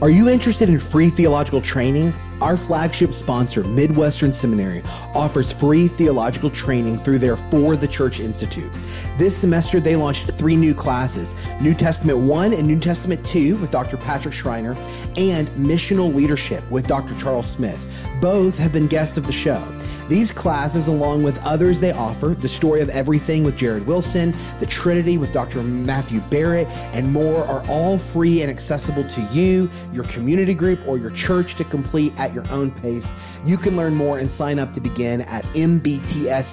Are 0.00 0.10
you 0.10 0.28
interested 0.28 0.68
in 0.68 0.78
free 0.78 1.08
theological 1.08 1.60
training? 1.60 2.14
Our 2.40 2.56
flagship 2.56 3.12
sponsor, 3.12 3.64
Midwestern 3.64 4.32
Seminary, 4.32 4.80
offers 5.12 5.52
free 5.52 5.88
theological 5.88 6.50
training 6.50 6.98
through 6.98 7.18
their 7.18 7.34
For 7.34 7.76
the 7.76 7.88
Church 7.88 8.20
Institute. 8.20 8.70
This 9.16 9.36
semester, 9.36 9.80
they 9.80 9.96
launched 9.96 10.30
three 10.30 10.54
new 10.54 10.72
classes 10.72 11.34
New 11.60 11.74
Testament 11.74 12.16
1 12.16 12.52
and 12.52 12.64
New 12.64 12.78
Testament 12.78 13.26
2 13.26 13.56
with 13.56 13.72
Dr. 13.72 13.96
Patrick 13.96 14.34
Schreiner, 14.34 14.76
and 15.16 15.48
Missional 15.48 16.14
Leadership 16.14 16.62
with 16.70 16.86
Dr. 16.86 17.16
Charles 17.16 17.50
Smith. 17.50 17.84
Both 18.20 18.56
have 18.56 18.72
been 18.72 18.86
guests 18.86 19.18
of 19.18 19.26
the 19.26 19.32
show. 19.32 19.60
These 20.08 20.32
classes, 20.32 20.88
along 20.88 21.22
with 21.22 21.44
others 21.44 21.80
they 21.80 21.92
offer, 21.92 22.28
The 22.28 22.48
Story 22.48 22.80
of 22.80 22.88
Everything 22.88 23.44
with 23.44 23.56
Jared 23.56 23.86
Wilson, 23.86 24.34
The 24.58 24.66
Trinity 24.66 25.18
with 25.18 25.32
Dr. 25.32 25.62
Matthew 25.62 26.20
Barrett, 26.22 26.66
and 26.94 27.12
more, 27.12 27.44
are 27.44 27.62
all 27.68 27.98
free 27.98 28.40
and 28.42 28.50
accessible 28.50 29.04
to 29.04 29.20
you, 29.32 29.68
your 29.92 30.04
community 30.04 30.54
group, 30.54 30.80
or 30.86 30.96
your 30.96 31.10
church 31.10 31.54
to 31.56 31.64
complete 31.64 32.18
at 32.18 32.32
your 32.32 32.50
own 32.50 32.70
pace. 32.70 33.12
You 33.44 33.58
can 33.58 33.76
learn 33.76 33.94
more 33.94 34.18
and 34.18 34.30
sign 34.30 34.58
up 34.58 34.72
to 34.72 34.80
begin 34.80 35.20
at 35.22 35.44
mbts.edu 35.44 36.46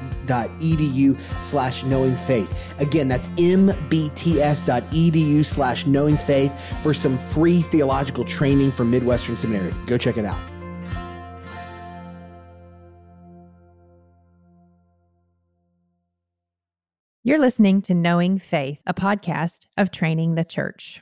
slash 1.43 1.84
knowing 1.84 2.15
faith. 2.15 2.76
Again, 2.79 3.07
that's 3.07 3.29
mbts.edu 3.29 3.85
slash 5.45 5.85
knowing 5.85 6.17
faith 6.17 6.84
for 6.84 6.93
some 6.93 7.17
free 7.17 7.62
theological 7.62 8.26
training 8.26 8.71
from 8.71 8.91
Midwestern 8.91 9.37
Seminary. 9.37 9.73
Go 9.85 9.98
check 9.98 10.17
it 10.17 10.26
out. 10.26 10.54
You're 17.27 17.39
listening 17.39 17.81
to 17.81 17.95
Knowing 17.95 18.38
Faith, 18.38 18.84
a 18.85 18.93
podcast 18.93 19.65
of 19.77 19.89
Training 19.89 20.35
the 20.35 20.43
Church. 20.43 21.02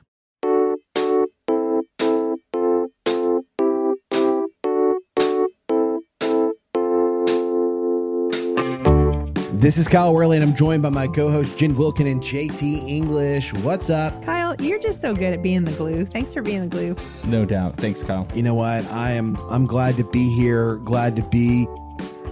This 9.52 9.76
is 9.76 9.86
Kyle 9.86 10.14
Worley, 10.14 10.38
and 10.38 10.44
I'm 10.48 10.54
joined 10.54 10.82
by 10.82 10.88
my 10.88 11.08
co-host 11.08 11.58
Jen 11.58 11.76
Wilkin 11.76 12.06
and 12.06 12.22
JT 12.22 12.88
English. 12.88 13.52
What's 13.52 13.90
up? 13.90 14.24
Kyle, 14.24 14.56
you're 14.58 14.78
just 14.78 15.02
so 15.02 15.14
good 15.14 15.34
at 15.34 15.42
being 15.42 15.66
the 15.66 15.72
glue. 15.72 16.06
Thanks 16.06 16.32
for 16.32 16.40
being 16.40 16.62
the 16.62 16.68
glue. 16.68 16.96
No 17.26 17.44
doubt. 17.44 17.76
Thanks, 17.76 18.02
Kyle. 18.02 18.26
You 18.32 18.44
know 18.44 18.54
what? 18.54 18.90
I 18.92 19.10
am. 19.10 19.36
I'm 19.50 19.66
glad 19.66 19.98
to 19.98 20.04
be 20.04 20.34
here. 20.34 20.76
Glad 20.76 21.16
to 21.16 21.22
be 21.24 21.66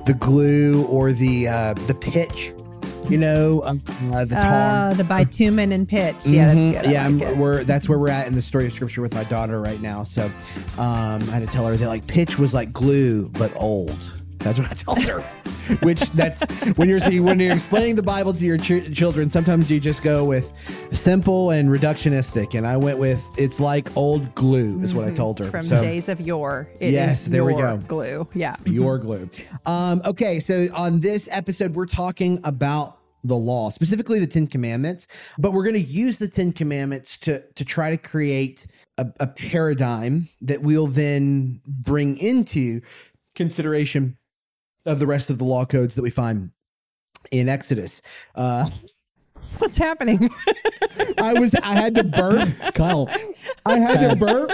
the 0.07 0.17
glue 0.19 0.87
or 0.87 1.13
the 1.13 1.47
uh, 1.49 1.75
the 1.75 1.95
pitch. 1.95 2.55
You 3.13 3.19
know, 3.19 3.63
um, 3.65 3.81
uh, 4.13 4.25
the 4.25 4.35
tar. 4.37 4.91
Uh, 4.91 4.95
the 4.95 5.05
bitumen 5.05 5.71
and 5.73 5.87
pitch. 5.87 6.17
Yeah, 6.27 6.55
Mhm. 6.55 6.73
that's 6.73 6.83
good. 6.87 6.93
Yeah, 6.93 7.09
like 7.09 7.23
I'm- 7.23 7.39
we're 7.39 7.65
that's 7.65 7.89
where 7.89 7.99
we're 7.99 8.09
at 8.09 8.27
in 8.27 8.35
the 8.35 8.43
story 8.43 8.67
of 8.67 8.73
scripture 8.73 9.03
with 9.03 9.15
my 9.15 9.25
daughter 9.25 9.61
right 9.61 9.81
now. 9.83 10.03
So, 10.03 10.25
um, 10.79 11.23
I 11.23 11.33
had 11.35 11.41
to 11.41 11.47
tell 11.47 11.67
her 11.67 11.77
that 11.77 11.89
like 11.89 12.07
pitch 12.07 12.39
was 12.39 12.55
like 12.55 12.73
glue 12.73 13.29
but 13.29 13.53
old. 13.57 14.11
That's 14.39 14.59
what 14.59 14.69
I 14.73 14.75
told 14.75 15.03
her. 15.05 15.21
Which 15.83 16.01
that's 16.11 16.43
when 16.77 16.89
you're 16.89 16.99
see 16.99 17.21
when 17.21 17.39
you're 17.39 17.53
explaining 17.53 17.95
the 17.95 18.03
Bible 18.03 18.35
to 18.35 18.45
your 18.45 18.59
ch- 18.59 18.93
children. 18.93 19.31
Sometimes 19.31 19.71
you 19.71 19.79
just 19.79 20.03
go 20.03 20.25
with 20.25 20.53
simple 20.91 21.51
and 21.51 21.69
reductionistic, 21.69 22.55
and 22.59 22.67
I 22.67 22.77
went 22.77 22.99
with 22.99 23.25
it's 23.39 23.61
like 23.61 23.97
old 23.97 24.35
glue 24.35 24.81
is 24.83 24.93
what 24.95 25.07
I 25.07 25.13
told 25.13 25.39
her. 25.39 25.45
Mm-hmm. 25.45 25.51
From 25.53 25.67
So- 25.67 25.81
days 25.81 26.09
of 26.09 26.21
yore. 26.21 26.69
It 26.81 26.87
is 26.89 26.93
Yes, 26.93 27.25
there 27.27 27.45
we 27.45 27.53
go. 27.55 27.77
Glue. 27.87 28.27
Yeah. 28.35 28.55
your 28.65 28.99
glue. 28.99 29.29
Um, 29.65 30.03
okay, 30.05 30.41
so 30.41 30.67
on 30.77 30.99
this 30.99 31.29
episode, 31.31 31.77
we're 31.77 31.87
talking 31.87 32.41
about 32.43 32.97
the 33.23 33.37
law, 33.37 33.71
specifically 33.71 34.19
the 34.19 34.27
Ten 34.27 34.47
Commandments, 34.47 35.07
but 35.39 35.53
we're 35.53 35.63
going 35.63 35.75
to 35.75 35.81
use 35.81 36.19
the 36.19 36.29
Ten 36.29 36.53
Commandments 36.53 37.17
to 37.19 37.43
to 37.55 37.65
try 37.65 37.91
to 37.91 37.97
create 37.97 38.67
a, 38.99 39.07
a 39.21 39.27
paradigm 39.27 40.29
that 40.41 40.63
we'll 40.63 40.87
then 40.87 41.61
bring 41.67 42.17
into 42.19 42.81
consideration 43.35 44.17
of 44.85 44.99
the 44.99 45.07
rest 45.07 45.31
of 45.31 45.39
the 45.39 45.45
law 45.45 45.65
codes 45.65 45.95
that 45.95 46.03
we 46.03 46.11
find 46.11 46.51
in 47.31 47.49
Exodus. 47.49 48.03
Uh, 48.35 48.69
What's 49.59 49.77
happening? 49.77 50.31
I 51.19 51.35
was 51.35 51.55
I 51.57 51.75
had 51.75 51.95
to 51.97 52.05
burp. 52.05 52.49
Kyle, 52.75 53.09
I 53.67 53.79
had 53.79 54.11
to 54.11 54.17
burp. 54.17 54.51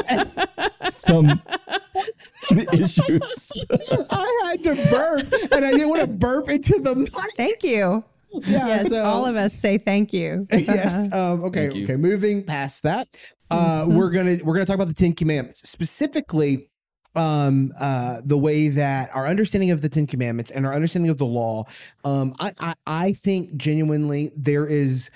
some 0.90 1.40
issues. 2.72 3.64
I 4.10 4.42
had 4.44 4.62
to 4.64 4.88
burp, 4.90 5.52
and 5.52 5.64
I 5.64 5.72
didn't 5.72 5.88
want 5.88 6.02
to 6.02 6.08
burp 6.08 6.48
into 6.48 6.78
the 6.80 6.94
mic. 6.94 7.10
thank 7.36 7.62
you. 7.62 8.04
Yeah, 8.46 8.66
yes, 8.66 8.88
so- 8.88 9.02
all 9.04 9.26
of 9.26 9.36
us 9.36 9.52
say 9.54 9.78
thank 9.78 10.12
you. 10.12 10.46
yes. 10.52 11.12
Um, 11.12 11.44
okay. 11.44 11.70
You. 11.72 11.84
Okay. 11.84 11.96
Moving 11.96 12.42
past 12.44 12.82
that, 12.82 13.08
uh, 13.50 13.86
we're 13.88 14.10
gonna 14.10 14.38
we're 14.44 14.54
gonna 14.54 14.66
talk 14.66 14.74
about 14.76 14.88
the 14.88 14.94
Ten 14.94 15.12
Commandments 15.14 15.68
specifically. 15.68 16.68
Um, 17.14 17.72
uh, 17.80 18.20
the 18.24 18.38
way 18.38 18.68
that 18.68 19.10
our 19.14 19.26
understanding 19.26 19.70
of 19.70 19.80
the 19.80 19.88
Ten 19.88 20.06
Commandments 20.06 20.50
and 20.50 20.64
our 20.66 20.74
understanding 20.74 21.10
of 21.10 21.18
the 21.18 21.26
law, 21.26 21.64
um, 22.04 22.34
I, 22.38 22.52
I 22.60 22.74
I 22.86 23.12
think 23.12 23.56
genuinely 23.56 24.30
there 24.36 24.66
is 24.66 25.10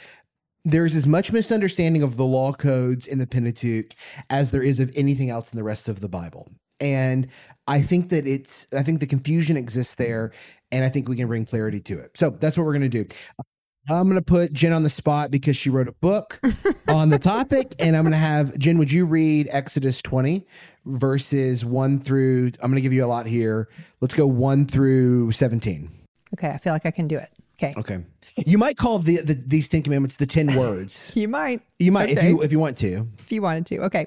there's 0.65 0.97
as 0.97 1.07
much 1.07 1.33
misunderstanding 1.33 2.03
of 2.03 2.17
the 2.17 2.25
law 2.25 2.53
codes 2.53 3.07
in 3.07 3.19
the 3.19 3.27
Pentateuch 3.27 3.95
as 4.31 4.51
there 4.53 4.63
is 4.63 4.81
of 4.81 4.91
anything 4.97 5.29
else 5.29 5.53
in 5.53 5.57
the 5.57 5.63
rest 5.65 5.89
of 5.89 6.01
the 6.01 6.09
Bible. 6.09 6.49
And 6.83 7.29
I 7.67 7.81
think 7.81 8.11
that 8.11 8.27
it's, 8.27 8.67
I 8.77 8.83
think 8.83 9.01
the 9.01 9.07
confusion 9.07 9.57
exists 9.57 9.95
there, 9.95 10.33
and 10.71 10.85
I 10.85 10.89
think 10.89 11.09
we 11.09 11.17
can 11.17 11.29
bring 11.29 11.47
clarity 11.47 11.81
to 11.81 11.99
it. 11.99 12.11
So 12.17 12.31
that's 12.31 12.59
what 12.59 12.67
we're 12.67 12.77
going 12.77 12.91
to 12.91 13.05
do. 13.05 13.07
I'm 13.89 14.09
going 14.09 14.21
to 14.21 14.25
put 14.25 14.53
Jen 14.53 14.73
on 14.73 14.83
the 14.83 14.91
spot 14.91 15.31
because 15.31 15.57
she 15.57 15.71
wrote 15.71 15.89
a 15.89 15.93
book 15.93 16.41
on 16.89 17.09
the 17.09 17.19
topic, 17.19 17.75
and 17.79 17.97
I'm 17.97 18.03
going 18.03 18.13
to 18.13 18.19
have 18.19 18.57
Jen. 18.59 18.79
Would 18.79 18.93
you 18.93 19.07
read 19.07 19.49
Exodus 19.51 20.03
20 20.03 20.47
verses 20.85 21.65
one 21.65 22.01
through? 22.01 22.51
I'm 22.63 22.71
going 22.71 22.77
to 22.77 22.81
give 22.81 22.93
you 22.93 23.05
a 23.05 23.07
lot 23.07 23.27
here. 23.27 23.69
Let's 24.01 24.15
go 24.15 24.27
one 24.27 24.67
through 24.67 25.33
17. 25.33 25.91
Okay, 26.35 26.51
I 26.51 26.59
feel 26.59 26.73
like 26.73 26.87
I 26.87 26.91
can 26.91 27.09
do 27.09 27.19
it. 27.19 27.31
Okay. 27.59 27.75
Okay. 27.77 28.05
You 28.47 28.59
might 28.59 28.77
call 28.77 28.99
the, 28.99 29.19
the 29.19 29.35
these 29.35 29.69
Ten 29.69 29.83
Commandments 29.83 30.17
the 30.17 30.27
Ten 30.27 30.55
Words. 30.59 31.13
You 31.15 31.29
might. 31.29 31.63
You 31.79 31.93
might 31.93 32.11
if 32.11 32.23
you 32.23 32.43
if 32.43 32.51
you 32.51 32.59
want 32.59 32.77
to. 32.79 33.09
if 33.21 33.31
you 33.31 33.43
wanted 33.43 33.67
to. 33.67 33.79
Okay. 33.85 34.07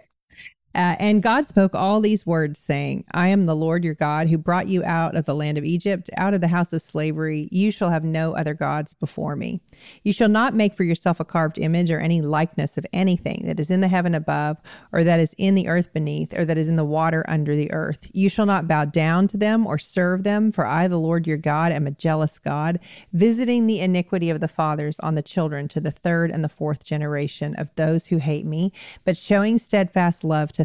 Uh, 0.75 0.97
and 0.99 1.23
God 1.23 1.45
spoke 1.45 1.73
all 1.73 2.01
these 2.01 2.25
words, 2.25 2.59
saying, 2.59 3.05
I 3.13 3.29
am 3.29 3.45
the 3.45 3.55
Lord 3.55 3.85
your 3.85 3.95
God 3.95 4.27
who 4.27 4.37
brought 4.37 4.67
you 4.67 4.83
out 4.83 5.15
of 5.15 5.25
the 5.25 5.33
land 5.33 5.57
of 5.57 5.63
Egypt, 5.63 6.09
out 6.17 6.33
of 6.33 6.41
the 6.41 6.49
house 6.49 6.73
of 6.73 6.81
slavery. 6.81 7.47
You 7.49 7.71
shall 7.71 7.91
have 7.91 8.03
no 8.03 8.35
other 8.35 8.53
gods 8.53 8.93
before 8.93 9.37
me. 9.37 9.61
You 10.03 10.11
shall 10.11 10.27
not 10.27 10.53
make 10.53 10.73
for 10.73 10.83
yourself 10.83 11.21
a 11.21 11.25
carved 11.25 11.57
image 11.57 11.89
or 11.89 11.99
any 11.99 12.21
likeness 12.21 12.77
of 12.77 12.85
anything 12.91 13.43
that 13.45 13.57
is 13.57 13.71
in 13.71 13.79
the 13.79 13.87
heaven 13.87 14.13
above, 14.13 14.57
or 14.91 15.05
that 15.05 15.21
is 15.21 15.33
in 15.37 15.55
the 15.55 15.69
earth 15.69 15.93
beneath, 15.93 16.37
or 16.37 16.43
that 16.43 16.57
is 16.57 16.67
in 16.67 16.75
the 16.75 16.83
water 16.83 17.23
under 17.25 17.55
the 17.55 17.71
earth. 17.71 18.11
You 18.13 18.27
shall 18.27 18.45
not 18.45 18.67
bow 18.67 18.83
down 18.83 19.27
to 19.29 19.37
them 19.37 19.65
or 19.65 19.77
serve 19.77 20.23
them, 20.23 20.51
for 20.51 20.65
I, 20.65 20.89
the 20.89 20.99
Lord 20.99 21.25
your 21.25 21.37
God, 21.37 21.71
am 21.71 21.87
a 21.87 21.91
jealous 21.91 22.37
God, 22.37 22.79
visiting 23.13 23.65
the 23.65 23.79
iniquity 23.79 24.29
of 24.29 24.41
the 24.41 24.49
fathers 24.49 24.99
on 24.99 25.15
the 25.15 25.21
children 25.21 25.69
to 25.69 25.79
the 25.79 25.91
third 25.91 26.31
and 26.31 26.43
the 26.43 26.49
fourth 26.49 26.83
generation 26.83 27.55
of 27.55 27.73
those 27.75 28.07
who 28.07 28.17
hate 28.17 28.45
me, 28.45 28.73
but 29.05 29.15
showing 29.15 29.57
steadfast 29.57 30.25
love 30.25 30.51
to 30.51 30.64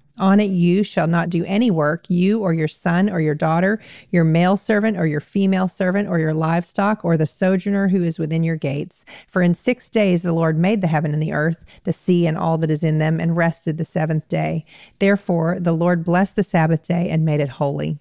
On 0.21 0.39
it 0.39 0.51
you 0.51 0.83
shall 0.83 1.07
not 1.07 1.31
do 1.31 1.43
any 1.45 1.71
work, 1.71 2.07
you 2.07 2.41
or 2.41 2.53
your 2.53 2.67
son 2.67 3.09
or 3.09 3.19
your 3.19 3.33
daughter, 3.33 3.81
your 4.11 4.23
male 4.23 4.55
servant 4.55 4.95
or 4.95 5.07
your 5.07 5.19
female 5.19 5.67
servant, 5.67 6.07
or 6.07 6.19
your 6.19 6.33
livestock, 6.33 7.03
or 7.03 7.17
the 7.17 7.25
sojourner 7.25 7.87
who 7.87 8.03
is 8.03 8.19
within 8.19 8.43
your 8.43 8.55
gates. 8.55 9.03
For 9.27 9.41
in 9.41 9.55
six 9.55 9.89
days 9.89 10.21
the 10.21 10.31
Lord 10.31 10.59
made 10.59 10.81
the 10.81 10.87
heaven 10.87 11.11
and 11.11 11.23
the 11.23 11.33
earth, 11.33 11.65
the 11.85 11.91
sea 11.91 12.27
and 12.27 12.37
all 12.37 12.59
that 12.59 12.69
is 12.69 12.83
in 12.83 12.99
them, 12.99 13.19
and 13.19 13.35
rested 13.35 13.79
the 13.79 13.85
seventh 13.85 14.27
day. 14.27 14.63
Therefore 14.99 15.59
the 15.59 15.73
Lord 15.73 16.05
blessed 16.05 16.35
the 16.35 16.43
Sabbath 16.43 16.87
day 16.87 17.09
and 17.09 17.25
made 17.25 17.39
it 17.39 17.49
holy. 17.49 17.97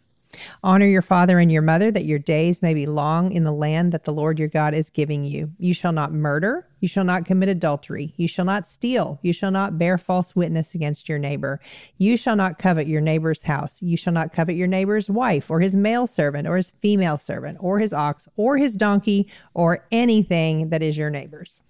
Honor 0.63 0.87
your 0.87 1.03
father 1.03 1.39
and 1.39 1.51
your 1.51 1.63
mother, 1.63 1.91
that 1.91 2.05
your 2.05 2.19
days 2.19 2.63
may 2.63 2.75
be 2.75 2.87
long 2.87 3.33
in 3.33 3.45
the 3.45 3.53
land 3.53 3.93
that 3.93 4.05
the 4.05 4.13
Lord 4.13 4.39
your 4.39 4.49
God 4.49 4.75
is 4.75 4.91
giving 4.91 5.25
you. 5.25 5.53
You 5.59 5.75
shall 5.75 5.93
not 5.93 6.13
murder. 6.13 6.67
You 6.81 6.89
shall 6.89 7.05
not 7.05 7.25
commit 7.25 7.49
adultery. 7.49 8.15
You 8.17 8.29
shall 8.29 8.45
not 8.45 8.67
steal. 8.67 9.19
You 9.23 9.33
shall 9.33 9.51
not 9.51 9.77
bear 9.79 9.99
false 9.99 10.35
witness 10.35 10.75
against 10.75 11.09
your 11.09 11.19
neighbor. 11.19 11.61
You 11.99 12.17
shall 12.17 12.37
not 12.37 12.59
covet 12.59 12.87
your 12.87 13.01
neighbor's 13.01 13.43
house. 13.43 13.83
You 13.83 13.97
shall 13.97 14.13
not 14.13 14.33
covet 14.33 14.57
your 14.57 14.69
neighbor's 14.69 15.11
wife, 15.11 15.51
or 15.51 15.61
his 15.61 15.77
male 15.77 16.07
servant, 16.07 16.49
or 16.49 16.57
his 16.57 16.71
female 16.71 17.19
servant, 17.19 17.59
or 17.61 17.79
his 17.79 17.93
ox, 17.93 18.29
or 18.37 18.57
his 18.57 18.77
donkey, 18.77 19.31
or 19.53 19.87
anything 19.91 20.71
that 20.71 20.83
is 20.83 20.97
your 20.97 21.11
neighbor's. 21.11 21.61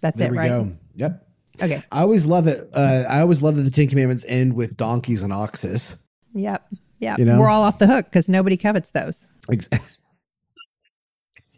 That's 0.00 0.18
There 0.18 0.28
it, 0.28 0.32
we 0.32 0.38
right? 0.38 0.48
go. 0.48 0.72
Yep. 0.96 1.26
Okay. 1.62 1.82
I 1.90 2.00
always 2.00 2.26
love 2.26 2.46
it. 2.46 2.68
Uh, 2.74 3.04
I 3.08 3.20
always 3.20 3.42
love 3.42 3.56
that 3.56 3.62
the 3.62 3.70
Ten 3.70 3.86
Commandments 3.86 4.24
end 4.28 4.54
with 4.54 4.76
donkeys 4.76 5.22
and 5.22 5.32
oxes. 5.32 5.96
Yep. 6.34 6.68
Yep. 7.04 7.18
You 7.18 7.24
know? 7.26 7.38
We're 7.38 7.50
all 7.50 7.62
off 7.62 7.78
the 7.78 7.86
hook 7.86 8.06
because 8.06 8.28
nobody 8.28 8.56
covets 8.56 8.90
those. 8.90 9.28
Ex- 9.52 9.68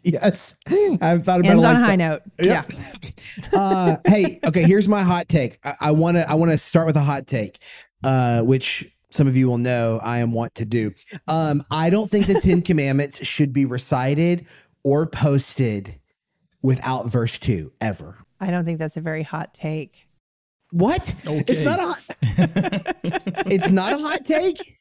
yes, 0.03 0.55
I've 0.67 1.23
thought 1.23 1.39
about 1.39 1.45
Ends 1.45 1.63
it 1.63 1.67
on 1.67 1.73
like 1.73 1.75
a 1.75 1.79
high 1.79 1.95
that. 1.95 1.97
note. 1.97 2.21
Yep. 2.39 2.71
Yeah. 3.53 3.59
uh, 3.59 3.95
hey, 4.05 4.39
okay. 4.45 4.63
Here's 4.63 4.87
my 4.89 5.03
hot 5.03 5.29
take. 5.29 5.59
I 5.79 5.91
want 5.91 6.17
to 6.17 6.29
I 6.29 6.33
want 6.33 6.51
to 6.51 6.57
start 6.57 6.85
with 6.85 6.97
a 6.97 7.01
hot 7.01 7.27
take, 7.27 7.59
uh, 8.03 8.41
which 8.41 8.91
some 9.09 9.27
of 9.27 9.37
you 9.37 9.47
will 9.47 9.57
know 9.57 9.99
I 10.03 10.19
am 10.19 10.33
want 10.33 10.55
to 10.55 10.65
do. 10.65 10.91
Um, 11.27 11.63
I 11.71 11.89
don't 11.89 12.09
think 12.09 12.27
the 12.27 12.39
Ten 12.43 12.61
Commandments 12.61 13.25
should 13.25 13.53
be 13.53 13.63
recited 13.65 14.45
or 14.83 15.07
posted 15.07 15.95
without 16.61 17.07
verse 17.07 17.39
two 17.39 17.71
ever. 17.79 18.17
I 18.39 18.51
don't 18.51 18.65
think 18.65 18.79
that's 18.79 18.97
a 18.97 19.01
very 19.01 19.23
hot 19.23 19.53
take. 19.53 20.07
What? 20.71 21.15
It's 21.23 21.61
not 21.61 21.79
a. 21.79 21.83
Hot, 21.83 22.05
it's 23.47 23.69
not 23.69 23.93
a 23.93 23.97
hot 23.97 24.25
take. 24.25 24.76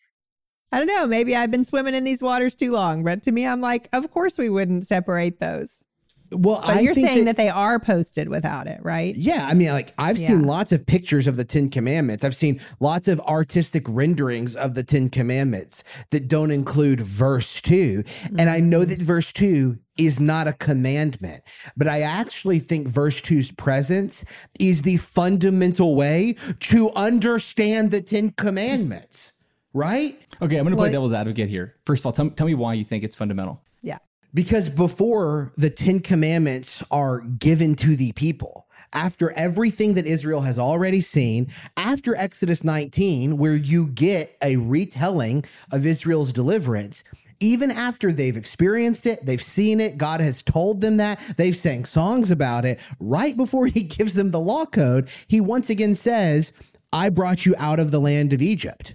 I 0.73 0.79
don't 0.79 0.89
know. 0.89 1.07
Maybe 1.07 1.37
I've 1.37 1.51
been 1.51 1.65
swimming 1.65 1.95
in 1.95 2.05
these 2.05 2.23
waters 2.23 2.55
too 2.55 2.73
long, 2.73 3.05
but 3.05 3.23
to 3.23 3.33
me, 3.33 3.47
I'm 3.47 3.61
like, 3.61 3.89
of 3.93 4.11
course 4.11 4.37
we 4.37 4.49
wouldn't 4.49 4.87
separate 4.87 5.39
those. 5.39 5.85
Well, 6.33 6.83
you're 6.83 6.95
saying 6.95 7.27
that, 7.27 7.37
they 7.37 7.49
are 7.49 7.79
posted 7.79 8.29
without 8.29 8.67
it, 8.67 8.81
right? 8.83 9.15
Yeah, 9.15 9.47
I 9.47 9.55
mean, 9.55 9.69
like 9.69 9.93
I've 9.99 10.19
seen 10.19 10.45
lots 10.45 10.73
of 10.73 10.87
pictures 10.87 11.27
of 11.27 11.37
the 11.37 11.45
Ten 11.45 11.71
Commandments. 11.71 12.25
I've 12.25 12.35
seen 12.35 12.61
lots 12.81 13.07
of 13.09 13.21
artistic 13.21 13.85
renderings 13.89 14.57
of 14.57 14.75
the 14.75 14.83
Ten 14.83 15.09
Commandments 15.09 15.85
that 16.11 16.27
don't 16.29 16.51
include 16.51 17.01
verse 17.01 17.61
2 17.63 18.03
And 18.39 18.51
I 18.51 18.61
know 18.61 18.81
mm-hmm. 18.81 18.91
that 18.91 19.03
verse 19.03 19.33
two 19.33 19.79
is 19.97 20.21
not 20.21 20.49
a 20.49 20.53
commandment, 20.53 21.43
but 21.77 21.89
I 21.89 22.03
actually 22.03 22.59
think 22.59 22.89
verse 22.89 23.21
two's 23.21 23.51
presence 23.53 24.25
is 24.59 24.83
the 24.83 24.99
fundamental 24.99 25.95
way 25.95 26.37
to 26.61 26.91
understand 26.93 27.91
the 27.91 28.03
Ten 28.03 28.31
Commandments, 28.31 29.33
right? 29.77 30.19
Okay, 30.41 30.57
I'm 30.57 30.65
going 30.65 30.71
to 30.73 30.77
play 30.77 30.89
Well- 30.89 30.93
devil's 30.93 31.13
advocate 31.13 31.49
here. 31.49 31.75
First 31.85 32.01
of 32.03 32.07
all, 32.07 32.13
tell, 32.13 32.31
tell 32.31 32.47
me 32.47 32.55
why 32.55 32.75
you 32.75 32.85
think 32.85 33.05
it's 33.05 33.15
fundamental. 33.15 33.61
Yeah. 33.83 33.99
Because 34.33 34.69
before 34.69 35.53
the 35.57 35.71
Ten 35.71 36.01
Commandments 36.01 36.83
are 36.91 37.21
given 37.21 37.75
to 37.77 37.95
the 37.95 38.13
people, 38.13 38.67
after 38.93 39.33
everything 39.33 39.95
that 39.95 40.07
Israel 40.07 40.43
has 40.43 40.59
already 40.59 41.01
seen, 41.01 41.49
after 41.77 42.17
Exodus 42.17 42.65
19, 42.65 43.37
where 43.37 43.55
you 43.55 43.89
get 43.89 44.37
a 44.43 44.57
retelling 44.57 45.45
of 45.73 45.85
Israel's 45.85 46.33
deliverance, 46.33 47.05
even 47.41 47.71
after 47.71 48.13
they've 48.13 48.37
experienced 48.37 49.07
it, 49.07 49.25
they've 49.25 49.43
seen 49.43 49.81
it, 49.81 49.99
God 49.99 50.21
has 50.21 50.43
told 50.43 50.81
them 50.81 50.97
that, 50.97 51.21
they've 51.37 51.57
sang 51.57 51.85
songs 51.85 52.31
about 52.31 52.65
it, 52.65 52.81
right 52.99 53.37
before 53.37 53.67
he 53.77 53.83
gives 53.83 54.15
them 54.15 54.31
the 54.31 54.41
law 54.41 54.65
code, 54.65 55.11
he 55.29 55.41
once 55.41 55.69
again 55.69 55.95
says, 55.95 56.53
I 56.93 57.11
brought 57.11 57.45
you 57.45 57.55
out 57.59 57.79
of 57.79 57.91
the 57.91 58.01
land 58.01 58.33
of 58.33 58.41
Egypt. 58.41 58.95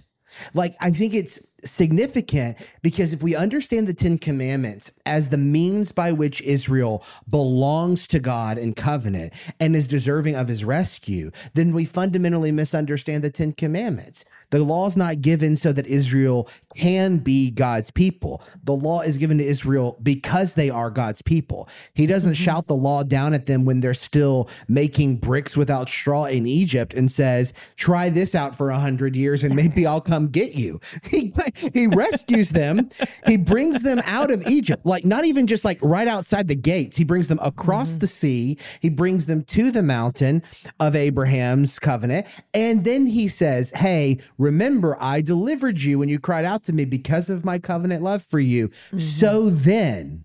Like, 0.54 0.74
I 0.80 0.90
think 0.90 1.14
it's 1.14 1.38
significant 1.64 2.56
because 2.82 3.12
if 3.12 3.22
we 3.22 3.36
understand 3.36 3.86
the 3.86 3.94
Ten 3.94 4.18
Commandments 4.18 4.90
as 5.06 5.28
the 5.28 5.38
means 5.38 5.92
by 5.92 6.12
which 6.12 6.42
Israel 6.42 7.04
belongs 7.28 8.06
to 8.08 8.18
God 8.18 8.58
in 8.58 8.74
covenant 8.74 9.32
and 9.60 9.76
is 9.76 9.86
deserving 9.86 10.34
of 10.34 10.48
his 10.48 10.64
rescue, 10.64 11.30
then 11.54 11.72
we 11.72 11.84
fundamentally 11.84 12.52
misunderstand 12.52 13.22
the 13.22 13.30
Ten 13.30 13.52
Commandments. 13.52 14.24
The 14.52 14.62
law 14.62 14.86
is 14.86 14.98
not 14.98 15.22
given 15.22 15.56
so 15.56 15.72
that 15.72 15.86
Israel 15.86 16.48
can 16.76 17.18
be 17.18 17.50
God's 17.50 17.90
people. 17.90 18.42
The 18.62 18.74
law 18.74 19.00
is 19.00 19.16
given 19.16 19.38
to 19.38 19.44
Israel 19.44 19.98
because 20.02 20.54
they 20.54 20.68
are 20.68 20.90
God's 20.90 21.22
people. 21.22 21.68
He 21.94 22.06
doesn't 22.06 22.34
mm-hmm. 22.34 22.44
shout 22.44 22.66
the 22.66 22.76
law 22.76 23.02
down 23.02 23.32
at 23.32 23.46
them 23.46 23.64
when 23.64 23.80
they're 23.80 23.94
still 23.94 24.50
making 24.68 25.16
bricks 25.16 25.56
without 25.56 25.88
straw 25.88 26.26
in 26.26 26.46
Egypt 26.46 26.92
and 26.92 27.10
says, 27.10 27.54
try 27.76 28.10
this 28.10 28.34
out 28.34 28.54
for 28.54 28.70
a 28.70 28.78
hundred 28.78 29.16
years 29.16 29.42
and 29.42 29.56
maybe 29.56 29.86
I'll 29.86 30.00
come 30.00 30.28
get 30.28 30.54
you. 30.54 30.80
He, 31.12 31.32
he 31.74 31.86
rescues 31.86 32.50
them. 32.50 32.88
He 33.26 33.36
brings 33.36 33.82
them 33.82 34.00
out 34.06 34.30
of 34.30 34.46
Egypt, 34.46 34.86
like 34.86 35.04
not 35.04 35.24
even 35.24 35.46
just 35.46 35.64
like 35.64 35.78
right 35.82 36.08
outside 36.08 36.48
the 36.48 36.54
gates. 36.54 36.96
He 36.96 37.04
brings 37.04 37.28
them 37.28 37.38
across 37.42 37.90
mm-hmm. 37.90 37.98
the 37.98 38.06
sea. 38.06 38.58
He 38.80 38.88
brings 38.88 39.26
them 39.26 39.44
to 39.44 39.70
the 39.70 39.82
mountain 39.82 40.42
of 40.80 40.96
Abraham's 40.96 41.78
covenant. 41.78 42.26
And 42.54 42.84
then 42.84 43.06
he 43.06 43.28
says, 43.28 43.72
Hey, 43.74 44.18
remember, 44.42 44.96
I 45.00 45.20
delivered 45.20 45.80
you 45.80 45.98
when 45.98 46.08
you 46.08 46.18
cried 46.18 46.44
out 46.44 46.64
to 46.64 46.72
me 46.72 46.84
because 46.84 47.30
of 47.30 47.44
my 47.44 47.58
covenant 47.58 48.02
love 48.02 48.22
for 48.22 48.40
you. 48.40 48.68
Mm-hmm. 48.68 48.98
So 48.98 49.48
then 49.50 50.24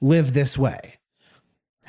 live 0.00 0.32
this 0.34 0.58
way. 0.58 0.94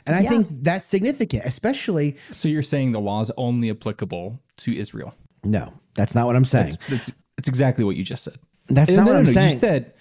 And 0.07 0.15
I 0.15 0.21
Yeah. 0.21 0.29
think 0.29 0.47
that's 0.63 0.85
significant, 0.85 1.43
especially. 1.45 2.15
So 2.31 2.47
you're 2.47 2.61
saying 2.61 2.91
the 2.91 2.99
law 2.99 3.21
is 3.21 3.31
only 3.37 3.69
applicable 3.71 4.39
to 4.57 4.75
Israel? 4.75 5.15
No, 5.43 5.73
that's 5.95 6.13
not 6.13 6.27
what 6.27 6.35
I'm 6.35 6.45
saying. 6.45 6.77
That's, 6.89 7.11
that's 7.35 7.47
exactly 7.47 7.83
what 7.83 7.95
you 7.95 8.03
just 8.03 8.23
said. 8.23 8.37
That's 8.67 8.89
No, 8.91 8.97
not 8.97 9.05
no, 9.05 9.11
what 9.11 9.17
I'm 9.19 9.25
no, 9.25 9.31
saying. 9.31 9.53
You 9.53 9.59
said 9.59 9.93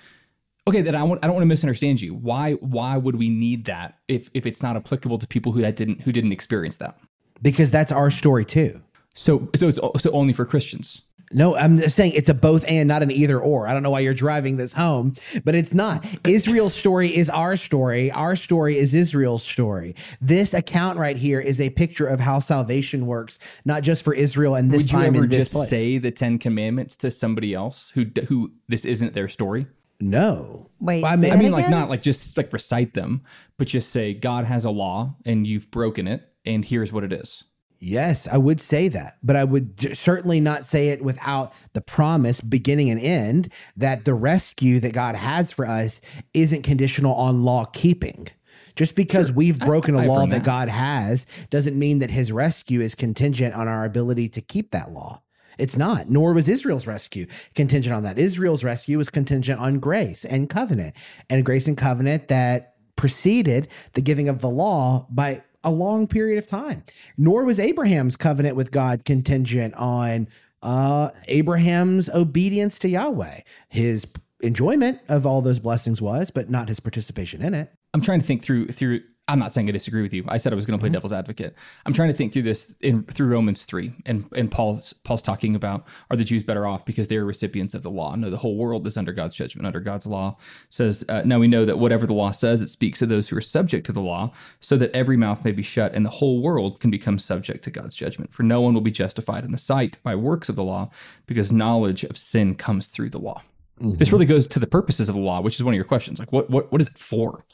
okay. 0.68 0.80
Then 0.82 0.94
I 0.94 1.02
want. 1.02 1.22
I 1.22 1.26
don't 1.26 1.34
want 1.36 1.42
to 1.42 1.48
misunderstand 1.48 2.00
you. 2.00 2.14
Why? 2.14 2.52
Why 2.54 2.96
would 2.96 3.16
we 3.16 3.28
need 3.28 3.66
that 3.66 3.98
if 4.08 4.30
if 4.34 4.46
it's 4.46 4.62
not 4.62 4.76
applicable 4.76 5.18
to 5.18 5.26
people 5.26 5.52
who 5.52 5.60
that 5.60 5.76
didn't 5.76 6.00
who 6.02 6.12
didn't 6.12 6.32
experience 6.32 6.76
that? 6.78 6.98
because 7.42 7.70
that's 7.70 7.92
our 7.92 8.10
story 8.10 8.44
too. 8.44 8.80
So 9.14 9.50
so 9.54 9.68
it's 9.68 9.78
so 10.02 10.10
only 10.12 10.32
for 10.32 10.44
Christians. 10.46 11.02
No, 11.34 11.56
I'm 11.56 11.78
saying 11.78 12.12
it's 12.14 12.28
a 12.28 12.34
both 12.34 12.64
and, 12.68 12.86
not 12.86 13.02
an 13.02 13.10
either 13.10 13.40
or. 13.40 13.66
I 13.66 13.74
don't 13.74 13.82
know 13.82 13.90
why 13.90 14.00
you're 14.00 14.14
driving 14.14 14.56
this 14.56 14.72
home, 14.72 15.14
but 15.44 15.54
it's 15.54 15.74
not. 15.74 16.06
Israel's 16.26 16.74
story 16.74 17.14
is 17.14 17.28
our 17.28 17.56
story. 17.56 18.10
Our 18.12 18.36
story 18.36 18.78
is 18.78 18.94
Israel's 18.94 19.42
story. 19.42 19.96
This 20.20 20.54
account 20.54 20.98
right 20.98 21.16
here 21.16 21.40
is 21.40 21.60
a 21.60 21.70
picture 21.70 22.06
of 22.06 22.20
how 22.20 22.38
salvation 22.38 23.06
works, 23.06 23.40
not 23.64 23.82
just 23.82 24.04
for 24.04 24.14
Israel 24.14 24.54
and 24.54 24.70
this 24.70 24.84
Would 24.84 24.92
you 24.92 24.98
time 24.98 25.16
ever 25.16 25.24
in 25.24 25.30
this 25.30 25.38
just 25.38 25.52
place. 25.52 25.68
say 25.68 25.98
the 25.98 26.12
Ten 26.12 26.38
Commandments 26.38 26.96
to 26.98 27.10
somebody 27.10 27.52
else 27.52 27.90
who 27.90 28.06
who 28.28 28.52
this 28.68 28.84
isn't 28.84 29.14
their 29.14 29.28
story? 29.28 29.66
no. 30.00 30.66
Wait, 30.80 31.04
I 31.04 31.16
mean, 31.16 31.32
I 31.32 31.36
mean, 31.36 31.50
like 31.52 31.70
not 31.70 31.88
like 31.88 32.02
just 32.02 32.36
like 32.36 32.52
recite 32.52 32.94
them, 32.94 33.22
but 33.56 33.66
just 33.66 33.90
say 33.90 34.12
God 34.12 34.44
has 34.44 34.64
a 34.64 34.70
law 34.70 35.16
and 35.24 35.46
you've 35.46 35.70
broken 35.70 36.06
it, 36.06 36.28
and 36.44 36.64
here's 36.64 36.92
what 36.92 37.04
it 37.04 37.12
is. 37.12 37.44
Yes, 37.78 38.26
I 38.26 38.38
would 38.38 38.60
say 38.60 38.88
that, 38.88 39.18
but 39.22 39.36
I 39.36 39.44
would 39.44 39.76
d- 39.76 39.94
certainly 39.94 40.40
not 40.40 40.64
say 40.64 40.88
it 40.88 41.02
without 41.02 41.52
the 41.74 41.80
promise, 41.82 42.40
beginning 42.40 42.90
and 42.90 43.00
end, 43.00 43.52
that 43.76 44.04
the 44.04 44.14
rescue 44.14 44.80
that 44.80 44.94
God 44.94 45.16
has 45.16 45.52
for 45.52 45.66
us 45.66 46.00
isn't 46.32 46.62
conditional 46.62 47.14
on 47.14 47.44
law 47.44 47.66
keeping. 47.66 48.28
Just 48.74 48.94
because 48.94 49.30
we've 49.30 49.58
broken 49.58 49.94
a 49.94 50.00
I 50.00 50.06
law 50.06 50.26
that 50.26 50.30
that. 50.30 50.44
God 50.44 50.68
has 50.68 51.26
doesn't 51.50 51.78
mean 51.78 52.00
that 52.00 52.10
his 52.10 52.32
rescue 52.32 52.80
is 52.80 52.94
contingent 52.94 53.54
on 53.54 53.68
our 53.68 53.84
ability 53.84 54.28
to 54.30 54.40
keep 54.40 54.70
that 54.70 54.90
law. 54.90 55.22
It's 55.58 55.76
not, 55.76 56.08
nor 56.08 56.32
was 56.34 56.48
Israel's 56.48 56.86
rescue 56.86 57.26
contingent 57.54 57.94
on 57.94 58.02
that. 58.02 58.18
Israel's 58.18 58.64
rescue 58.64 58.98
was 58.98 59.10
contingent 59.10 59.60
on 59.60 59.78
grace 59.78 60.24
and 60.24 60.50
covenant, 60.50 60.94
and 61.30 61.44
grace 61.44 61.68
and 61.68 61.76
covenant 61.76 62.28
that 62.28 62.74
preceded 62.96 63.68
the 63.92 64.02
giving 64.02 64.28
of 64.28 64.40
the 64.40 64.48
law 64.48 65.06
by 65.10 65.42
a 65.64 65.70
long 65.70 66.06
period 66.06 66.38
of 66.38 66.46
time. 66.46 66.84
Nor 67.16 67.44
was 67.44 67.58
Abraham's 67.58 68.16
covenant 68.16 68.56
with 68.56 68.70
God 68.70 69.04
contingent 69.04 69.74
on 69.74 70.28
uh, 70.62 71.10
Abraham's 71.28 72.08
obedience 72.10 72.78
to 72.80 72.88
Yahweh. 72.88 73.40
His 73.68 74.06
enjoyment 74.40 75.00
of 75.08 75.26
all 75.26 75.40
those 75.40 75.58
blessings 75.58 76.00
was, 76.00 76.30
but 76.30 76.50
not 76.50 76.68
his 76.68 76.80
participation 76.80 77.42
in 77.42 77.54
it. 77.54 77.72
I'm 77.92 78.00
trying 78.00 78.20
to 78.20 78.26
think 78.26 78.42
through 78.42 78.68
through. 78.68 79.02
I'm 79.26 79.38
not 79.38 79.54
saying 79.54 79.68
I 79.70 79.72
disagree 79.72 80.02
with 80.02 80.12
you. 80.12 80.22
I 80.28 80.36
said 80.36 80.52
I 80.52 80.56
was 80.56 80.66
going 80.66 80.78
to 80.78 80.82
play 80.82 80.90
devil's 80.90 81.12
advocate. 81.12 81.54
I'm 81.86 81.94
trying 81.94 82.08
to 82.10 82.14
think 82.14 82.32
through 82.32 82.42
this 82.42 82.74
in 82.82 83.04
through 83.04 83.28
Romans 83.28 83.64
three, 83.64 83.94
and 84.04 84.26
and 84.36 84.50
Paul's 84.50 84.92
Paul's 84.92 85.22
talking 85.22 85.56
about 85.56 85.86
are 86.10 86.16
the 86.16 86.24
Jews 86.24 86.42
better 86.42 86.66
off 86.66 86.84
because 86.84 87.08
they're 87.08 87.24
recipients 87.24 87.72
of 87.72 87.82
the 87.82 87.90
law? 87.90 88.14
No, 88.16 88.28
the 88.28 88.36
whole 88.36 88.56
world 88.56 88.86
is 88.86 88.98
under 88.98 89.12
God's 89.12 89.34
judgment, 89.34 89.66
under 89.66 89.80
God's 89.80 90.06
law. 90.06 90.36
Says 90.68 91.06
uh, 91.08 91.22
now 91.24 91.38
we 91.38 91.48
know 91.48 91.64
that 91.64 91.78
whatever 91.78 92.06
the 92.06 92.12
law 92.12 92.32
says, 92.32 92.60
it 92.60 92.68
speaks 92.68 92.98
to 92.98 93.06
those 93.06 93.28
who 93.28 93.36
are 93.36 93.40
subject 93.40 93.86
to 93.86 93.92
the 93.92 94.00
law, 94.00 94.30
so 94.60 94.76
that 94.76 94.90
every 94.92 95.16
mouth 95.16 95.42
may 95.42 95.52
be 95.52 95.62
shut 95.62 95.94
and 95.94 96.04
the 96.04 96.10
whole 96.10 96.42
world 96.42 96.78
can 96.80 96.90
become 96.90 97.18
subject 97.18 97.64
to 97.64 97.70
God's 97.70 97.94
judgment. 97.94 98.30
For 98.30 98.42
no 98.42 98.60
one 98.60 98.74
will 98.74 98.82
be 98.82 98.90
justified 98.90 99.44
in 99.44 99.52
the 99.52 99.58
sight 99.58 99.96
by 100.02 100.14
works 100.14 100.50
of 100.50 100.56
the 100.56 100.64
law, 100.64 100.90
because 101.26 101.50
knowledge 101.50 102.04
of 102.04 102.18
sin 102.18 102.54
comes 102.54 102.88
through 102.88 103.08
the 103.08 103.18
law. 103.18 103.42
This 103.80 104.12
really 104.12 104.26
goes 104.26 104.46
to 104.46 104.60
the 104.60 104.68
purposes 104.68 105.08
of 105.08 105.16
the 105.16 105.20
law, 105.20 105.40
which 105.40 105.56
is 105.56 105.64
one 105.64 105.74
of 105.74 105.76
your 105.76 105.84
questions. 105.84 106.18
Like, 106.20 106.30
what 106.30 106.50
what 106.50 106.70
what 106.70 106.80
is 106.80 106.88
it 106.88 106.98
for? 106.98 107.44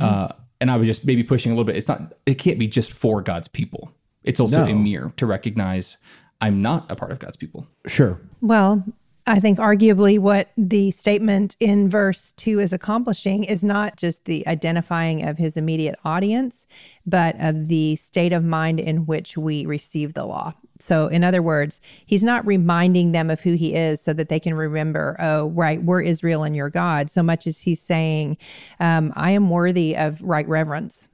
Uh, 0.00 0.28
and 0.60 0.70
I 0.70 0.76
was 0.76 0.86
just 0.86 1.04
maybe 1.04 1.22
pushing 1.22 1.52
a 1.52 1.54
little 1.54 1.64
bit. 1.64 1.76
It's 1.76 1.88
not. 1.88 2.14
It 2.26 2.34
can't 2.34 2.58
be 2.58 2.66
just 2.66 2.92
for 2.92 3.22
God's 3.22 3.48
people. 3.48 3.92
It's 4.24 4.40
also 4.40 4.64
a 4.64 4.74
mirror 4.74 5.12
to 5.16 5.26
recognize 5.26 5.96
I'm 6.40 6.60
not 6.60 6.90
a 6.90 6.96
part 6.96 7.12
of 7.12 7.18
God's 7.18 7.36
people. 7.36 7.66
Sure. 7.86 8.20
Well, 8.40 8.84
I 9.26 9.40
think 9.40 9.58
arguably 9.58 10.18
what 10.18 10.50
the 10.56 10.90
statement 10.90 11.56
in 11.60 11.90
verse 11.90 12.32
2 12.32 12.60
is 12.60 12.72
accomplishing 12.72 13.44
is 13.44 13.62
not 13.62 13.96
just 13.96 14.24
the 14.24 14.46
identifying 14.46 15.22
of 15.22 15.36
his 15.36 15.56
immediate 15.56 15.98
audience, 16.04 16.66
but 17.04 17.36
of 17.38 17.68
the 17.68 17.96
state 17.96 18.32
of 18.32 18.42
mind 18.42 18.80
in 18.80 19.06
which 19.06 19.36
we 19.36 19.66
receive 19.66 20.14
the 20.14 20.24
law. 20.24 20.54
So, 20.78 21.08
in 21.08 21.24
other 21.24 21.42
words, 21.42 21.80
he's 22.06 22.22
not 22.24 22.46
reminding 22.46 23.12
them 23.12 23.30
of 23.30 23.40
who 23.40 23.54
he 23.54 23.74
is 23.74 24.00
so 24.00 24.12
that 24.12 24.28
they 24.28 24.40
can 24.40 24.54
remember, 24.54 25.16
oh, 25.18 25.48
right, 25.48 25.82
we're 25.82 26.02
Israel 26.02 26.44
and 26.44 26.54
your 26.54 26.70
God, 26.70 27.10
so 27.10 27.22
much 27.22 27.46
as 27.46 27.62
he's 27.62 27.80
saying, 27.80 28.36
um, 28.78 29.12
I 29.16 29.32
am 29.32 29.50
worthy 29.50 29.96
of 29.96 30.22
right 30.22 30.46
reverence. 30.48 31.08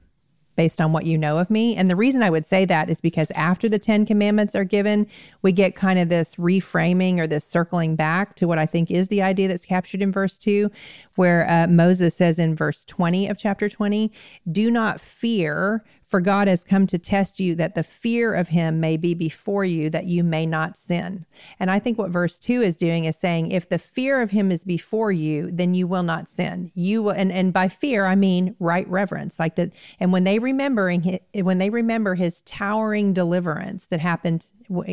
based 0.55 0.79
on 0.79 0.93
what 0.93 1.05
you 1.05 1.17
know 1.17 1.37
of 1.37 1.49
me. 1.49 1.75
And 1.75 1.89
the 1.89 1.95
reason 1.97 2.23
I 2.23 2.29
would 2.29 2.45
say 2.45 2.63
that 2.63 2.89
is 2.89 3.01
because 3.01 3.29
after 3.31 3.67
the 3.67 3.77
10 3.77 4.05
commandments 4.05 4.55
are 4.55 4.63
given, 4.63 5.07
we 5.41 5.51
get 5.51 5.75
kind 5.75 5.99
of 5.99 6.07
this 6.07 6.35
reframing 6.35 7.17
or 7.19 7.27
this 7.27 7.45
circling 7.45 7.97
back 7.97 8.35
to 8.37 8.47
what 8.47 8.57
I 8.57 8.65
think 8.65 8.89
is 8.89 9.09
the 9.09 9.21
idea 9.21 9.49
that's 9.49 9.65
captured 9.65 10.01
in 10.01 10.13
verse 10.13 10.37
2, 10.37 10.71
where 11.15 11.45
uh, 11.49 11.67
Moses 11.67 12.15
says 12.15 12.39
in 12.39 12.55
verse 12.55 12.85
20 12.85 13.27
of 13.27 13.37
chapter 13.37 13.67
20, 13.67 14.11
Do 14.49 14.71
not 14.71 15.01
fear, 15.01 15.83
for 16.15 16.21
God 16.21 16.47
has 16.47 16.63
come 16.63 16.87
to 16.87 16.97
test 16.97 17.41
you 17.41 17.55
that 17.55 17.75
the 17.75 17.83
fear 17.83 18.33
of 18.33 18.47
him 18.47 18.79
may 18.79 18.95
be 18.95 19.13
before 19.13 19.65
you, 19.65 19.89
that 19.89 20.05
you 20.05 20.23
may 20.23 20.45
not 20.45 20.77
sin. 20.77 21.25
And 21.59 21.69
I 21.69 21.77
think 21.77 21.97
what 21.97 22.09
verse 22.09 22.39
two 22.39 22.61
is 22.61 22.77
doing 22.77 23.03
is 23.03 23.17
saying, 23.17 23.51
if 23.51 23.67
the 23.67 23.77
fear 23.77 24.21
of 24.21 24.31
him 24.31 24.49
is 24.49 24.63
before 24.63 25.11
you, 25.11 25.51
then 25.51 25.75
you 25.75 25.87
will 25.87 26.03
not 26.03 26.29
sin. 26.29 26.71
You 26.73 27.03
will, 27.03 27.11
and, 27.11 27.33
and 27.33 27.51
by 27.51 27.67
fear, 27.67 28.05
I 28.05 28.15
mean 28.15 28.55
right 28.59 28.87
reverence, 28.87 29.39
like 29.39 29.55
that. 29.55 29.73
And 29.99 30.13
when 30.13 30.23
they 30.23 30.39
remembering, 30.39 31.19
when 31.33 31.57
they 31.57 31.69
remember 31.69 32.15
his 32.15 32.39
towering 32.43 33.11
deliverance 33.11 33.87
that 33.87 33.99
happened 33.99 34.47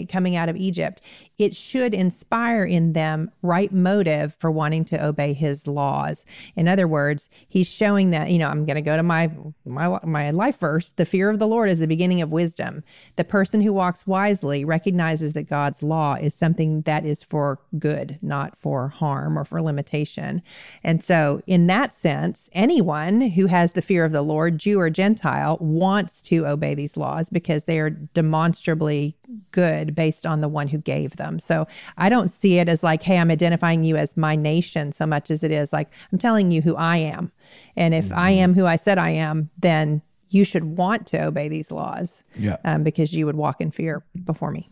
coming 0.09 0.35
out 0.37 0.49
of 0.49 0.57
Egypt, 0.57 1.01
it 1.39 1.55
should 1.55 1.95
inspire 1.95 2.65
in 2.65 2.95
them 2.95 3.31
right 3.43 3.73
motive 3.73 4.35
for 4.35 4.51
wanting 4.51 4.85
to 4.87 5.03
obey 5.03 5.33
his 5.33 5.67
laws. 5.67 6.27
In 6.57 6.69
other 6.69 6.89
words, 6.89 7.31
he's 7.49 7.71
showing 7.71 8.11
that, 8.11 8.31
you 8.31 8.39
know, 8.39 8.49
I'm 8.49 8.67
going 8.67 8.75
to 8.75 8.83
go 8.83 8.97
to 8.97 9.03
my 9.05 9.31
my 9.65 9.99
my 10.03 10.31
life 10.31 10.59
verse, 10.59 10.93
the 10.93 11.07
fear 11.13 11.29
of 11.29 11.39
the 11.39 11.47
Lord 11.47 11.69
is 11.69 11.79
the 11.79 11.87
beginning 11.87 12.23
of 12.23 12.33
wisdom. 12.33 12.83
The 13.17 13.23
person 13.23 13.61
who 13.61 13.71
walks 13.71 14.07
wisely 14.07 14.65
recognizes 14.65 15.35
that 15.35 15.43
God's 15.43 15.83
law 15.83 16.15
is 16.15 16.35
something 16.35 16.81
that 16.83 17.05
is 17.05 17.23
for 17.23 17.59
good, 17.79 18.19
not 18.23 18.57
for 18.57 18.89
harm 18.89 19.39
or 19.39 19.45
for 19.45 19.61
limitation. 19.61 20.41
And 20.83 21.05
so, 21.05 21.43
in 21.47 21.67
that 21.67 21.93
sense, 21.93 22.49
anyone 22.55 23.21
who 23.21 23.45
has 23.49 23.73
the 23.73 23.83
fear 23.83 24.07
of 24.07 24.13
the 24.13 24.23
Lord, 24.23 24.57
Jew 24.57 24.81
or 24.81 24.89
Gentile, 24.89 25.59
wants 25.61 26.23
to 26.23 26.47
obey 26.47 26.75
these 26.75 26.97
laws 26.97 27.29
because 27.29 27.65
they 27.65 27.79
are 27.79 27.91
demonstrably 27.91 29.15
good 29.51 29.95
based 29.95 30.25
on 30.25 30.41
the 30.41 30.49
one 30.49 30.69
who 30.69 30.79
gave 30.79 31.17
them. 31.17 31.39
So 31.39 31.67
I 31.99 32.09
don't 32.09 32.29
see 32.29 32.59
it 32.59 32.71
as 32.71 32.83
like, 32.83 33.03
hey, 33.03 33.19
I'm 33.19 33.31
identifying 33.31 33.85
you 33.85 33.97
as 33.97 34.17
my 34.17 34.35
nation 34.35 34.93
so 34.93 35.05
much 35.05 35.31
as 35.31 35.45
it 35.45 35.51
is 35.51 35.75
like, 35.75 35.93
I'm 36.11 36.17
telling 36.17 36.51
you 36.53 36.63
who 36.63 36.75
I 36.77 36.97
am. 36.97 37.33
And 37.77 37.93
if 37.93 38.07
mm-hmm. 38.07 38.19
I 38.19 38.31
am 38.31 38.55
who 38.55 38.65
I 38.65 38.77
said 38.77 38.97
I 38.97 39.11
am, 39.11 39.51
then 39.59 40.01
you 40.33 40.45
should 40.45 40.65
want 40.65 41.07
to 41.09 41.25
obey 41.25 41.49
these 41.49 41.71
laws 41.71 42.25
yeah. 42.37 42.57
Um, 42.65 42.83
because 42.83 43.15
you 43.15 43.27
would 43.27 43.37
walk 43.37 43.61
in 43.61 43.71
fear 43.71 44.05
before 44.25 44.51
me. 44.51 44.71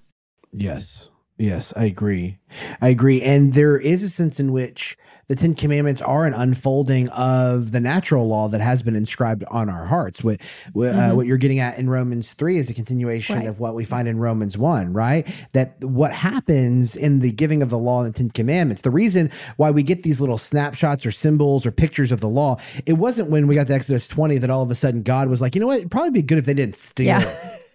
Yes. 0.52 1.10
Yes, 1.40 1.72
I 1.74 1.86
agree. 1.86 2.38
I 2.82 2.88
agree. 2.88 3.22
And 3.22 3.54
there 3.54 3.80
is 3.80 4.02
a 4.02 4.10
sense 4.10 4.38
in 4.38 4.52
which 4.52 4.98
the 5.28 5.34
Ten 5.34 5.54
Commandments 5.54 6.02
are 6.02 6.26
an 6.26 6.34
unfolding 6.34 7.08
of 7.08 7.72
the 7.72 7.80
natural 7.80 8.28
law 8.28 8.48
that 8.48 8.60
has 8.60 8.82
been 8.82 8.94
inscribed 8.94 9.42
on 9.50 9.70
our 9.70 9.86
hearts. 9.86 10.22
What 10.22 10.42
what, 10.74 10.88
uh, 10.88 10.90
mm-hmm. 10.90 10.98
uh, 10.98 11.14
what 11.14 11.26
you're 11.26 11.38
getting 11.38 11.58
at 11.58 11.78
in 11.78 11.88
Romans 11.88 12.34
three 12.34 12.58
is 12.58 12.68
a 12.68 12.74
continuation 12.74 13.36
right. 13.36 13.46
of 13.46 13.58
what 13.58 13.74
we 13.74 13.86
find 13.86 14.06
in 14.06 14.18
Romans 14.18 14.58
one, 14.58 14.92
right? 14.92 15.26
That 15.52 15.82
what 15.82 16.12
happens 16.12 16.94
in 16.94 17.20
the 17.20 17.32
giving 17.32 17.62
of 17.62 17.70
the 17.70 17.78
law 17.78 18.02
and 18.02 18.12
the 18.12 18.18
Ten 18.18 18.28
Commandments. 18.28 18.82
The 18.82 18.90
reason 18.90 19.30
why 19.56 19.70
we 19.70 19.82
get 19.82 20.02
these 20.02 20.20
little 20.20 20.36
snapshots 20.36 21.06
or 21.06 21.10
symbols 21.10 21.64
or 21.64 21.70
pictures 21.70 22.12
of 22.12 22.20
the 22.20 22.28
law, 22.28 22.58
it 22.84 22.94
wasn't 22.94 23.30
when 23.30 23.46
we 23.46 23.54
got 23.54 23.66
to 23.68 23.74
Exodus 23.74 24.06
twenty 24.06 24.36
that 24.36 24.50
all 24.50 24.62
of 24.62 24.70
a 24.70 24.74
sudden 24.74 25.02
God 25.02 25.30
was 25.30 25.40
like, 25.40 25.54
you 25.54 25.60
know 25.62 25.68
what, 25.68 25.78
it'd 25.78 25.90
probably 25.90 26.10
be 26.10 26.20
good 26.20 26.36
if 26.36 26.44
they 26.44 26.52
didn't 26.52 26.76
steal 26.76 27.06
yeah. 27.06 27.22
it. 27.22 27.60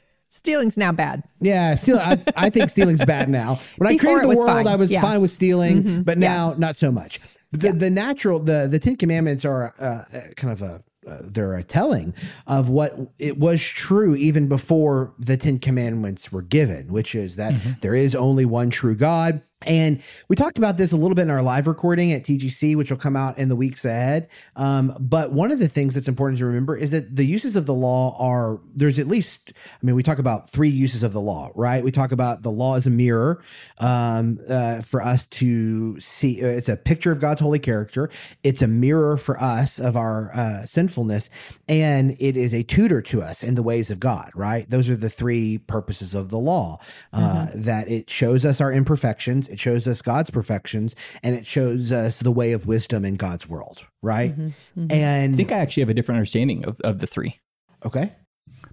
stealing's 0.45 0.77
now 0.77 0.91
bad. 0.91 1.23
Yeah, 1.39 1.75
steal. 1.75 1.97
I, 1.97 2.21
I 2.35 2.49
think 2.49 2.69
stealing's 2.69 3.03
bad 3.03 3.29
now. 3.29 3.59
When 3.77 3.87
I 3.87 3.97
created 3.97 4.23
the 4.23 4.27
world, 4.27 4.47
fine. 4.47 4.67
I 4.67 4.75
was 4.75 4.91
yeah. 4.91 5.01
fine 5.01 5.21
with 5.21 5.31
stealing, 5.31 5.83
mm-hmm. 5.83 6.01
but 6.03 6.17
now 6.17 6.51
yeah. 6.51 6.57
not 6.57 6.75
so 6.75 6.91
much. 6.91 7.19
The 7.51 7.67
yeah. 7.67 7.73
the 7.73 7.89
natural 7.89 8.39
the 8.39 8.67
the 8.69 8.79
Ten 8.79 8.95
Commandments 8.95 9.43
are 9.45 9.73
uh, 9.79 10.03
kind 10.35 10.53
of 10.53 10.61
a 10.61 10.83
uh, 11.07 11.19
they're 11.23 11.55
a 11.55 11.63
telling 11.63 12.13
of 12.47 12.69
what 12.69 12.93
it 13.19 13.37
was 13.37 13.61
true 13.61 14.15
even 14.15 14.47
before 14.47 15.13
the 15.19 15.37
Ten 15.37 15.59
Commandments 15.59 16.31
were 16.31 16.41
given, 16.41 16.91
which 16.91 17.15
is 17.15 17.35
that 17.35 17.53
mm-hmm. 17.53 17.79
there 17.81 17.95
is 17.95 18.15
only 18.15 18.45
one 18.45 18.69
true 18.69 18.95
God. 18.95 19.41
And 19.65 20.03
we 20.29 20.35
talked 20.35 20.57
about 20.57 20.77
this 20.77 20.91
a 20.91 20.97
little 20.97 21.15
bit 21.15 21.23
in 21.23 21.31
our 21.31 21.41
live 21.41 21.67
recording 21.67 22.13
at 22.13 22.23
TGC, 22.23 22.75
which 22.75 22.91
will 22.91 22.97
come 22.97 23.15
out 23.15 23.37
in 23.37 23.49
the 23.49 23.55
weeks 23.55 23.83
ahead. 23.83 24.29
Um, 24.55 24.93
but 24.99 25.31
one 25.31 25.51
of 25.51 25.59
the 25.59 25.67
things 25.67 25.95
that's 25.95 26.07
important 26.07 26.39
to 26.39 26.45
remember 26.45 26.77
is 26.77 26.91
that 26.91 27.15
the 27.15 27.25
uses 27.25 27.55
of 27.55 27.65
the 27.65 27.73
law 27.73 28.15
are 28.19 28.59
there's 28.73 28.99
at 28.99 29.07
least, 29.07 29.53
I 29.55 29.85
mean, 29.85 29.95
we 29.95 30.03
talk 30.03 30.19
about 30.19 30.49
three 30.49 30.69
uses 30.69 31.03
of 31.03 31.13
the 31.13 31.21
law, 31.21 31.49
right? 31.55 31.83
We 31.83 31.91
talk 31.91 32.11
about 32.11 32.43
the 32.43 32.51
law 32.51 32.75
as 32.75 32.85
a 32.85 32.91
mirror 32.91 33.41
um, 33.79 34.39
uh, 34.47 34.81
for 34.81 35.01
us 35.01 35.25
to 35.27 35.99
see. 35.99 36.43
Uh, 36.43 36.47
it's 36.47 36.69
a 36.69 36.77
picture 36.77 37.11
of 37.11 37.19
God's 37.19 37.41
holy 37.41 37.59
character, 37.59 38.09
it's 38.43 38.61
a 38.61 38.67
mirror 38.67 39.17
for 39.17 39.41
us 39.41 39.79
of 39.79 39.97
our 39.97 40.35
uh, 40.35 40.65
sinfulness, 40.95 41.29
and 41.67 42.15
it 42.19 42.37
is 42.37 42.53
a 42.53 42.63
tutor 42.63 43.01
to 43.01 43.21
us 43.21 43.43
in 43.43 43.55
the 43.55 43.63
ways 43.63 43.91
of 43.91 43.99
God, 43.99 44.31
right? 44.33 44.67
Those 44.69 44.89
are 44.89 44.95
the 44.95 45.09
three 45.09 45.57
purposes 45.57 46.13
of 46.13 46.29
the 46.29 46.37
law 46.37 46.77
uh, 47.11 47.19
mm-hmm. 47.19 47.61
that 47.61 47.89
it 47.89 48.09
shows 48.09 48.45
us 48.45 48.61
our 48.61 48.71
imperfections 48.71 49.49
it 49.49 49.59
shows 49.59 49.87
us 49.87 50.01
God's 50.01 50.29
perfections 50.29 50.95
and 51.23 51.35
it 51.35 51.45
shows 51.45 51.91
us 51.91 52.19
the 52.19 52.31
way 52.31 52.53
of 52.53 52.65
wisdom 52.65 53.05
in 53.05 53.15
God's 53.15 53.47
world, 53.47 53.85
right? 54.01 54.31
Mm-hmm, 54.31 54.81
mm-hmm. 54.81 54.91
And 54.91 55.33
I 55.33 55.37
think 55.37 55.51
I 55.51 55.57
actually 55.57 55.81
have 55.81 55.89
a 55.89 55.93
different 55.93 56.17
understanding 56.17 56.65
of, 56.65 56.79
of 56.81 56.99
the 56.99 57.07
three. 57.07 57.39
Okay. 57.85 58.13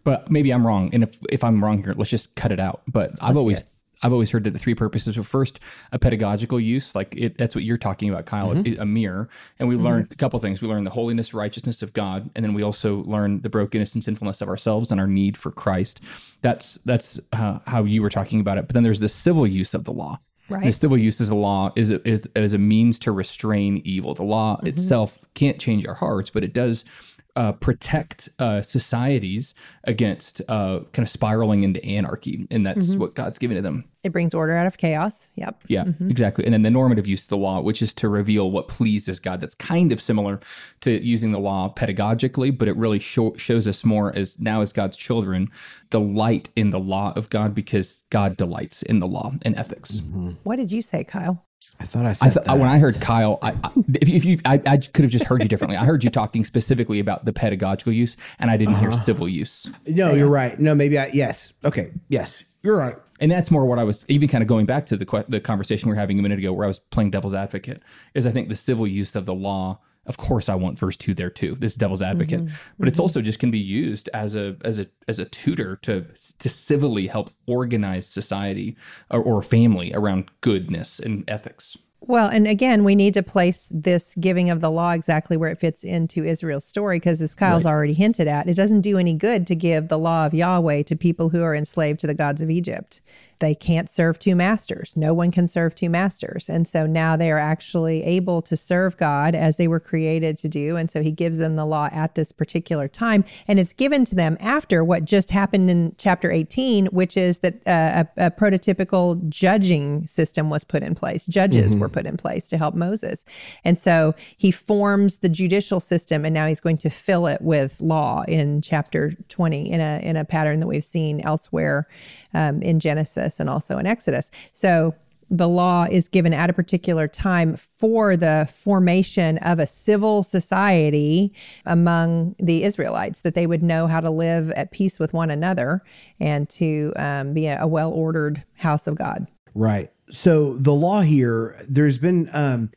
But 0.05 0.31
maybe 0.31 0.52
I'm 0.52 0.67
wrong. 0.67 0.91
And 0.93 1.02
if, 1.02 1.19
if 1.31 1.45
I'm 1.45 1.62
wrong 1.62 1.83
here, 1.83 1.95
let's 1.97 2.11
just 2.11 2.35
cut 2.35 2.50
it 2.52 2.61
out. 2.61 2.83
But 2.87 3.11
let's 3.11 3.23
I've 3.23 3.37
always 3.37 3.64
I've 4.03 4.13
always 4.13 4.31
heard 4.31 4.45
that 4.45 4.53
the 4.53 4.59
three 4.59 4.75
purposes 4.75 5.17
were 5.17 5.23
first 5.23 5.61
a 5.93 5.99
pedagogical 5.99 6.59
use, 6.59 6.95
like 6.95 7.15
it, 7.17 7.39
that's 7.39 7.55
what 7.55 7.65
you're 7.65 7.79
talking 7.79 8.11
about, 8.11 8.27
Kyle, 8.27 8.55
mm-hmm. 8.55 8.81
a 8.81 8.85
mirror. 8.85 9.29
And 9.59 9.69
we 9.69 9.77
mm-hmm. 9.77 9.85
learned 9.85 10.09
a 10.11 10.17
couple 10.17 10.39
things. 10.41 10.61
We 10.61 10.69
learned 10.69 10.87
the 10.87 10.91
holiness, 10.91 11.33
righteousness 11.33 11.83
of 11.83 11.93
God, 11.93 12.31
and 12.35 12.45
then 12.45 12.55
we 12.55 12.63
also 12.63 13.03
learned 13.05 13.43
the 13.43 13.49
brokenness 13.49 13.95
and 13.95 14.03
sinfulness 14.03 14.41
of 14.41 14.49
ourselves 14.49 14.91
and 14.91 15.01
our 15.01 15.07
need 15.07 15.37
for 15.37 15.51
Christ. 15.51 16.01
That's 16.41 16.79
that's 16.85 17.21
uh, 17.33 17.61
how 17.67 17.85
you 17.85 18.03
were 18.03 18.11
talking 18.11 18.41
about 18.41 18.59
it. 18.59 18.67
But 18.67 18.75
then 18.75 18.83
there's 18.83 19.01
the 19.01 19.09
civil 19.09 19.47
use 19.47 19.75
of 19.75 19.85
the 19.85 19.93
law. 19.93 20.19
Right. 20.49 20.65
The 20.65 20.73
civil 20.73 20.99
use 20.99 21.21
of 21.21 21.29
the 21.29 21.37
law 21.37 21.73
is 21.77 21.91
a, 21.91 22.07
is 22.07 22.29
as 22.35 22.53
a 22.53 22.59
means 22.59 22.99
to 23.01 23.13
restrain 23.13 23.81
evil. 23.85 24.15
The 24.15 24.25
law 24.25 24.57
mm-hmm. 24.57 24.67
itself 24.67 25.25
can't 25.35 25.59
change 25.59 25.87
our 25.87 25.95
hearts, 25.95 26.31
but 26.31 26.43
it 26.43 26.53
does 26.53 26.85
uh, 27.35 27.53
protect 27.53 28.29
uh, 28.39 28.62
societies 28.62 29.55
against 29.85 30.43
uh, 30.49 30.81
kind 30.93 31.07
of 31.07 31.09
spiraling 31.09 31.62
into 31.62 31.83
anarchy, 31.85 32.47
and 32.51 32.67
that's 32.67 32.89
mm-hmm. 32.89 33.01
what 33.01 33.15
God's 33.15 33.39
given 33.39 33.57
to 33.57 33.62
them. 33.62 33.85
It 34.03 34.12
brings 34.12 34.35
order 34.35 34.55
out 34.57 34.67
of 34.67 34.77
chaos. 34.77 35.31
Yep. 35.37 35.65
Yeah, 35.69 35.85
mm-hmm. 35.85 36.11
exactly. 36.11 36.45
And 36.45 36.53
then 36.53 36.62
the 36.62 36.71
normative 36.71 37.07
use 37.07 37.23
of 37.23 37.29
the 37.29 37.37
law, 37.37 37.61
which 37.61 37.83
is 37.83 37.95
to 37.95 38.09
reveal 38.09 38.51
what 38.51 38.69
pleases 38.69 39.21
God. 39.21 39.41
That's 39.41 39.55
kind 39.55 39.93
of 39.93 40.01
similar 40.01 40.41
to 40.81 41.03
using 41.03 41.31
the 41.31 41.39
law 41.39 41.73
pedagogically, 41.75 42.57
but 42.57 42.69
it 42.69 42.77
really 42.77 42.99
show, 42.99 43.35
shows 43.37 43.69
us 43.69 43.85
more 43.85 44.15
as 44.17 44.39
now 44.41 44.61
as 44.61 44.73
God's 44.73 44.97
children 44.97 45.51
delight 45.91 46.51
in 46.57 46.71
the 46.71 46.81
law 46.81 47.12
of 47.15 47.31
God 47.31 47.55
because 47.55 48.03
God 48.11 48.37
delights 48.37 48.83
in 48.83 48.99
the 48.99 49.07
law 49.07 49.33
and 49.43 49.57
ethics. 49.57 50.01
Mm-hmm. 50.01 50.31
What 50.43 50.57
did 50.57 50.73
you 50.73 50.83
say, 50.83 51.05
Kyle? 51.05 51.47
I 51.81 51.85
thought 51.85 52.07
I 52.07 52.12
said 52.12 52.29
I 52.29 52.45
th- 52.45 52.61
when 52.61 52.69
I 52.69 52.79
heard 52.79 53.00
Kyle, 53.00 53.38
I, 53.43 53.50
I, 53.64 53.71
if, 54.00 54.09
if 54.09 54.25
you, 54.25 54.38
I, 54.45 54.61
I 54.67 54.76
could 54.76 55.05
have 55.05 55.11
just 55.11 55.25
heard 55.25 55.43
you 55.43 55.49
differently. 55.49 55.76
I 55.76 55.85
heard 55.85 56.05
you 56.05 56.11
talking 56.11 56.45
specifically 56.45 57.00
about 57.00 57.25
the 57.25 57.33
pedagogical 57.33 57.93
use, 57.93 58.17
and 58.38 58.50
I 58.50 58.57
didn't 58.57 58.75
uh-huh. 58.75 58.91
hear 58.91 58.93
civil 58.93 59.29
use. 59.29 59.69
No, 59.87 60.12
you're 60.12 60.31
right. 60.31 60.59
No, 60.59 60.75
maybe 60.75 60.99
I. 60.99 61.11
Yes. 61.12 61.52
Okay. 61.64 61.91
Yes, 62.09 62.45
you're 62.62 62.76
right. 62.76 62.97
And 63.21 63.31
that's 63.31 63.50
more 63.50 63.67
what 63.67 63.79
I 63.79 63.85
was 63.85 64.05
even 64.09 64.29
kind 64.29 64.43
of 64.43 64.49
going 64.49 64.67
back 64.67 64.87
to 64.87 64.97
the 64.97 65.25
the 65.29 65.41
conversation 65.41 65.88
we 65.88 65.97
are 65.97 65.99
having 65.99 66.19
a 66.19 66.23
minute 66.23 66.38
ago, 66.38 66.52
where 66.52 66.64
I 66.64 66.69
was 66.69 66.79
playing 66.79 67.11
devil's 67.11 67.35
advocate. 67.35 67.83
Is 68.14 68.26
I 68.26 68.31
think 68.31 68.49
the 68.49 68.57
civil 68.57 68.87
use 68.87 69.17
of 69.17 69.26
the 69.26 69.35
law 69.35 69.81
of 70.07 70.17
course 70.17 70.49
I 70.49 70.55
want 70.55 70.79
verse 70.79 70.97
2 70.97 71.15
there 71.15 71.31
too. 71.31 71.55
This 71.55 71.75
devil's 71.75 72.03
advocate. 72.03 72.41
Mm-hmm. 72.41 72.47
But 72.47 72.55
mm-hmm. 72.55 72.89
it's 72.89 72.99
also 72.99 73.23
just 73.23 73.39
can 73.39 73.51
be 73.51 73.59
used 73.59 74.09
as 74.13 74.35
a 74.35 74.57
as 74.65 74.79
a 74.79 74.87
as 75.09 75.19
a 75.19 75.25
tutor 75.25 75.77
to 75.83 76.07
to 76.39 76.49
civilly 76.49 77.07
help 77.07 77.31
organize 77.47 78.07
society 78.07 78.77
or, 79.11 79.23
or 79.23 79.43
family 79.43 79.93
around 79.95 80.31
goodness 80.41 80.99
and 80.99 81.25
ethics. 81.29 81.77
Well, 82.05 82.29
and 82.29 82.49
again, 82.49 82.83
we 82.83 82.97
need 82.97 83.15
to 83.15 83.23
place 83.23 83.69
this 83.71 84.17
giving 84.19 84.51
of 84.51 84.61
the 84.61 84.73
law 84.73 84.91
exactly 84.91 85.37
where 85.37 85.51
it 85.51 85.61
fits 85.61 85.85
into 85.85 86.25
Israel's 86.25 86.65
story, 86.65 86.97
because 86.97 87.23
as 87.23 87.33
Kyle's 87.33 87.65
right. 87.65 87.71
already 87.71 87.93
hinted 87.93 88.27
at, 88.27 88.49
it 88.49 88.57
doesn't 88.57 88.81
do 88.81 88.99
any 88.99 89.15
good 89.15 89.47
to 89.47 89.55
give 89.55 89.87
the 89.87 89.99
law 89.99 90.27
of 90.27 90.35
Yahweh 90.35 90.83
to 90.83 90.97
people 90.97 91.29
who 91.29 91.45
are 91.45 91.55
enslaved 91.55 92.01
to 92.01 92.09
the 92.09 92.15
gods 92.15 92.43
of 92.43 92.51
Egypt 92.51 93.01
they 93.43 93.55
can't 93.57 93.91
serve 93.91 94.21
two 94.21 94.37
masters. 94.37 94.97
No 94.97 95.13
one 95.13 95.33
can 95.33 95.49
serve 95.49 95.75
two 95.75 95.91
masters. 95.91 96.49
And 96.49 96.67
so 96.67 96.87
now 96.87 97.17
they 97.17 97.29
are 97.29 97.41
actually 97.41 98.05
able 98.05 98.41
to 98.43 98.57
serve 98.57 98.97
God 98.97 99.35
as 99.35 99.57
they 99.57 99.67
were 99.67 99.81
created 99.81 100.37
to 100.39 100.49
do. 100.49 100.77
And 100.77 100.89
so 100.89 101.03
he 101.03 101.11
gives 101.11 101.39
them 101.39 101.57
the 101.57 101.67
law 101.67 101.89
at 101.91 102.15
this 102.15 102.31
particular 102.31 102.87
time. 102.87 103.25
And 103.49 103.59
it's 103.59 103.73
given 103.73 104.05
to 104.07 104.15
them 104.15 104.37
after 104.39 104.85
what 104.85 105.05
just 105.05 105.31
happened 105.31 105.69
in 105.69 105.93
chapter 105.99 106.31
18, 106.31 106.87
which 106.87 107.17
is 107.17 107.41
that 107.41 107.55
uh, 107.67 108.05
a, 108.17 108.27
a, 108.27 108.31
prototypical 108.31 109.29
judging 109.29 110.07
system 110.07 110.49
was 110.49 110.63
put 110.63 110.85
in 110.85 110.95
place. 110.95 111.27
Judges 111.27 111.73
mm-hmm. 111.73 111.81
were 111.81 111.89
put 111.89 112.07
in 112.07 112.17
place 112.17 112.47
to 112.47 112.57
help 112.57 112.77
Moses. 112.77 113.25
And 113.65 113.77
so 113.77 114.15
he 114.37 114.53
forms 114.53 115.19
the 115.19 115.29
judicial 115.29 115.81
system 115.81 116.25
and 116.25 116.33
now 116.33 116.47
he's 116.47 116.61
going 116.61 116.79
to 116.79 116.91
fill 116.91 117.27
it 117.27 117.43
with 117.43 117.81
law 117.81 118.23
in 118.29 118.63
chapter 118.63 119.15
20 119.29 119.69
in 119.69 119.81
a, 119.81 120.01
in 120.01 120.17
a 120.17 120.25
pattern 120.25 120.61
that 120.61 120.69
we've 120.69 120.85
seen 120.85 121.21
elsewhere 121.23 121.89
um, 122.35 122.62
in 122.62 122.81
Genesis 122.81 123.41
and 123.41 123.49
also 123.49 123.79
in 123.79 123.87
Exodus. 123.87 124.31
So 124.53 124.95
the 125.33 125.49
law 125.49 125.87
is 125.91 126.09
given 126.09 126.35
at 126.35 126.51
a 126.51 126.53
particular 126.53 127.09
time 127.09 127.57
for 127.57 128.17
the 128.17 128.47
formation 128.53 129.39
of 129.39 129.59
a 129.59 129.67
civil 129.67 130.23
society 130.23 131.33
among 131.65 132.37
the 132.39 132.65
Israelites, 132.65 133.21
that 133.21 133.35
they 133.35 133.47
would 133.47 133.62
know 133.62 133.87
how 133.87 134.01
to 134.01 134.11
live 134.11 134.51
at 134.51 134.73
peace 134.73 135.01
with 135.01 135.15
one 135.15 135.31
another 135.31 135.83
and 136.21 136.51
to 136.51 136.93
um, 136.97 137.33
be 137.33 137.47
a, 137.47 137.59
a 137.62 137.67
well 137.67 137.91
ordered 137.91 138.45
house 138.59 138.87
of 138.87 138.95
God. 138.95 139.27
Right. 139.55 139.91
So 140.11 140.55
the 140.55 140.73
law 140.73 141.01
here, 141.01 141.57
there's 141.67 141.99
been 141.99 142.29
um, 142.35 142.71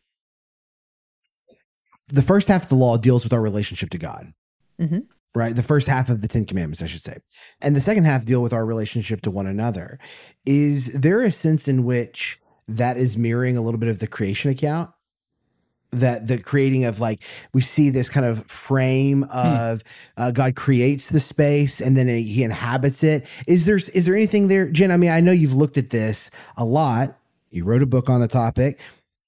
the 2.08 2.22
first 2.22 2.48
half 2.48 2.64
of 2.64 2.70
the 2.70 2.76
law 2.76 2.96
deals 2.96 3.26
with 3.26 3.34
our 3.34 3.42
relationship 3.42 3.90
to 3.90 3.98
God. 3.98 4.34
Mm-hmm. 4.80 5.00
Right. 5.36 5.56
The 5.56 5.64
first 5.64 5.88
half 5.88 6.10
of 6.10 6.22
the 6.22 6.28
Ten 6.28 6.46
Commandments, 6.46 6.82
I 6.82 6.86
should 6.86 7.04
say. 7.04 7.18
And 7.62 7.76
the 7.76 7.82
second 7.82 8.06
half 8.06 8.24
deal 8.24 8.42
with 8.42 8.54
our 8.54 8.66
relationship 8.66 9.22
to 9.22 9.32
one 9.32 9.48
another. 9.48 10.00
Is 10.46 10.94
there 10.94 11.24
a 11.24 11.32
sense 11.32 11.68
in 11.68 11.84
which 11.84 12.40
that 12.68 12.96
is 12.96 13.18
mirroring 13.18 13.58
a 13.58 13.62
little 13.62 13.80
bit 13.80 13.90
of 13.90 14.00
the 14.00 14.08
creation 14.08 14.50
account? 14.50 14.92
That 15.92 16.28
the 16.28 16.38
creating 16.38 16.86
of 16.86 17.00
like 17.00 17.22
we 17.54 17.62
see 17.62 17.90
this 17.90 18.10
kind 18.10 18.26
of 18.26 18.46
frame 18.46 19.24
of 19.26 19.82
hmm. 19.82 20.22
uh, 20.22 20.32
God 20.32 20.56
creates 20.56 21.10
the 21.10 21.20
space 21.20 21.80
and 21.80 21.96
then 21.96 22.08
He 22.08 22.44
inhabits 22.44 23.04
it. 23.04 23.28
Is 23.48 23.66
there 23.66 23.76
is 23.76 24.06
there 24.06 24.16
anything 24.16 24.48
there, 24.48 24.70
Jen? 24.70 24.92
I 24.92 24.98
mean, 24.98 25.12
I 25.12 25.20
know 25.20 25.32
you've 25.32 25.54
looked 25.54 25.78
at 25.78 25.90
this 25.90 26.32
a 26.58 26.66
lot. 26.66 27.18
You 27.50 27.64
wrote 27.64 27.82
a 27.82 27.86
book 27.86 28.10
on 28.10 28.20
the 28.20 28.28
topic 28.28 28.80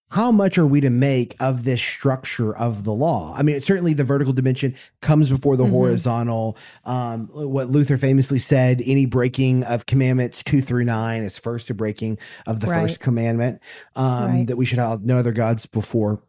how 0.10 0.32
much 0.32 0.58
are 0.58 0.66
we 0.66 0.80
to 0.82 0.90
make 0.90 1.36
of 1.40 1.66
this 1.66 1.82
structure 1.82 2.56
of 2.56 2.86
the 2.86 2.94
law? 2.94 3.36
I 3.36 3.44
mean, 3.44 3.60
certainly 3.60 3.94
the 3.94 4.06
vertical 4.06 4.34
dimension 4.34 4.76
comes 5.02 5.30
before 5.30 5.58
the 5.58 5.64
mm-hmm. 5.64 5.74
horizontal. 5.74 6.58
Um, 6.86 7.28
what 7.28 7.68
Luther 7.68 7.98
famously 7.98 8.40
said 8.40 8.82
any 8.86 9.06
breaking 9.06 9.64
of 9.64 9.86
commandments 9.86 10.44
two 10.44 10.62
through 10.62 10.86
nine 10.86 11.24
is 11.24 11.38
first 11.38 11.70
a 11.70 11.74
breaking 11.74 12.20
of 12.46 12.62
the 12.62 12.68
right. 12.68 12.84
first 12.84 13.00
commandment, 13.02 13.62
um, 13.96 14.32
right. 14.32 14.48
that 14.48 14.56
we 14.56 14.66
should 14.66 14.80
have 14.80 15.04
no 15.04 15.18
other 15.18 15.34
gods 15.34 15.66
before 15.66 16.24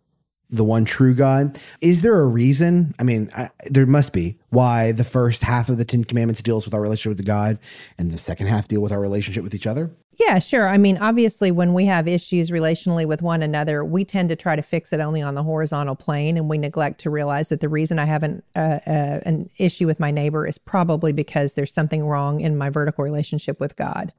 the 0.50 0.64
one 0.64 0.84
true 0.84 1.14
God. 1.14 1.60
Is 1.80 2.02
there 2.02 2.18
a 2.20 2.26
reason? 2.26 2.94
I 2.98 3.02
mean, 3.04 3.30
I, 3.36 3.50
there 3.66 3.86
must 3.86 4.12
be 4.12 4.38
why 4.48 4.92
the 4.92 5.04
first 5.04 5.42
half 5.42 5.68
of 5.68 5.76
the 5.76 5.84
Ten 5.84 6.04
Commandments 6.04 6.42
deals 6.42 6.64
with 6.64 6.74
our 6.74 6.80
relationship 6.80 7.18
with 7.18 7.26
God 7.26 7.58
and 7.96 8.10
the 8.10 8.18
second 8.18 8.46
half 8.46 8.66
deal 8.66 8.80
with 8.80 8.92
our 8.92 9.00
relationship 9.00 9.44
with 9.44 9.54
each 9.54 9.66
other. 9.66 9.92
Yeah, 10.18 10.40
sure. 10.40 10.68
I 10.68 10.78
mean, 10.78 10.98
obviously, 10.98 11.52
when 11.52 11.74
we 11.74 11.86
have 11.86 12.08
issues 12.08 12.50
relationally 12.50 13.06
with 13.06 13.22
one 13.22 13.40
another, 13.40 13.84
we 13.84 14.04
tend 14.04 14.30
to 14.30 14.36
try 14.36 14.56
to 14.56 14.62
fix 14.62 14.92
it 14.92 14.98
only 14.98 15.22
on 15.22 15.36
the 15.36 15.44
horizontal 15.44 15.94
plane, 15.94 16.36
and 16.36 16.48
we 16.48 16.58
neglect 16.58 16.98
to 17.02 17.10
realize 17.10 17.50
that 17.50 17.60
the 17.60 17.68
reason 17.68 18.00
I 18.00 18.04
have 18.04 18.24
an 18.24 18.42
uh, 18.56 18.80
uh, 18.84 19.20
an 19.24 19.48
issue 19.58 19.86
with 19.86 20.00
my 20.00 20.10
neighbor 20.10 20.44
is 20.44 20.58
probably 20.58 21.12
because 21.12 21.54
there's 21.54 21.72
something 21.72 22.04
wrong 22.04 22.40
in 22.40 22.58
my 22.58 22.68
vertical 22.68 23.04
relationship 23.04 23.60
with 23.60 23.76
God. 23.76 24.12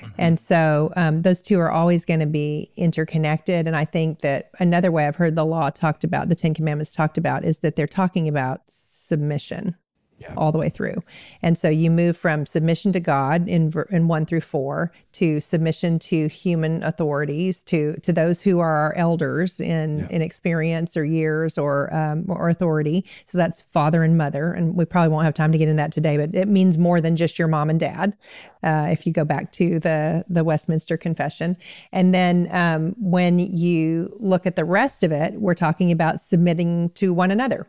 Mm-hmm. 0.00 0.12
And 0.18 0.40
so 0.40 0.92
um, 0.96 1.22
those 1.22 1.40
two 1.40 1.60
are 1.60 1.70
always 1.70 2.04
going 2.04 2.20
to 2.20 2.26
be 2.26 2.72
interconnected. 2.76 3.68
And 3.68 3.76
I 3.76 3.84
think 3.84 4.20
that 4.20 4.50
another 4.58 4.90
way 4.90 5.06
I've 5.06 5.16
heard 5.16 5.36
the 5.36 5.46
law 5.46 5.70
talked 5.70 6.02
about, 6.02 6.28
the 6.28 6.34
Ten 6.34 6.52
Commandments 6.52 6.94
talked 6.94 7.16
about, 7.16 7.44
is 7.44 7.60
that 7.60 7.76
they're 7.76 7.86
talking 7.86 8.26
about 8.26 8.62
submission 8.66 9.76
yeah. 10.18 10.34
all 10.36 10.52
the 10.52 10.58
way 10.58 10.68
through. 10.68 11.02
And 11.42 11.56
so 11.58 11.68
you 11.68 11.90
move 11.90 12.16
from 12.16 12.46
submission 12.46 12.92
to 12.92 13.00
God 13.00 13.48
in 13.48 13.72
in 13.90 14.08
1 14.08 14.26
through 14.26 14.40
4 14.40 14.92
to 15.12 15.40
submission 15.40 15.98
to 16.00 16.28
human 16.28 16.82
authorities 16.82 17.64
to 17.64 17.94
to 18.02 18.12
those 18.12 18.42
who 18.42 18.60
are 18.60 18.74
our 18.74 18.94
elders 18.96 19.60
in 19.60 20.00
yeah. 20.00 20.08
in 20.10 20.22
experience 20.22 20.96
or 20.96 21.04
years 21.04 21.58
or 21.58 21.94
um, 21.94 22.24
or 22.28 22.48
authority. 22.48 23.04
So 23.24 23.38
that's 23.38 23.62
father 23.62 24.02
and 24.02 24.16
mother 24.16 24.52
and 24.52 24.76
we 24.76 24.84
probably 24.84 25.10
won't 25.10 25.24
have 25.24 25.34
time 25.34 25.52
to 25.52 25.58
get 25.58 25.68
into 25.68 25.82
that 25.82 25.92
today, 25.92 26.16
but 26.16 26.34
it 26.34 26.48
means 26.48 26.78
more 26.78 27.00
than 27.00 27.16
just 27.16 27.38
your 27.38 27.48
mom 27.48 27.70
and 27.70 27.80
dad. 27.80 28.16
Uh, 28.62 28.88
if 28.90 29.06
you 29.06 29.12
go 29.12 29.24
back 29.24 29.52
to 29.52 29.78
the 29.78 30.24
the 30.28 30.44
Westminster 30.44 30.96
Confession. 30.96 31.56
And 31.92 32.14
then 32.14 32.48
um, 32.50 32.94
when 32.98 33.38
you 33.38 34.14
look 34.18 34.46
at 34.46 34.56
the 34.56 34.64
rest 34.64 35.02
of 35.02 35.12
it, 35.12 35.34
we're 35.34 35.54
talking 35.54 35.90
about 35.90 36.20
submitting 36.20 36.90
to 36.90 37.12
one 37.12 37.30
another. 37.30 37.66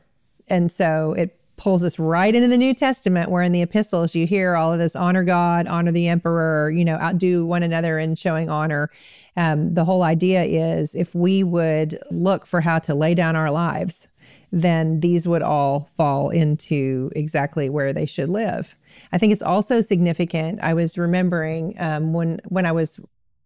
And 0.47 0.71
so 0.71 1.13
it 1.13 1.39
pulls 1.57 1.83
us 1.83 1.97
right 1.97 2.33
into 2.33 2.47
the 2.47 2.57
New 2.57 2.73
Testament, 2.73 3.31
where 3.31 3.43
in 3.43 3.51
the 3.51 3.61
epistles 3.61 4.15
you 4.15 4.27
hear 4.27 4.55
all 4.55 4.73
of 4.73 4.79
this 4.79 4.95
honor 4.95 5.23
God, 5.23 5.67
honor 5.67 5.91
the 5.91 6.07
emperor, 6.07 6.69
you 6.69 6.83
know, 6.83 6.95
outdo 6.95 7.45
one 7.45 7.63
another 7.63 7.97
in 7.97 8.15
showing 8.15 8.49
honor. 8.49 8.89
Um, 9.37 9.73
the 9.73 9.85
whole 9.85 10.03
idea 10.03 10.43
is 10.43 10.95
if 10.95 11.15
we 11.15 11.43
would 11.43 11.97
look 12.11 12.45
for 12.45 12.61
how 12.61 12.79
to 12.79 12.93
lay 12.93 13.15
down 13.15 13.35
our 13.35 13.51
lives, 13.51 14.07
then 14.51 15.01
these 15.01 15.27
would 15.27 15.41
all 15.41 15.89
fall 15.97 16.29
into 16.29 17.11
exactly 17.15 17.69
where 17.69 17.91
they 17.91 18.05
should 18.05 18.29
live. 18.29 18.77
I 19.11 19.17
think 19.17 19.33
it's 19.33 19.41
also 19.41 19.81
significant. 19.81 20.59
I 20.61 20.73
was 20.73 20.97
remembering 20.97 21.75
um, 21.79 22.13
when 22.13 22.39
when 22.47 22.65
I 22.65 22.71
was 22.71 22.99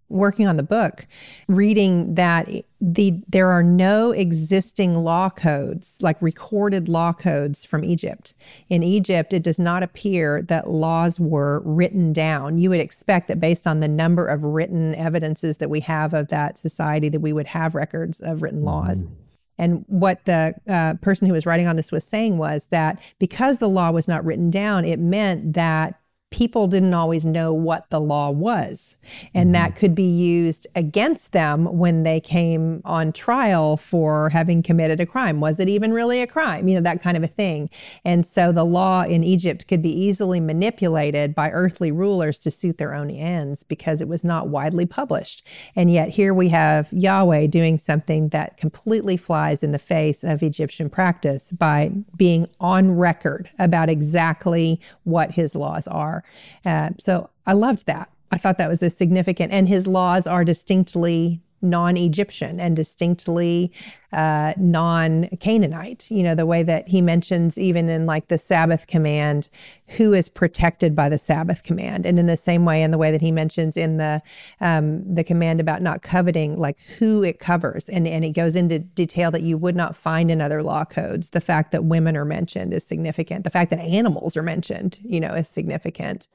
working 0.09 0.47
on 0.47 0.57
the 0.57 0.63
book, 0.63 1.07
reading 1.47 2.15
that 2.15 2.49
the 2.81 3.21
there 3.27 3.49
are 3.49 3.63
no 3.63 4.11
existing 4.11 4.95
law 4.95 5.29
codes, 5.29 5.97
like 6.01 6.21
recorded 6.21 6.89
law 6.89 7.13
codes 7.13 7.65
from 7.65 7.83
Egypt. 7.83 8.33
In 8.69 8.83
Egypt, 8.83 9.33
it 9.33 9.43
does 9.43 9.59
not 9.59 9.83
appear 9.83 10.41
that 10.43 10.69
laws 10.69 11.19
were 11.19 11.61
written 11.65 12.11
down. 12.13 12.57
You 12.57 12.69
would 12.69 12.79
expect 12.79 13.27
that 13.27 13.39
based 13.39 13.67
on 13.67 13.79
the 13.79 13.87
number 13.87 14.25
of 14.25 14.43
written 14.43 14.95
evidences 14.95 15.57
that 15.57 15.69
we 15.69 15.81
have 15.81 16.13
of 16.13 16.29
that 16.29 16.57
society, 16.57 17.09
that 17.09 17.21
we 17.21 17.33
would 17.33 17.47
have 17.47 17.75
records 17.75 18.19
of 18.21 18.41
written 18.41 18.63
laws. 18.63 19.05
Mm-hmm. 19.05 19.13
And 19.59 19.83
what 19.87 20.23
the 20.23 20.55
uh, 20.69 20.93
person 21.01 21.27
who 21.27 21.33
was 21.33 21.45
writing 21.45 21.67
on 21.67 21.75
this 21.75 21.91
was 21.91 22.05
saying 22.05 22.37
was 22.37 22.67
that 22.67 22.97
because 23.19 23.57
the 23.57 23.67
law 23.67 23.91
was 23.91 24.07
not 24.07 24.23
written 24.23 24.49
down, 24.49 24.85
it 24.85 24.99
meant 24.99 25.53
that 25.53 25.99
people 26.31 26.67
didn't 26.67 26.93
always 26.93 27.25
know 27.25 27.53
what 27.53 27.89
the 27.89 27.99
law 27.99 28.29
was. 28.29 28.97
And 29.33 29.47
mm-hmm. 29.47 29.53
that 29.53 29.75
could 29.75 29.95
be 29.95 30.03
used 30.03 30.67
against 30.75 31.31
them 31.31 31.65
when 31.65 32.03
they 32.03 32.19
came 32.19 32.81
on 32.85 33.11
trial 33.11 33.77
for 33.77 34.29
having 34.29 34.61
committed 34.61 34.99
a 34.99 35.05
crime. 35.05 35.39
Was 35.39 35.59
it 35.59 35.67
even 35.69 35.91
really 35.91 36.21
a 36.21 36.27
crime? 36.27 36.67
You 36.67 36.75
know, 36.75 36.81
that 36.81 37.01
kind 37.01 37.17
of 37.17 37.23
a 37.23 37.27
thing. 37.27 37.69
And 38.05 38.25
so 38.25 38.51
the 38.51 38.63
law 38.63 39.03
in 39.03 39.23
Egypt 39.23 39.67
could 39.67 39.81
be 39.81 39.91
easily 39.91 40.39
manipulated 40.39 41.33
by 41.33 41.49
earthly 41.49 41.91
rulers 41.91 42.37
to 42.39 42.51
suit 42.51 42.77
their 42.77 42.93
own 42.93 43.09
ends 43.09 43.63
because 43.63 44.01
it 44.01 44.07
was 44.07 44.23
not 44.23 44.49
widely 44.49 44.85
published. 44.85 45.45
And 45.75 45.91
yet 45.91 46.09
here 46.09 46.33
we 46.33 46.49
have 46.49 46.93
Yahweh 46.93 47.47
doing 47.47 47.77
something 47.79 48.29
that 48.29 48.57
completely 48.57 49.17
flies 49.17 49.63
in 49.63 49.71
the 49.71 49.79
face 49.79 50.23
of 50.23 50.43
Egyptian 50.43 50.89
practice 50.89 51.51
by 51.51 51.91
being 52.15 52.47
on 52.59 52.91
record 52.91 53.49
about 53.57 53.89
exactly 53.89 54.79
what 55.03 55.31
his 55.31 55.55
laws 55.55 55.87
are. 55.87 56.18
Uh, 56.65 56.89
so 56.99 57.29
I 57.45 57.53
loved 57.53 57.85
that. 57.85 58.09
I 58.31 58.37
thought 58.37 58.57
that 58.57 58.69
was 58.69 58.83
a 58.83 58.89
significant, 58.89 59.51
and 59.51 59.67
his 59.67 59.87
laws 59.87 60.27
are 60.27 60.43
distinctly 60.45 61.41
non 61.61 61.97
Egyptian 61.97 62.59
and 62.59 62.75
distinctly 62.75 63.71
uh, 64.11 64.53
non 64.57 65.27
Canaanite. 65.39 66.09
You 66.09 66.23
know, 66.23 66.35
the 66.35 66.45
way 66.45 66.63
that 66.63 66.87
he 66.87 67.01
mentions, 67.01 67.57
even 67.57 67.89
in 67.89 68.05
like 68.05 68.27
the 68.27 68.37
Sabbath 68.37 68.87
command, 68.87 69.49
who 69.97 70.13
is 70.13 70.29
protected 70.29 70.95
by 70.95 71.09
the 71.09 71.17
Sabbath 71.17 71.63
command. 71.63 72.05
And 72.05 72.17
in 72.19 72.27
the 72.27 72.37
same 72.37 72.65
way, 72.65 72.81
in 72.81 72.91
the 72.91 72.97
way 72.97 73.11
that 73.11 73.21
he 73.21 73.31
mentions 73.31 73.77
in 73.77 73.97
the 73.97 74.21
um, 74.61 75.13
the 75.13 75.23
command 75.23 75.59
about 75.59 75.81
not 75.81 76.01
coveting, 76.01 76.57
like 76.57 76.79
who 76.97 77.23
it 77.23 77.39
covers. 77.39 77.89
And, 77.89 78.07
and 78.07 78.23
it 78.23 78.31
goes 78.31 78.55
into 78.55 78.79
detail 78.79 79.31
that 79.31 79.43
you 79.43 79.57
would 79.57 79.75
not 79.75 79.95
find 79.95 80.31
in 80.31 80.41
other 80.41 80.63
law 80.63 80.85
codes. 80.85 81.31
The 81.31 81.41
fact 81.41 81.71
that 81.71 81.83
women 81.85 82.15
are 82.17 82.25
mentioned 82.25 82.73
is 82.73 82.85
significant. 82.85 83.43
The 83.43 83.49
fact 83.49 83.69
that 83.71 83.79
animals 83.79 84.35
are 84.37 84.43
mentioned, 84.43 84.99
you 85.03 85.19
know, 85.19 85.33
is 85.33 85.47
significant. 85.47 86.27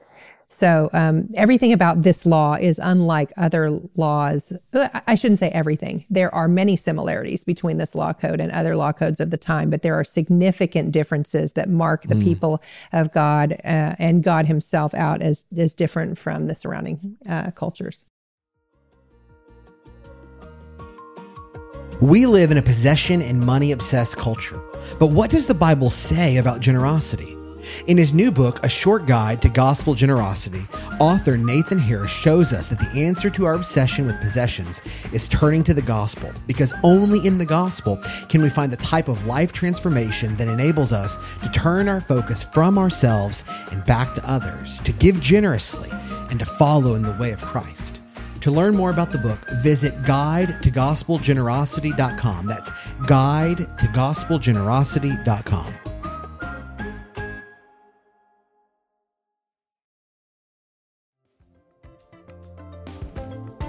So 0.47 0.89
um, 0.93 1.29
everything 1.35 1.73
about 1.73 2.03
this 2.03 2.25
law 2.25 2.53
is 2.53 2.79
unlike 2.79 3.33
other 3.35 3.79
laws. 3.95 4.53
Uh, 4.73 4.87
I 5.07 5.15
shouldn't 5.15 5.39
say 5.39 5.49
everything. 5.49 6.05
There 6.09 6.33
are 6.33 6.47
many 6.47 6.75
similarities 6.75 7.43
between 7.43 7.64
this 7.73 7.95
law 7.95 8.13
code 8.13 8.39
and 8.39 8.51
other 8.51 8.75
law 8.75 8.91
codes 8.91 9.19
of 9.19 9.29
the 9.29 9.37
time, 9.37 9.69
but 9.69 9.81
there 9.81 9.95
are 9.95 10.03
significant 10.03 10.91
differences 10.91 11.53
that 11.53 11.69
mark 11.69 12.03
the 12.03 12.15
mm. 12.15 12.23
people 12.23 12.61
of 12.93 13.11
God 13.11 13.53
uh, 13.63 13.95
and 13.99 14.23
God 14.23 14.45
Himself 14.45 14.93
out 14.93 15.21
as 15.21 15.45
as 15.57 15.73
different 15.73 16.17
from 16.17 16.47
the 16.47 16.55
surrounding 16.55 17.17
uh, 17.27 17.51
cultures. 17.51 18.05
We 22.01 22.25
live 22.25 22.51
in 22.51 22.57
a 22.57 22.61
possession 22.61 23.21
and 23.21 23.39
money 23.39 23.71
obsessed 23.71 24.17
culture. 24.17 24.61
But 24.99 25.07
what 25.07 25.31
does 25.31 25.47
the 25.47 25.53
Bible 25.53 25.89
say 25.89 26.37
about 26.37 26.59
generosity? 26.59 27.34
In 27.87 27.97
his 27.97 28.13
new 28.13 28.31
book, 28.31 28.63
A 28.63 28.69
Short 28.69 29.05
Guide 29.05 29.41
to 29.41 29.49
Gospel 29.49 29.93
Generosity, 29.93 30.65
author 30.99 31.37
Nathan 31.37 31.77
Harris 31.77 32.11
shows 32.11 32.53
us 32.53 32.69
that 32.69 32.79
the 32.79 32.99
answer 32.99 33.29
to 33.29 33.45
our 33.45 33.53
obsession 33.53 34.05
with 34.05 34.19
possessions 34.19 34.81
is 35.13 35.27
turning 35.27 35.63
to 35.63 35.73
the 35.73 35.81
gospel, 35.81 36.31
because 36.47 36.73
only 36.83 37.25
in 37.25 37.37
the 37.37 37.45
gospel 37.45 37.99
can 38.29 38.41
we 38.41 38.49
find 38.49 38.71
the 38.71 38.77
type 38.77 39.07
of 39.07 39.25
life 39.25 39.51
transformation 39.51 40.35
that 40.35 40.47
enables 40.47 40.91
us 40.91 41.17
to 41.41 41.49
turn 41.49 41.87
our 41.87 42.01
focus 42.01 42.43
from 42.43 42.77
ourselves 42.77 43.43
and 43.71 43.85
back 43.85 44.13
to 44.13 44.29
others, 44.29 44.79
to 44.81 44.91
give 44.93 45.19
generously, 45.21 45.89
and 46.29 46.39
to 46.39 46.45
follow 46.45 46.95
in 46.95 47.01
the 47.01 47.13
way 47.13 47.31
of 47.31 47.41
Christ. 47.41 48.01
To 48.41 48.51
learn 48.51 48.75
more 48.75 48.91
about 48.91 49.09
the 49.09 49.17
book, 49.17 49.39
visit 49.63 50.03
guide 50.03 50.61
to 50.61 50.69
gospelgenerosity.com. 50.69 52.45
That's 52.45 52.71
guide 53.07 53.57
to 53.57 53.87
gospelgenerosity.com. 53.87 55.94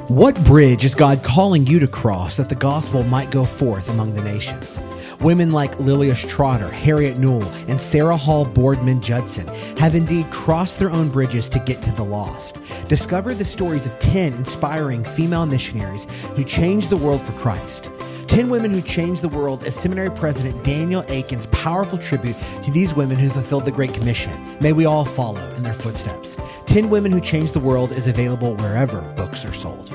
What 0.08 0.40
bridge 0.44 0.84
is 0.84 0.94
God 0.94 1.24
calling 1.24 1.66
you 1.66 1.80
to 1.80 1.88
cross 1.88 2.36
that 2.36 2.48
the 2.48 2.54
gospel 2.54 3.02
might 3.02 3.32
go 3.32 3.44
forth 3.44 3.88
among 3.88 4.14
the 4.14 4.22
nations? 4.22 4.78
Women 5.20 5.50
like 5.50 5.78
Lilias 5.78 6.24
Trotter, 6.28 6.68
Harriet 6.70 7.18
Newell, 7.18 7.50
and 7.66 7.80
Sarah 7.80 8.16
Hall 8.16 8.44
Boardman 8.44 9.00
Judson 9.00 9.48
have 9.78 9.96
indeed 9.96 10.30
crossed 10.30 10.78
their 10.78 10.90
own 10.90 11.08
bridges 11.08 11.48
to 11.48 11.58
get 11.58 11.82
to 11.82 11.90
the 11.90 12.04
lost. 12.04 12.58
Discover 12.86 13.34
the 13.34 13.44
stories 13.44 13.84
of 13.84 13.98
10 13.98 14.34
inspiring 14.34 15.02
female 15.02 15.44
missionaries 15.44 16.04
who 16.36 16.44
changed 16.44 16.88
the 16.88 16.96
world 16.96 17.20
for 17.20 17.32
Christ. 17.32 17.90
10 18.28 18.48
Women 18.50 18.70
Who 18.70 18.82
Changed 18.82 19.22
the 19.22 19.28
World 19.28 19.62
as 19.62 19.74
Seminary 19.74 20.10
President 20.10 20.62
Daniel 20.64 21.04
Akin's 21.08 21.46
powerful 21.46 21.98
tribute 21.98 22.36
to 22.62 22.70
these 22.70 22.92
women 22.94 23.16
who 23.16 23.28
fulfilled 23.28 23.64
the 23.64 23.72
Great 23.72 23.94
Commission. 23.94 24.32
May 24.60 24.72
we 24.72 24.84
all 24.84 25.04
follow 25.04 25.40
in 25.54 25.62
their 25.62 25.72
footsteps. 25.72 26.36
10 26.66 26.90
Women 26.90 27.12
Who 27.12 27.20
Changed 27.20 27.54
the 27.54 27.60
World 27.60 27.92
is 27.92 28.08
available 28.08 28.56
wherever 28.56 29.02
books 29.16 29.44
are 29.44 29.52
sold. 29.52 29.90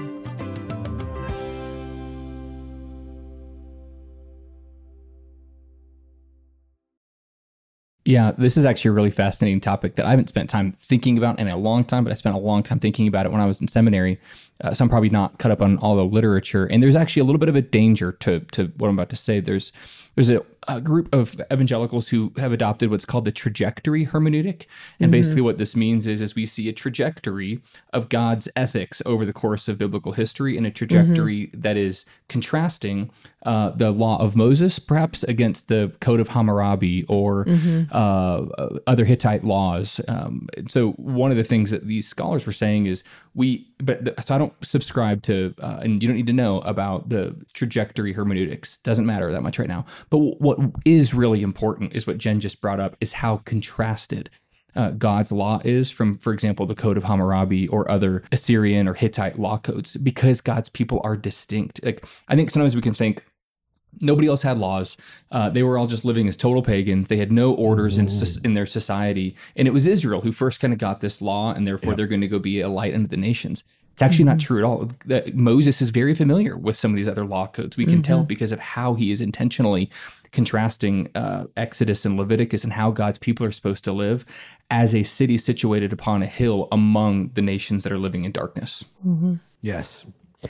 Yeah, 8.04 8.32
this 8.36 8.58
is 8.58 8.66
actually 8.66 8.90
a 8.90 8.94
really 8.94 9.12
fascinating 9.12 9.62
topic 9.62 9.96
that 9.96 10.08
I 10.08 10.10
haven't 10.10 10.28
spent 10.28 10.50
time 10.50 10.72
thinking 10.72 11.20
about 11.20 11.40
in 11.40 11.48
a 11.48 11.56
long 11.56 11.84
time, 11.84 12.04
but 12.04 12.10
I 12.10 12.16
spent 12.16 12.36
a 12.36 12.40
long 12.40 12.64
time 12.64 12.80
thinking 12.80 13.08
about 13.08 13.28
it 13.28 13.32
when 13.32 13.42
I 13.42 13.46
was 13.46 13.62
in 13.62 13.68
seminary. 13.68 14.20
Uh, 14.64 14.74
so 14.74 14.84
I'm 14.84 14.90
probably 14.90 15.10
not 15.10 15.38
cut 15.38 15.52
up 15.52 15.62
on 15.62 15.78
all 15.78 15.96
the 15.96 16.06
literature. 16.06 16.66
And 16.66 16.82
there's 16.82 16.96
actually 16.96 17.22
a 17.22 17.26
little 17.26 17.38
bit 17.38 17.50
of 17.50 17.56
a 17.56 17.62
danger 17.62 18.14
to 18.14 18.40
to 18.40 18.72
what 18.78 18.88
I'm 18.88 18.96
about 18.98 19.10
to 19.10 19.16
say. 19.16 19.40
There's 19.40 19.72
there's 20.16 20.32
a, 20.32 20.44
a 20.68 20.80
group 20.80 21.14
of 21.14 21.42
evangelicals 21.52 22.10
who 22.10 22.32
have 22.38 22.52
adopted 22.52 22.90
what's 22.90 23.06
called 23.06 23.26
the 23.26 23.32
trajectory 23.32 24.06
hermeneutic, 24.06 24.68
and 25.00 25.06
mm-hmm. 25.06 25.12
basically 25.12 25.42
what 25.42 25.58
this 25.58 25.76
means 25.76 26.08
is 26.08 26.22
is 26.22 26.36
we 26.36 26.46
see 26.46 26.70
a 26.70 26.74
trajectory 26.74 27.62
of 27.94 28.10
God's 28.10 28.48
ethics 28.56 29.02
over 29.06 29.26
the 29.26 29.34
course 29.34 29.68
of 29.68 29.78
biblical 29.78 30.12
history, 30.12 30.58
and 30.58 30.68
a 30.68 30.72
trajectory 30.72 31.48
mm-hmm. 31.48 31.62
that 31.62 31.78
is 31.78 32.06
contrasting 32.30 33.10
uh, 33.44 33.72
the 33.72 33.92
law 33.92 34.22
of 34.22 34.36
Moses, 34.36 34.78
perhaps 34.78 35.24
against 35.24 35.68
the 35.68 35.92
Code 36.00 36.20
of 36.20 36.30
Hammurabi 36.30 37.06
or 37.06 37.46
mm-hmm. 37.46 37.84
uh, 37.92 38.80
other 38.86 39.06
Hittite 39.06 39.44
laws. 39.44 40.00
Um, 40.08 40.48
so 40.68 40.92
one 40.92 41.32
of 41.32 41.38
the 41.38 41.44
things 41.44 41.72
that 41.72 41.88
these 41.88 42.08
scholars 42.08 42.46
were 42.46 42.52
saying 42.52 42.86
is 42.86 43.04
we 43.34 43.68
but 43.80 44.24
so 44.24 44.36
I 44.36 44.38
don't 44.38 44.54
subscribe 44.62 45.24
to, 45.24 45.56
uh, 45.60 45.80
and 45.82 46.02
you 46.02 46.08
don't 46.08 46.18
need 46.18 46.28
to 46.28 46.34
know 46.34 46.60
about 46.62 47.10
the 47.10 47.36
trajectory 47.54 48.14
hermeneutics. 48.14 48.78
Doesn't 48.80 49.06
matter 49.06 49.32
that 49.32 49.42
much 49.42 49.58
right 49.58 49.68
now. 49.68 49.86
But 50.10 50.20
what 50.20 50.51
is 50.86 51.14
really 51.14 51.42
important 51.42 51.94
is 51.94 52.08
what 52.08 52.18
Jen 52.18 52.40
just 52.40 52.62
brought 52.62 52.80
up: 52.80 52.96
is 53.02 53.14
how 53.14 53.38
contrasted 53.38 54.30
uh, 54.76 54.92
God's 54.92 55.32
law 55.32 55.60
is 55.64 55.92
from, 55.92 56.18
for 56.18 56.34
example, 56.34 56.66
the 56.66 56.76
Code 56.76 56.98
of 56.98 57.04
Hammurabi 57.04 57.68
or 57.68 57.90
other 57.90 58.24
Assyrian 58.32 58.88
or 58.88 58.94
Hittite 58.94 59.40
law 59.40 59.58
codes, 59.58 59.98
because 59.98 60.42
God's 60.42 60.70
people 60.70 61.02
are 61.04 61.18
distinct. 61.18 61.84
Like 61.84 62.06
I 62.28 62.36
think 62.36 62.52
sometimes 62.52 62.76
we 62.76 62.82
can 62.82 62.94
think 62.94 63.24
Nobody 64.00 64.28
else 64.28 64.42
had 64.42 64.58
laws. 64.58 64.96
Uh, 65.32 65.50
they 65.50 65.64
were 65.64 65.78
all 65.78 65.88
just 65.88 66.06
living 66.06 66.28
as 66.30 66.38
total 66.38 66.62
pagans. 66.62 67.10
They 67.10 67.18
had 67.18 67.32
no 67.32 67.54
orders 67.54 67.98
in, 67.98 68.08
in 68.44 68.54
their 68.54 68.66
society. 68.66 69.36
And 69.56 69.68
it 69.68 69.72
was 69.72 69.86
Israel 69.86 70.22
who 70.22 70.32
first 70.32 70.62
kind 70.62 70.72
of 70.72 70.80
got 70.80 71.02
this 71.02 71.22
law, 71.22 71.54
and 71.54 71.68
therefore 71.68 71.92
yep. 71.92 71.98
they're 71.98 72.08
going 72.08 72.22
to 72.22 72.28
go 72.28 72.40
be 72.40 72.62
a 72.62 72.70
light 72.70 72.94
unto 72.94 73.08
the 73.08 73.18
nations. 73.18 73.64
It's 73.92 74.02
actually 74.02 74.24
mm-hmm. 74.24 74.38
not 74.38 74.40
true 74.40 74.58
at 74.60 74.64
all. 74.64 74.90
That 75.06 75.36
Moses 75.36 75.82
is 75.82 75.90
very 75.90 76.16
familiar 76.16 76.58
with 76.58 76.78
some 76.78 76.92
of 76.92 76.98
these 76.98 77.08
other 77.08 77.26
law 77.26 77.48
codes. 77.48 77.76
We 77.76 77.86
can 77.86 77.96
mm-hmm. 77.96 78.02
tell 78.04 78.24
because 78.24 78.54
of 78.54 78.60
how 78.60 78.94
he 78.94 79.12
is 79.12 79.20
intentionally 79.20 79.90
contrasting 80.32 81.10
uh, 81.16 81.46
Exodus 81.58 82.06
and 82.06 82.18
Leviticus 82.18 82.64
and 82.64 82.74
how 82.74 82.92
God's 82.92 83.18
people 83.18 83.46
are 83.46 83.52
supposed 83.52 83.84
to 83.84 83.92
live 83.92 84.26
as 84.70 84.96
a 84.96 85.04
city 85.04 85.38
situated 85.38 85.92
upon 85.92 86.24
a 86.24 86.28
hill 86.28 86.68
among 86.72 87.30
the 87.34 87.42
nations 87.42 87.84
that 87.84 87.92
are 87.92 87.98
living 87.98 88.24
in 88.24 88.32
darkness. 88.32 88.86
Mm-hmm. 89.06 89.36
Yes, 89.62 90.06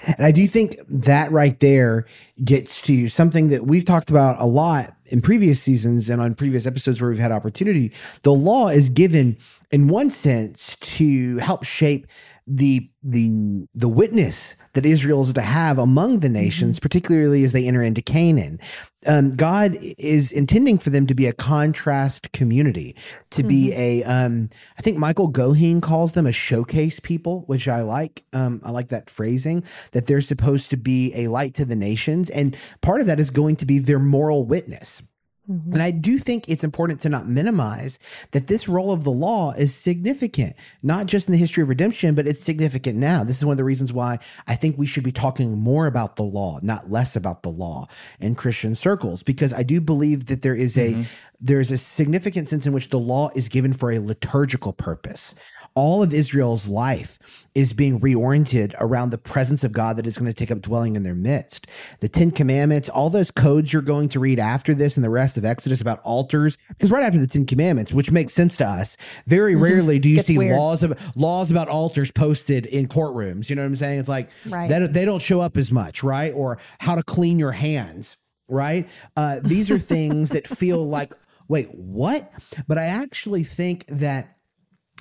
and 0.05 0.25
I 0.25 0.31
do 0.31 0.47
think 0.47 0.77
that 0.87 1.31
right 1.31 1.57
there 1.59 2.05
gets 2.43 2.81
to 2.83 3.09
something 3.09 3.49
that 3.49 3.65
we've 3.65 3.83
talked 3.83 4.09
about 4.09 4.39
a 4.39 4.45
lot 4.45 4.93
in 5.07 5.21
previous 5.21 5.61
seasons 5.61 6.09
and 6.09 6.21
on 6.21 6.33
previous 6.33 6.65
episodes 6.65 7.01
where 7.01 7.09
we've 7.09 7.19
had 7.19 7.31
opportunity. 7.31 7.91
The 8.23 8.31
law 8.31 8.69
is 8.69 8.87
given 8.87 9.37
in 9.69 9.89
one 9.89 10.09
sense 10.09 10.77
to 10.77 11.37
help 11.37 11.65
shape 11.65 12.07
the 12.47 12.89
the 13.03 13.67
the 13.73 13.89
witness 13.89 14.55
that 14.73 14.85
Israel 14.85 15.21
is 15.21 15.33
to 15.33 15.41
have 15.41 15.77
among 15.77 16.19
the 16.19 16.29
nations, 16.29 16.77
mm-hmm. 16.77 16.83
particularly 16.83 17.43
as 17.43 17.53
they 17.53 17.67
enter 17.67 17.81
into 17.81 18.01
Canaan. 18.01 18.59
Um, 19.07 19.35
God 19.35 19.75
is 19.97 20.31
intending 20.31 20.77
for 20.77 20.91
them 20.91 21.07
to 21.07 21.15
be 21.15 21.25
a 21.25 21.33
contrast 21.33 22.31
community, 22.31 22.95
to 23.31 23.41
mm-hmm. 23.41 23.47
be 23.47 23.73
a. 23.73 24.03
Um, 24.03 24.49
I 24.77 24.81
think 24.81 24.97
Michael 24.97 25.31
Goheen 25.31 25.81
calls 25.81 26.13
them 26.13 26.25
a 26.25 26.31
showcase 26.31 26.99
people, 26.99 27.43
which 27.47 27.67
I 27.67 27.81
like. 27.81 28.23
Um, 28.33 28.61
I 28.63 28.71
like 28.71 28.89
that 28.89 29.09
phrasing 29.09 29.63
that 29.91 30.07
they're 30.07 30.21
supposed 30.21 30.69
to 30.71 30.77
be 30.77 31.13
a 31.15 31.27
light 31.27 31.53
to 31.55 31.65
the 31.65 31.75
nations, 31.75 32.29
and 32.29 32.55
part 32.81 33.01
of 33.01 33.07
that 33.07 33.19
is 33.19 33.31
going 33.31 33.55
to 33.57 33.65
be 33.65 33.79
their 33.79 33.99
moral 33.99 34.45
witness. 34.45 35.01
Mm-hmm. 35.51 35.73
And 35.73 35.83
I 35.83 35.91
do 35.91 36.17
think 36.17 36.47
it's 36.47 36.63
important 36.63 37.01
to 37.01 37.09
not 37.09 37.27
minimize 37.27 37.99
that 38.31 38.47
this 38.47 38.69
role 38.69 38.91
of 38.91 39.03
the 39.03 39.11
law 39.11 39.51
is 39.51 39.75
significant, 39.75 40.55
not 40.81 41.07
just 41.07 41.27
in 41.27 41.33
the 41.33 41.37
history 41.37 41.61
of 41.61 41.69
redemption, 41.69 42.15
but 42.15 42.25
it's 42.25 42.39
significant 42.39 42.97
now. 42.97 43.23
This 43.23 43.37
is 43.37 43.45
one 43.45 43.53
of 43.53 43.57
the 43.57 43.63
reasons 43.63 43.91
why 43.91 44.19
I 44.47 44.55
think 44.55 44.77
we 44.77 44.87
should 44.87 45.03
be 45.03 45.11
talking 45.11 45.57
more 45.57 45.87
about 45.87 46.15
the 46.15 46.23
law, 46.23 46.59
not 46.61 46.89
less 46.89 47.15
about 47.15 47.43
the 47.43 47.49
law 47.49 47.87
in 48.19 48.35
Christian 48.35 48.75
circles, 48.75 49.23
because 49.23 49.53
I 49.53 49.63
do 49.63 49.81
believe 49.81 50.27
that 50.27 50.41
there 50.41 50.55
is 50.55 50.77
a 50.77 50.93
mm-hmm. 50.93 51.01
there's 51.39 51.71
a 51.71 51.77
significant 51.77 52.47
sense 52.47 52.65
in 52.65 52.73
which 52.73 52.89
the 52.89 52.99
law 52.99 53.29
is 53.35 53.49
given 53.49 53.73
for 53.73 53.91
a 53.91 53.99
liturgical 53.99 54.71
purpose 54.71 55.35
all 55.73 56.03
of 56.03 56.13
Israel's 56.13 56.67
life 56.67 57.47
is 57.55 57.73
being 57.73 57.99
reoriented 57.99 58.73
around 58.79 59.09
the 59.09 59.17
presence 59.17 59.63
of 59.63 59.71
God 59.71 59.97
that 59.97 60.07
is 60.07 60.17
going 60.17 60.31
to 60.31 60.33
take 60.33 60.51
up 60.51 60.61
dwelling 60.61 60.95
in 60.95 61.03
their 61.03 61.15
midst. 61.15 61.67
The 61.99 62.09
Ten 62.09 62.31
Commandments, 62.31 62.89
all 62.89 63.09
those 63.09 63.31
codes 63.31 63.71
you're 63.71 63.81
going 63.81 64.09
to 64.09 64.19
read 64.19 64.39
after 64.39 64.73
this 64.73 64.97
and 64.97 65.03
the 65.03 65.09
rest 65.09 65.37
of 65.41 65.45
Exodus 65.49 65.81
about 65.81 65.99
altars, 66.03 66.57
because 66.69 66.91
right 66.91 67.03
after 67.03 67.19
the 67.19 67.27
Ten 67.27 67.45
Commandments, 67.45 67.91
which 67.91 68.11
makes 68.11 68.33
sense 68.33 68.55
to 68.57 68.65
us, 68.65 68.95
very 69.25 69.53
mm-hmm. 69.53 69.63
rarely 69.63 69.99
do 69.99 70.09
you 70.09 70.17
Gets 70.17 70.27
see 70.27 70.37
weird. 70.37 70.55
laws 70.55 70.83
of 70.83 70.99
laws 71.15 71.51
about 71.51 71.67
altars 71.67 72.11
posted 72.11 72.65
in 72.67 72.87
courtrooms. 72.87 73.49
You 73.49 73.55
know 73.55 73.63
what 73.63 73.67
I'm 73.67 73.75
saying? 73.75 73.99
It's 73.99 74.09
like 74.09 74.29
right. 74.49 74.69
that 74.69 74.93
they 74.93 75.05
don't 75.05 75.21
show 75.21 75.41
up 75.41 75.57
as 75.57 75.71
much, 75.71 76.03
right? 76.03 76.33
Or 76.33 76.59
how 76.79 76.95
to 76.95 77.03
clean 77.03 77.39
your 77.39 77.51
hands, 77.51 78.17
right? 78.47 78.87
Uh, 79.17 79.39
these 79.43 79.71
are 79.71 79.79
things 79.79 80.29
that 80.29 80.47
feel 80.47 80.85
like, 80.87 81.13
wait, 81.47 81.67
what? 81.73 82.31
But 82.67 82.77
I 82.77 82.85
actually 82.85 83.43
think 83.43 83.85
that 83.87 84.37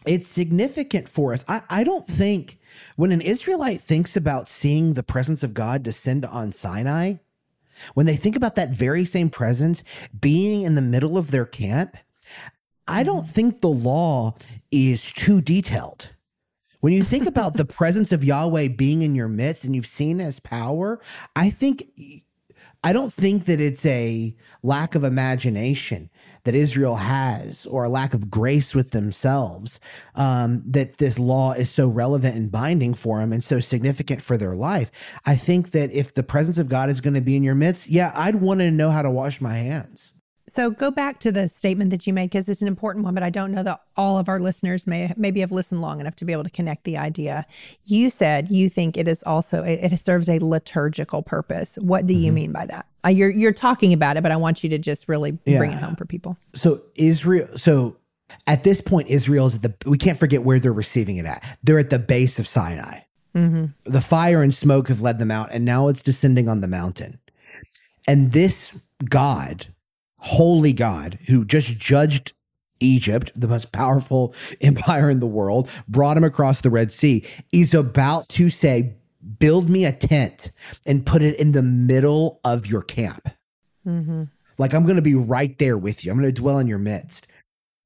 it's 0.06 0.26
significant 0.26 1.08
for 1.08 1.34
us. 1.34 1.44
I, 1.46 1.62
I 1.68 1.84
don't 1.84 2.06
think 2.06 2.58
when 2.96 3.12
an 3.12 3.20
Israelite 3.20 3.80
thinks 3.80 4.16
about 4.16 4.48
seeing 4.48 4.94
the 4.94 5.02
presence 5.02 5.42
of 5.42 5.52
God 5.52 5.82
descend 5.82 6.24
on 6.24 6.52
Sinai, 6.52 7.16
when 7.94 8.06
they 8.06 8.16
think 8.16 8.36
about 8.36 8.54
that 8.56 8.70
very 8.70 9.04
same 9.04 9.30
presence 9.30 9.82
being 10.18 10.62
in 10.62 10.74
the 10.74 10.82
middle 10.82 11.16
of 11.16 11.30
their 11.30 11.46
camp, 11.46 11.96
I 12.86 13.02
don't 13.02 13.22
mm-hmm. 13.22 13.26
think 13.26 13.60
the 13.60 13.68
law 13.68 14.34
is 14.70 15.12
too 15.12 15.40
detailed. 15.40 16.10
When 16.80 16.92
you 16.92 17.02
think 17.02 17.26
about 17.26 17.54
the 17.54 17.64
presence 17.78 18.12
of 18.12 18.24
Yahweh 18.24 18.68
being 18.68 19.02
in 19.02 19.14
your 19.14 19.28
midst 19.28 19.64
and 19.64 19.74
you've 19.74 19.86
seen 19.86 20.18
his 20.18 20.40
power, 20.40 21.00
I 21.36 21.50
think 21.50 21.84
I 22.82 22.92
don't 22.92 23.12
think 23.12 23.44
that 23.44 23.60
it's 23.60 23.84
a 23.84 24.34
lack 24.62 24.94
of 24.94 25.04
imagination 25.04 26.08
that 26.44 26.54
Israel 26.54 26.96
has 26.96 27.66
or 27.66 27.84
a 27.84 27.88
lack 27.88 28.14
of 28.14 28.30
grace 28.30 28.74
with 28.74 28.90
themselves 28.90 29.80
um, 30.14 30.62
that 30.66 30.98
this 30.98 31.18
law 31.18 31.52
is 31.52 31.70
so 31.70 31.88
relevant 31.88 32.36
and 32.36 32.50
binding 32.50 32.94
for 32.94 33.18
them 33.18 33.32
and 33.32 33.42
so 33.42 33.60
significant 33.60 34.22
for 34.22 34.36
their 34.36 34.54
life. 34.54 34.90
I 35.26 35.36
think 35.36 35.70
that 35.72 35.90
if 35.92 36.14
the 36.14 36.22
presence 36.22 36.58
of 36.58 36.68
God 36.68 36.90
is 36.90 37.00
going 37.00 37.14
to 37.14 37.20
be 37.20 37.36
in 37.36 37.42
your 37.42 37.54
midst, 37.54 37.88
yeah, 37.88 38.12
I'd 38.14 38.36
want 38.36 38.60
to 38.60 38.70
know 38.70 38.90
how 38.90 39.02
to 39.02 39.10
wash 39.10 39.40
my 39.40 39.54
hands. 39.54 40.12
So 40.52 40.70
go 40.70 40.90
back 40.90 41.20
to 41.20 41.30
the 41.30 41.48
statement 41.48 41.90
that 41.90 42.06
you 42.06 42.12
made 42.12 42.30
because 42.30 42.48
it's 42.48 42.62
an 42.62 42.68
important 42.68 43.04
one, 43.04 43.14
but 43.14 43.22
I 43.22 43.30
don't 43.30 43.52
know 43.52 43.62
that 43.62 43.80
all 43.96 44.18
of 44.18 44.28
our 44.28 44.40
listeners 44.40 44.86
may 44.86 45.12
maybe 45.16 45.40
have 45.40 45.52
listened 45.52 45.80
long 45.80 46.00
enough 46.00 46.16
to 46.16 46.24
be 46.24 46.32
able 46.32 46.44
to 46.44 46.50
connect 46.50 46.84
the 46.84 46.98
idea. 46.98 47.46
You 47.84 48.10
said 48.10 48.50
you 48.50 48.68
think 48.68 48.96
it 48.96 49.06
is 49.06 49.22
also 49.22 49.62
it, 49.62 49.96
serves 49.98 50.28
a 50.28 50.38
liturgical 50.38 51.22
purpose. 51.22 51.76
What 51.80 52.06
do 52.06 52.14
mm-hmm. 52.14 52.22
you 52.24 52.32
mean 52.32 52.52
by 52.52 52.66
that? 52.66 52.86
Uh, 53.04 53.10
you're 53.10 53.30
you're 53.30 53.52
talking 53.52 53.92
about 53.92 54.16
it, 54.16 54.22
but 54.22 54.32
I 54.32 54.36
want 54.36 54.64
you 54.64 54.70
to 54.70 54.78
just 54.78 55.08
really 55.08 55.38
yeah. 55.44 55.58
bring 55.58 55.72
it 55.72 55.78
home 55.78 55.94
for 55.96 56.04
people. 56.04 56.36
So 56.54 56.82
Israel, 56.96 57.46
so 57.56 57.96
at 58.46 58.64
this 58.64 58.80
point, 58.80 59.08
Israel 59.08 59.46
is 59.46 59.56
at 59.56 59.62
the. 59.62 59.74
We 59.88 59.98
can't 59.98 60.18
forget 60.18 60.42
where 60.42 60.58
they're 60.58 60.72
receiving 60.72 61.16
it 61.16 61.26
at. 61.26 61.58
They're 61.62 61.78
at 61.78 61.90
the 61.90 61.98
base 61.98 62.38
of 62.38 62.46
Sinai. 62.46 63.00
Mm-hmm. 63.34 63.66
The 63.84 64.00
fire 64.00 64.42
and 64.42 64.52
smoke 64.52 64.88
have 64.88 65.00
led 65.00 65.18
them 65.18 65.30
out, 65.30 65.50
and 65.52 65.64
now 65.64 65.88
it's 65.88 66.02
descending 66.02 66.48
on 66.48 66.60
the 66.60 66.68
mountain. 66.68 67.20
And 68.08 68.32
this 68.32 68.72
God 69.04 69.68
holy 70.20 70.72
God 70.72 71.18
who 71.28 71.44
just 71.44 71.78
judged 71.78 72.32
Egypt, 72.80 73.30
the 73.34 73.48
most 73.48 73.72
powerful 73.72 74.34
empire 74.60 75.10
in 75.10 75.20
the 75.20 75.26
world, 75.26 75.68
brought 75.88 76.16
him 76.16 76.24
across 76.24 76.60
the 76.60 76.70
Red 76.70 76.92
Sea, 76.92 77.24
is 77.52 77.74
about 77.74 78.28
to 78.30 78.48
say, 78.48 78.96
Build 79.38 79.68
me 79.68 79.84
a 79.84 79.92
tent 79.92 80.50
and 80.86 81.04
put 81.04 81.20
it 81.20 81.38
in 81.38 81.52
the 81.52 81.62
middle 81.62 82.40
of 82.42 82.66
your 82.66 82.80
camp. 82.80 83.28
Mm-hmm. 83.86 84.24
Like 84.56 84.72
I'm 84.72 84.84
going 84.84 84.96
to 84.96 85.02
be 85.02 85.14
right 85.14 85.58
there 85.58 85.76
with 85.76 86.04
you. 86.04 86.10
I'm 86.10 86.18
going 86.18 86.32
to 86.32 86.40
dwell 86.40 86.58
in 86.58 86.66
your 86.66 86.78
midst. 86.78 87.26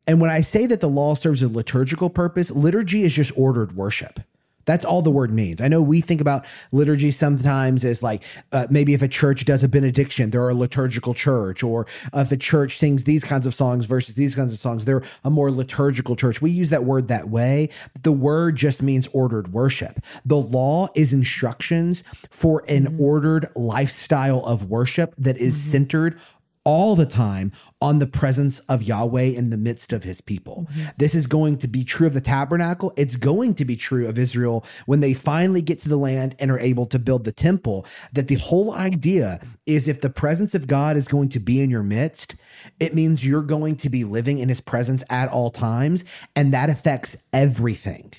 And 0.06 0.20
when 0.20 0.30
I 0.30 0.42
say 0.42 0.66
that 0.66 0.80
the 0.80 0.88
law 0.88 1.14
serves 1.14 1.42
a 1.42 1.48
liturgical 1.48 2.08
purpose, 2.08 2.50
liturgy 2.50 3.02
is 3.02 3.14
just 3.14 3.32
ordered 3.36 3.72
worship. 3.72 4.20
That's 4.64 4.84
all 4.84 5.02
the 5.02 5.10
word 5.10 5.32
means. 5.32 5.60
I 5.60 5.68
know 5.68 5.82
we 5.82 6.00
think 6.00 6.20
about 6.20 6.46
liturgy 6.72 7.10
sometimes 7.10 7.84
as 7.84 8.02
like 8.02 8.22
uh, 8.52 8.66
maybe 8.70 8.94
if 8.94 9.02
a 9.02 9.08
church 9.08 9.44
does 9.44 9.62
a 9.62 9.68
benediction, 9.68 10.30
they're 10.30 10.48
a 10.48 10.54
liturgical 10.54 11.14
church, 11.14 11.62
or 11.62 11.86
if 12.12 12.32
a 12.32 12.36
church 12.36 12.78
sings 12.78 13.04
these 13.04 13.24
kinds 13.24 13.46
of 13.46 13.54
songs 13.54 13.86
versus 13.86 14.14
these 14.14 14.34
kinds 14.34 14.52
of 14.52 14.58
songs, 14.58 14.84
they're 14.84 15.02
a 15.24 15.30
more 15.30 15.50
liturgical 15.50 16.16
church. 16.16 16.40
We 16.40 16.50
use 16.50 16.70
that 16.70 16.84
word 16.84 17.08
that 17.08 17.28
way. 17.28 17.68
The 18.02 18.12
word 18.12 18.56
just 18.56 18.82
means 18.82 19.08
ordered 19.12 19.52
worship. 19.52 20.04
The 20.24 20.36
law 20.36 20.88
is 20.94 21.12
instructions 21.12 22.02
for 22.30 22.62
an 22.68 22.96
ordered 22.98 23.46
lifestyle 23.54 24.44
of 24.44 24.70
worship 24.70 25.14
that 25.16 25.36
is 25.38 25.56
centered 25.60 26.18
all 26.64 26.96
the 26.96 27.06
time 27.06 27.52
on 27.80 27.98
the 27.98 28.06
presence 28.06 28.58
of 28.60 28.82
Yahweh 28.82 29.22
in 29.22 29.50
the 29.50 29.56
midst 29.56 29.92
of 29.92 30.04
his 30.04 30.20
people. 30.20 30.66
Mm-hmm. 30.70 30.88
This 30.96 31.14
is 31.14 31.26
going 31.26 31.58
to 31.58 31.68
be 31.68 31.84
true 31.84 32.06
of 32.06 32.14
the 32.14 32.20
tabernacle. 32.20 32.92
It's 32.96 33.16
going 33.16 33.54
to 33.54 33.64
be 33.64 33.76
true 33.76 34.08
of 34.08 34.18
Israel 34.18 34.64
when 34.86 35.00
they 35.00 35.12
finally 35.12 35.62
get 35.62 35.78
to 35.80 35.88
the 35.88 35.96
land 35.96 36.34
and 36.38 36.50
are 36.50 36.58
able 36.58 36.86
to 36.86 36.98
build 36.98 37.24
the 37.24 37.32
temple. 37.32 37.86
That 38.12 38.28
the 38.28 38.36
whole 38.36 38.72
idea 38.74 39.40
is 39.66 39.88
if 39.88 40.00
the 40.00 40.10
presence 40.10 40.54
of 40.54 40.66
God 40.66 40.96
is 40.96 41.08
going 41.08 41.28
to 41.30 41.40
be 41.40 41.62
in 41.62 41.70
your 41.70 41.82
midst, 41.82 42.36
it 42.80 42.94
means 42.94 43.26
you're 43.26 43.42
going 43.42 43.76
to 43.76 43.90
be 43.90 44.04
living 44.04 44.38
in 44.38 44.48
his 44.48 44.60
presence 44.60 45.04
at 45.10 45.28
all 45.28 45.50
times. 45.50 46.04
And 46.34 46.52
that 46.54 46.70
affects 46.70 47.16
everything. 47.32 48.12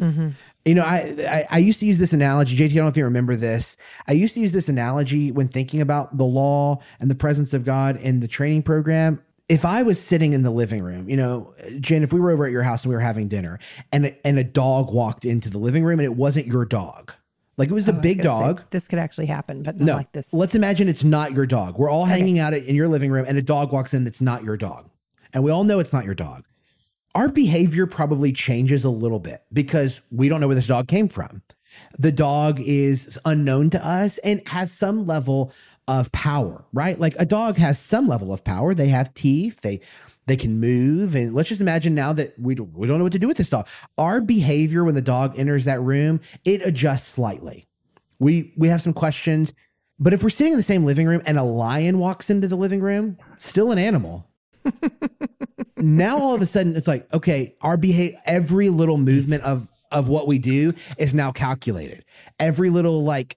Mm-hmm. 0.00 0.28
You 0.64 0.74
know, 0.74 0.82
I, 0.84 1.14
I 1.28 1.46
I 1.50 1.58
used 1.58 1.80
to 1.80 1.86
use 1.86 1.98
this 1.98 2.12
analogy. 2.12 2.56
JT, 2.56 2.72
I 2.72 2.74
don't 2.74 2.84
know 2.84 2.88
if 2.88 2.96
you 2.96 3.04
remember 3.04 3.34
this. 3.36 3.76
I 4.08 4.12
used 4.12 4.34
to 4.34 4.40
use 4.40 4.52
this 4.52 4.68
analogy 4.68 5.32
when 5.32 5.48
thinking 5.48 5.80
about 5.80 6.16
the 6.18 6.24
law 6.24 6.80
and 7.00 7.10
the 7.10 7.14
presence 7.14 7.52
of 7.54 7.64
God 7.64 7.96
in 7.96 8.20
the 8.20 8.28
training 8.28 8.62
program. 8.62 9.22
If 9.48 9.64
I 9.64 9.82
was 9.82 9.98
sitting 10.00 10.32
in 10.32 10.42
the 10.42 10.50
living 10.50 10.82
room, 10.82 11.08
you 11.08 11.16
know, 11.16 11.52
Jen, 11.80 12.02
if 12.02 12.12
we 12.12 12.20
were 12.20 12.30
over 12.30 12.44
at 12.46 12.52
your 12.52 12.62
house 12.62 12.84
and 12.84 12.90
we 12.90 12.94
were 12.94 13.00
having 13.00 13.26
dinner, 13.26 13.58
and 13.92 14.06
a, 14.06 14.26
and 14.26 14.38
a 14.38 14.44
dog 14.44 14.92
walked 14.92 15.24
into 15.24 15.50
the 15.50 15.58
living 15.58 15.82
room 15.82 15.98
and 15.98 16.06
it 16.06 16.14
wasn't 16.14 16.46
your 16.46 16.64
dog, 16.64 17.12
like 17.56 17.68
it 17.68 17.74
was 17.74 17.88
a 17.88 17.92
I 17.92 17.96
was 17.96 18.02
big 18.02 18.22
gonna 18.22 18.38
say, 18.38 18.46
dog. 18.54 18.70
this 18.70 18.86
could 18.86 19.00
actually 19.00 19.26
happen, 19.26 19.62
but 19.64 19.76
not 19.78 19.84
No, 19.84 19.96
like 19.96 20.12
this. 20.12 20.32
let's 20.32 20.54
imagine 20.54 20.88
it's 20.88 21.02
not 21.04 21.32
your 21.32 21.46
dog. 21.46 21.78
We're 21.78 21.90
all 21.90 22.04
hanging 22.04 22.38
out 22.38 22.54
in 22.54 22.74
your 22.76 22.86
living 22.86 23.10
room, 23.10 23.24
and 23.26 23.36
a 23.36 23.42
dog 23.42 23.72
walks 23.72 23.92
in 23.92 24.04
that's 24.04 24.20
not 24.20 24.44
your 24.44 24.56
dog, 24.56 24.88
and 25.34 25.42
we 25.42 25.50
all 25.50 25.64
know 25.64 25.78
it's 25.80 25.92
not 25.92 26.04
your 26.04 26.14
dog. 26.14 26.44
Our 27.14 27.28
behavior 27.28 27.86
probably 27.86 28.32
changes 28.32 28.84
a 28.84 28.90
little 28.90 29.18
bit 29.18 29.42
because 29.52 30.00
we 30.10 30.28
don't 30.28 30.40
know 30.40 30.46
where 30.46 30.54
this 30.54 30.66
dog 30.66 30.88
came 30.88 31.08
from. 31.08 31.42
The 31.98 32.12
dog 32.12 32.60
is 32.60 33.18
unknown 33.24 33.70
to 33.70 33.86
us 33.86 34.18
and 34.18 34.46
has 34.48 34.72
some 34.72 35.06
level 35.06 35.52
of 35.88 36.12
power, 36.12 36.64
right? 36.72 36.98
Like 36.98 37.14
a 37.18 37.24
dog 37.24 37.56
has 37.56 37.78
some 37.78 38.06
level 38.06 38.32
of 38.32 38.44
power. 38.44 38.74
They 38.74 38.88
have 38.88 39.14
teeth. 39.14 39.60
They 39.60 39.80
they 40.26 40.36
can 40.36 40.60
move, 40.60 41.16
and 41.16 41.34
let's 41.34 41.48
just 41.48 41.60
imagine 41.60 41.94
now 41.94 42.12
that 42.12 42.38
we 42.38 42.54
don't, 42.54 42.72
we 42.72 42.86
don't 42.86 42.98
know 42.98 43.04
what 43.04 43.14
to 43.14 43.18
do 43.18 43.26
with 43.26 43.38
this 43.38 43.50
dog. 43.50 43.66
Our 43.98 44.20
behavior 44.20 44.84
when 44.84 44.94
the 44.94 45.00
dog 45.00 45.36
enters 45.36 45.64
that 45.64 45.80
room 45.80 46.20
it 46.44 46.64
adjusts 46.64 47.08
slightly 47.08 47.66
we 48.20 48.52
we 48.56 48.68
have 48.68 48.80
some 48.80 48.92
questions 48.92 49.52
but 49.98 50.12
if 50.12 50.22
we're 50.22 50.30
sitting 50.30 50.52
in 50.52 50.58
the 50.58 50.62
same 50.62 50.84
living 50.84 51.06
room 51.08 51.22
and 51.26 51.36
a 51.36 51.42
lion 51.42 51.98
walks 51.98 52.30
into 52.30 52.46
the 52.46 52.54
living 52.54 52.80
room 52.80 53.18
still 53.38 53.72
an 53.72 53.78
animal 53.78 54.28
now 55.76 56.18
all 56.18 56.34
of 56.34 56.42
a 56.42 56.46
sudden 56.46 56.76
it's 56.76 56.88
like 56.88 57.12
okay 57.14 57.54
our 57.62 57.76
behavior 57.76 58.18
every 58.26 58.68
little 58.68 58.98
movement 58.98 59.42
of 59.44 59.68
of 59.92 60.08
what 60.08 60.26
we 60.26 60.38
do 60.38 60.72
is 60.98 61.14
now 61.14 61.32
calculated 61.32 62.04
every 62.38 62.70
little 62.70 63.02
like 63.02 63.36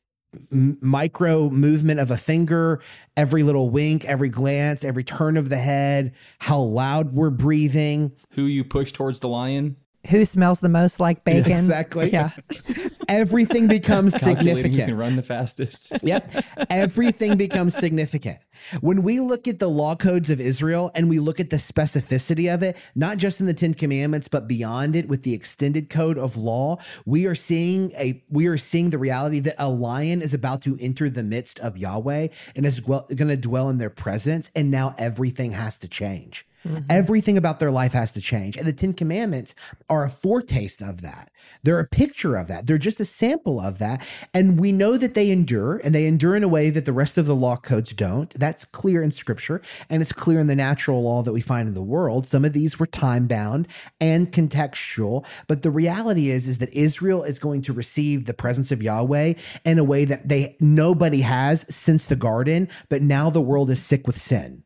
m- 0.51 0.77
micro 0.81 1.49
movement 1.49 1.99
of 1.99 2.11
a 2.11 2.17
finger 2.17 2.81
every 3.15 3.43
little 3.43 3.69
wink 3.69 4.03
every 4.05 4.29
glance 4.29 4.83
every 4.83 5.03
turn 5.03 5.37
of 5.37 5.49
the 5.49 5.57
head 5.57 6.13
how 6.39 6.59
loud 6.59 7.13
we're 7.13 7.29
breathing 7.29 8.11
Who 8.31 8.43
you 8.45 8.63
push 8.63 8.91
towards 8.91 9.19
the 9.21 9.29
lion? 9.29 9.77
Who 10.09 10.25
smells 10.25 10.59
the 10.59 10.67
most 10.67 10.99
like 10.99 11.23
bacon? 11.23 11.53
exactly. 11.53 12.11
Yeah. 12.11 12.31
everything 13.07 13.69
becomes 13.69 14.13
Calculating 14.17 14.55
who 14.55 14.61
significant 14.63 14.87
can 14.89 14.97
run 14.97 15.15
the 15.15 15.21
fastest. 15.21 15.93
Yep. 16.03 16.29
Everything 16.69 17.37
becomes 17.37 17.73
significant. 17.73 18.39
When 18.81 19.03
we 19.03 19.19
look 19.19 19.47
at 19.47 19.59
the 19.59 19.69
law 19.69 19.95
codes 19.95 20.29
of 20.29 20.39
Israel 20.39 20.91
and 20.95 21.09
we 21.09 21.19
look 21.19 21.39
at 21.39 21.49
the 21.49 21.57
specificity 21.57 22.53
of 22.53 22.63
it, 22.63 22.77
not 22.95 23.17
just 23.17 23.39
in 23.39 23.45
the 23.45 23.53
10 23.53 23.73
commandments 23.73 24.27
but 24.27 24.47
beyond 24.47 24.95
it 24.95 25.07
with 25.07 25.23
the 25.23 25.33
extended 25.33 25.89
code 25.89 26.17
of 26.17 26.37
law, 26.37 26.77
we 27.05 27.25
are 27.25 27.35
seeing 27.35 27.91
a 27.91 28.23
we 28.29 28.47
are 28.47 28.57
seeing 28.57 28.89
the 28.89 28.97
reality 28.97 29.39
that 29.39 29.55
a 29.57 29.69
lion 29.69 30.21
is 30.21 30.33
about 30.33 30.61
to 30.63 30.77
enter 30.79 31.09
the 31.09 31.23
midst 31.23 31.59
of 31.59 31.77
Yahweh 31.77 32.27
and 32.55 32.65
is 32.65 32.79
going 32.79 33.07
to 33.09 33.37
dwell 33.37 33.69
in 33.69 33.77
their 33.77 33.89
presence 33.89 34.49
and 34.55 34.71
now 34.71 34.93
everything 34.97 35.51
has 35.51 35.77
to 35.79 35.87
change. 35.87 36.45
Mm-hmm. 36.67 36.85
Everything 36.89 37.37
about 37.37 37.59
their 37.59 37.71
life 37.71 37.93
has 37.93 38.11
to 38.13 38.21
change. 38.21 38.55
And 38.55 38.65
the 38.65 38.73
10 38.73 38.93
commandments 38.93 39.53
are 39.89 40.05
a 40.05 40.09
foretaste 40.09 40.81
of 40.81 41.01
that. 41.01 41.29
They're 41.63 41.79
a 41.79 41.87
picture 41.87 42.37
of 42.37 42.47
that. 42.47 42.67
They're 42.67 42.77
just 42.77 42.99
a 42.99 43.05
sample 43.05 43.59
of 43.59 43.79
that. 43.79 44.07
And 44.33 44.59
we 44.59 44.71
know 44.71 44.97
that 44.97 45.13
they 45.13 45.29
endure 45.29 45.81
and 45.83 45.93
they 45.93 46.05
endure 46.05 46.35
in 46.35 46.43
a 46.43 46.47
way 46.47 46.69
that 46.69 46.85
the 46.85 46.93
rest 46.93 47.17
of 47.17 47.25
the 47.25 47.35
law 47.35 47.57
codes 47.57 47.91
don't. 47.91 48.29
That's 48.43 48.65
clear 48.65 49.01
in 49.01 49.09
scripture 49.09 49.61
and 49.89 50.01
it's 50.01 50.11
clear 50.11 50.37
in 50.37 50.47
the 50.47 50.55
natural 50.55 51.01
law 51.01 51.23
that 51.23 51.31
we 51.31 51.39
find 51.39 51.65
in 51.65 51.73
the 51.73 51.81
world. 51.81 52.27
Some 52.27 52.43
of 52.43 52.51
these 52.51 52.77
were 52.77 52.85
time 52.85 53.25
bound 53.25 53.69
and 54.01 54.33
contextual, 54.33 55.25
but 55.47 55.63
the 55.63 55.71
reality 55.71 56.29
is 56.29 56.49
is 56.49 56.57
that 56.57 56.73
Israel 56.73 57.23
is 57.23 57.39
going 57.39 57.61
to 57.61 57.71
receive 57.71 58.25
the 58.25 58.33
presence 58.33 58.69
of 58.69 58.83
Yahweh 58.83 59.35
in 59.63 59.79
a 59.79 59.83
way 59.85 60.03
that 60.03 60.27
they 60.27 60.57
nobody 60.59 61.21
has 61.21 61.65
since 61.73 62.05
the 62.07 62.17
garden, 62.17 62.67
but 62.89 63.01
now 63.01 63.29
the 63.29 63.39
world 63.39 63.69
is 63.69 63.81
sick 63.81 64.05
with 64.05 64.17
sin 64.17 64.62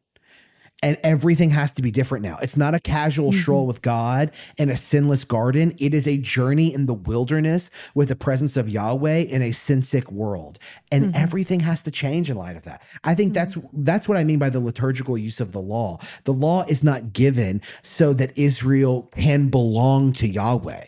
and 0.83 0.97
everything 1.03 1.49
has 1.49 1.71
to 1.71 1.81
be 1.81 1.91
different 1.91 2.23
now. 2.23 2.37
It's 2.41 2.57
not 2.57 2.75
a 2.75 2.79
casual 2.79 3.31
mm-hmm. 3.31 3.39
stroll 3.39 3.67
with 3.67 3.81
God 3.81 4.31
in 4.57 4.69
a 4.69 4.75
sinless 4.75 5.23
garden. 5.23 5.73
It 5.79 5.93
is 5.93 6.07
a 6.07 6.17
journey 6.17 6.73
in 6.73 6.85
the 6.85 6.93
wilderness 6.93 7.71
with 7.95 8.09
the 8.09 8.15
presence 8.15 8.57
of 8.57 8.69
Yahweh 8.69 9.23
in 9.29 9.41
a 9.41 9.51
sin 9.51 9.81
sick 9.81 10.11
world. 10.11 10.59
And 10.91 11.05
mm-hmm. 11.05 11.15
everything 11.15 11.61
has 11.61 11.81
to 11.83 11.91
change 11.91 12.29
in 12.29 12.37
light 12.37 12.55
of 12.55 12.65
that. 12.65 12.87
I 13.03 13.15
think 13.15 13.33
that's 13.33 13.55
mm-hmm. 13.55 13.81
that's 13.81 14.07
what 14.07 14.17
I 14.17 14.23
mean 14.23 14.39
by 14.39 14.49
the 14.49 14.59
liturgical 14.59 15.17
use 15.17 15.39
of 15.39 15.51
the 15.51 15.61
law. 15.61 15.97
The 16.25 16.33
law 16.33 16.63
is 16.63 16.83
not 16.83 17.11
given 17.11 17.61
so 17.81 18.13
that 18.13 18.37
Israel 18.37 19.09
can 19.13 19.49
belong 19.49 20.13
to 20.13 20.27
Yahweh. 20.27 20.85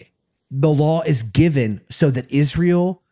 The 0.51 0.69
law 0.69 1.01
is 1.01 1.23
given 1.23 1.81
so 1.89 2.11
that 2.11 2.31
Israel 2.31 3.03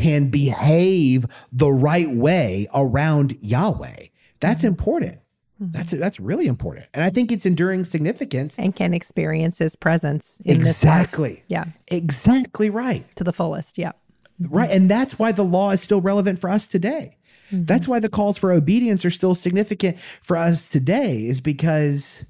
can 0.00 0.28
behave 0.28 1.26
the 1.52 1.70
right 1.70 2.08
way 2.08 2.68
around 2.72 3.36
Yahweh. 3.40 4.06
That's 4.38 4.64
important. 4.64 5.20
That's 5.62 5.90
mm-hmm. 5.90 6.00
that's 6.00 6.18
really 6.18 6.46
important, 6.46 6.86
and 6.94 7.04
I 7.04 7.10
think 7.10 7.30
it's 7.30 7.44
enduring 7.44 7.84
significance. 7.84 8.58
And 8.58 8.74
can 8.74 8.94
experience 8.94 9.58
his 9.58 9.76
presence 9.76 10.40
in 10.42 10.60
this. 10.60 10.68
Exactly. 10.68 11.44
Yeah. 11.48 11.66
Exactly 11.88 12.70
right. 12.70 13.04
To 13.16 13.24
the 13.24 13.32
fullest. 13.32 13.76
Yeah. 13.76 13.92
Right, 14.48 14.70
mm-hmm. 14.70 14.76
and 14.82 14.90
that's 14.90 15.18
why 15.18 15.32
the 15.32 15.42
law 15.42 15.70
is 15.72 15.82
still 15.82 16.00
relevant 16.00 16.40
for 16.40 16.48
us 16.48 16.66
today. 16.66 17.18
Mm-hmm. 17.52 17.66
That's 17.66 17.86
why 17.86 18.00
the 18.00 18.08
calls 18.08 18.38
for 18.38 18.52
obedience 18.52 19.04
are 19.04 19.10
still 19.10 19.34
significant 19.34 19.98
for 19.98 20.38
us 20.38 20.66
today, 20.66 21.26
is 21.26 21.42
because 21.42 22.24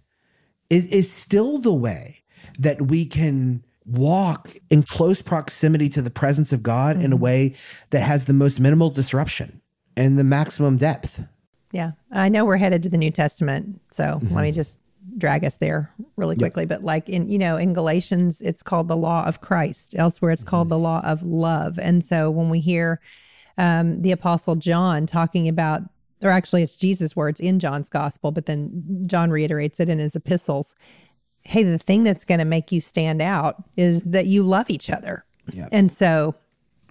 it 0.68 0.92
is 0.92 1.12
still 1.12 1.58
the 1.58 1.74
way 1.74 2.24
that 2.58 2.88
we 2.88 3.04
can 3.04 3.64
walk 3.86 4.50
in 4.70 4.82
close 4.82 5.22
proximity 5.22 5.88
to 5.90 6.02
the 6.02 6.10
presence 6.10 6.52
of 6.52 6.64
God 6.64 7.00
in 7.00 7.12
a 7.12 7.16
way 7.16 7.54
that 7.90 8.02
has 8.02 8.24
the 8.24 8.32
most 8.32 8.58
minimal 8.58 8.90
disruption 8.90 9.60
and 9.96 10.18
the 10.18 10.24
maximum 10.24 10.78
depth. 10.78 11.22
Yeah. 11.72 11.92
I 12.10 12.28
know 12.28 12.44
we're 12.44 12.56
headed 12.56 12.82
to 12.84 12.88
the 12.88 12.96
New 12.98 13.10
Testament. 13.10 13.80
So 13.90 14.18
let 14.30 14.42
me 14.42 14.52
just 14.52 14.80
drag 15.16 15.44
us 15.44 15.56
there 15.56 15.92
really 16.16 16.36
quickly. 16.36 16.66
But 16.66 16.84
like 16.84 17.08
in, 17.08 17.28
you 17.28 17.38
know, 17.38 17.56
in 17.56 17.72
Galatians, 17.72 18.40
it's 18.40 18.62
called 18.62 18.88
the 18.88 18.96
law 18.96 19.24
of 19.24 19.40
Christ. 19.40 19.94
Elsewhere, 19.96 20.32
it's 20.32 20.44
called 20.44 20.68
the 20.68 20.78
law 20.78 21.00
of 21.04 21.22
love. 21.22 21.78
And 21.78 22.02
so 22.04 22.30
when 22.30 22.48
we 22.50 22.60
hear 22.60 23.00
um, 23.58 24.02
the 24.02 24.12
Apostle 24.12 24.56
John 24.56 25.06
talking 25.06 25.48
about, 25.48 25.82
or 26.22 26.30
actually 26.30 26.62
it's 26.62 26.76
Jesus' 26.76 27.16
words 27.16 27.40
in 27.40 27.58
John's 27.58 27.88
gospel, 27.88 28.30
but 28.30 28.46
then 28.46 29.04
John 29.06 29.30
reiterates 29.30 29.80
it 29.80 29.88
in 29.88 29.98
his 29.98 30.14
epistles. 30.16 30.74
Hey, 31.44 31.62
the 31.62 31.78
thing 31.78 32.04
that's 32.04 32.24
going 32.24 32.40
to 32.40 32.44
make 32.44 32.70
you 32.70 32.80
stand 32.80 33.22
out 33.22 33.62
is 33.76 34.02
that 34.04 34.26
you 34.26 34.42
love 34.42 34.70
each 34.70 34.90
other. 34.90 35.24
And 35.72 35.90
so 35.90 36.34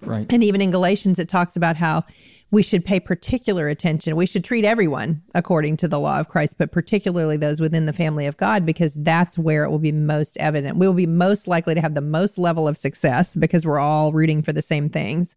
Right. 0.02 0.26
and 0.32 0.42
even 0.42 0.60
in 0.62 0.70
Galatians, 0.70 1.18
it 1.18 1.28
talks 1.28 1.56
about 1.56 1.76
how 1.76 2.04
we 2.50 2.62
should 2.62 2.84
pay 2.84 2.98
particular 2.98 3.68
attention. 3.68 4.16
We 4.16 4.26
should 4.26 4.42
treat 4.42 4.64
everyone 4.64 5.22
according 5.34 5.76
to 5.78 5.88
the 5.88 6.00
law 6.00 6.18
of 6.18 6.28
Christ, 6.28 6.56
but 6.58 6.72
particularly 6.72 7.36
those 7.36 7.60
within 7.60 7.86
the 7.86 7.92
family 7.92 8.26
of 8.26 8.36
God, 8.36 8.66
because 8.66 8.94
that's 8.94 9.38
where 9.38 9.64
it 9.64 9.70
will 9.70 9.78
be 9.78 9.92
most 9.92 10.36
evident. 10.38 10.76
We 10.76 10.86
will 10.86 10.94
be 10.94 11.06
most 11.06 11.46
likely 11.46 11.74
to 11.74 11.80
have 11.80 11.94
the 11.94 12.00
most 12.00 12.38
level 12.38 12.66
of 12.66 12.76
success 12.76 13.36
because 13.36 13.64
we're 13.64 13.78
all 13.78 14.12
rooting 14.12 14.42
for 14.42 14.52
the 14.52 14.62
same 14.62 14.88
things 14.88 15.36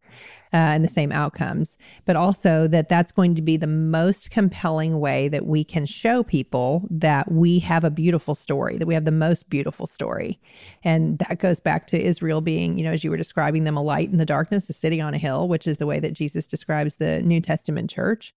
uh, 0.54 0.58
and 0.58 0.84
the 0.84 0.89
same 0.89 1.12
outcomes, 1.12 1.78
but 2.06 2.16
also 2.16 2.68
that 2.68 2.88
that's 2.88 3.12
going 3.12 3.34
to 3.34 3.42
be 3.42 3.58
the 3.58 3.68
most 3.68 4.30
compelling 4.30 5.00
way 5.00 5.28
that 5.28 5.48
we 5.48 5.63
can 5.63 5.86
show 5.86 6.22
people 6.22 6.88
that 6.92 7.32
we 7.32 7.60
have 7.60 7.84
a 7.84 7.89
beautiful 7.89 8.36
story, 8.36 8.78
that 8.78 8.86
we 8.86 8.94
have 8.94 9.06
the 9.06 9.12
most 9.12 9.50
beautiful 9.50 9.88
story. 9.88 10.39
And 10.84 11.18
that 11.20 11.39
goes 11.39 11.60
back 11.60 11.88
to 11.88 12.00
Israel 12.00 12.39
being, 12.39 12.78
you 12.78 12.84
know, 12.84 12.92
as 12.92 13.04
you 13.04 13.10
were 13.10 13.18
describing 13.18 13.63
them, 13.63 13.76
a 13.76 13.82
light 13.82 14.12
in 14.12 14.20
the 14.20 14.26
darkness, 14.26 14.70
a 14.70 14.74
city 14.74 15.02
on 15.02 15.16
a 15.16 15.18
hill, 15.18 15.48
which 15.48 15.66
is 15.66 15.78
the 15.78 15.88
way 15.88 16.00
that 16.00 16.13
Jesus 16.13 16.46
describes 16.46 16.98
the 16.98 17.22
New 17.24 17.42
Testament 17.42 17.89
church. 17.89 18.36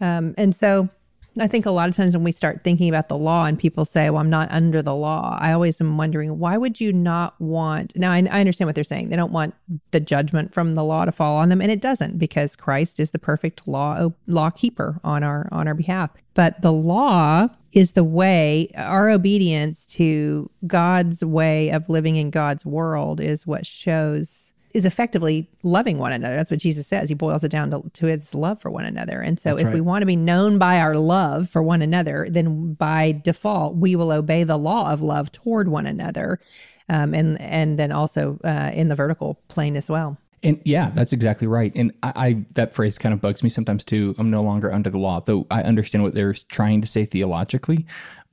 Um, 0.00 0.34
and 0.38 0.54
so 0.54 0.88
I 1.38 1.46
think 1.46 1.66
a 1.66 1.70
lot 1.70 1.88
of 1.88 1.94
times 1.94 2.16
when 2.16 2.24
we 2.24 2.32
start 2.32 2.64
thinking 2.64 2.88
about 2.88 3.08
the 3.08 3.16
law 3.16 3.44
and 3.44 3.58
people 3.58 3.84
say, 3.84 4.10
well, 4.10 4.20
I'm 4.20 4.30
not 4.30 4.50
under 4.50 4.82
the 4.82 4.94
law, 4.94 5.38
I 5.40 5.52
always 5.52 5.80
am 5.80 5.96
wondering, 5.96 6.38
why 6.38 6.56
would 6.56 6.80
you 6.80 6.92
not 6.92 7.40
want? 7.40 7.96
Now, 7.96 8.10
I, 8.10 8.26
I, 8.30 8.40
understand 8.40 8.66
what 8.66 8.74
they're 8.74 8.84
saying. 8.84 9.08
They 9.08 9.16
don't 9.16 9.32
want 9.32 9.54
the 9.92 10.00
judgment 10.00 10.52
from 10.52 10.74
the 10.74 10.84
law 10.84 11.04
to 11.04 11.12
fall 11.12 11.36
on 11.36 11.48
them. 11.48 11.60
And 11.60 11.70
it 11.70 11.80
doesn't 11.80 12.18
because 12.18 12.56
Christ 12.56 12.98
is 12.98 13.12
the 13.12 13.18
perfect 13.18 13.68
law 13.68 13.94
uh, 13.94 14.08
law 14.26 14.50
keeper 14.50 15.00
on 15.04 15.22
our 15.22 15.48
on 15.52 15.68
our 15.68 15.74
behalf. 15.74 16.10
But 16.34 16.62
the 16.62 16.72
law 16.72 17.48
is 17.72 17.92
the 17.92 18.04
way, 18.04 18.70
our 18.76 19.10
obedience 19.10 19.86
to 19.86 20.50
God's 20.66 21.24
way 21.24 21.70
of 21.70 21.88
living 21.88 22.16
in 22.16 22.30
God's 22.30 22.64
world 22.64 23.20
is 23.20 23.46
what 23.46 23.66
shows 23.66 24.54
is 24.74 24.84
effectively 24.84 25.48
loving 25.62 25.98
one 25.98 26.12
another. 26.12 26.36
That's 26.36 26.50
what 26.50 26.60
Jesus 26.60 26.86
says. 26.86 27.08
He 27.08 27.14
boils 27.14 27.44
it 27.44 27.50
down 27.50 27.70
to, 27.70 27.88
to 27.94 28.06
his 28.06 28.34
love 28.34 28.60
for 28.60 28.70
one 28.70 28.84
another. 28.84 29.20
And 29.20 29.38
so, 29.38 29.50
That's 29.50 29.60
if 29.60 29.66
right. 29.66 29.74
we 29.74 29.80
want 29.80 30.02
to 30.02 30.06
be 30.06 30.16
known 30.16 30.58
by 30.58 30.80
our 30.80 30.96
love 30.96 31.48
for 31.48 31.62
one 31.62 31.82
another, 31.82 32.26
then 32.28 32.74
by 32.74 33.12
default, 33.24 33.76
we 33.76 33.96
will 33.96 34.12
obey 34.12 34.44
the 34.44 34.58
law 34.58 34.92
of 34.92 35.00
love 35.00 35.32
toward 35.32 35.68
one 35.68 35.86
another, 35.86 36.40
um, 36.88 37.14
and 37.14 37.40
and 37.40 37.78
then 37.78 37.92
also 37.92 38.38
uh, 38.44 38.70
in 38.74 38.88
the 38.88 38.94
vertical 38.94 39.40
plane 39.48 39.76
as 39.76 39.90
well. 39.90 40.18
And 40.42 40.60
yeah, 40.64 40.90
that's 40.90 41.12
exactly 41.12 41.46
right. 41.46 41.72
And 41.74 41.92
I, 42.02 42.12
I, 42.14 42.44
that 42.52 42.74
phrase 42.74 42.96
kind 42.96 43.12
of 43.12 43.20
bugs 43.20 43.42
me 43.42 43.48
sometimes 43.48 43.84
too. 43.84 44.14
I'm 44.18 44.30
no 44.30 44.42
longer 44.42 44.72
under 44.72 44.88
the 44.88 44.98
law, 44.98 45.20
though 45.20 45.46
I 45.50 45.62
understand 45.62 46.04
what 46.04 46.14
they're 46.14 46.32
trying 46.32 46.80
to 46.80 46.86
say 46.86 47.04
theologically. 47.04 47.86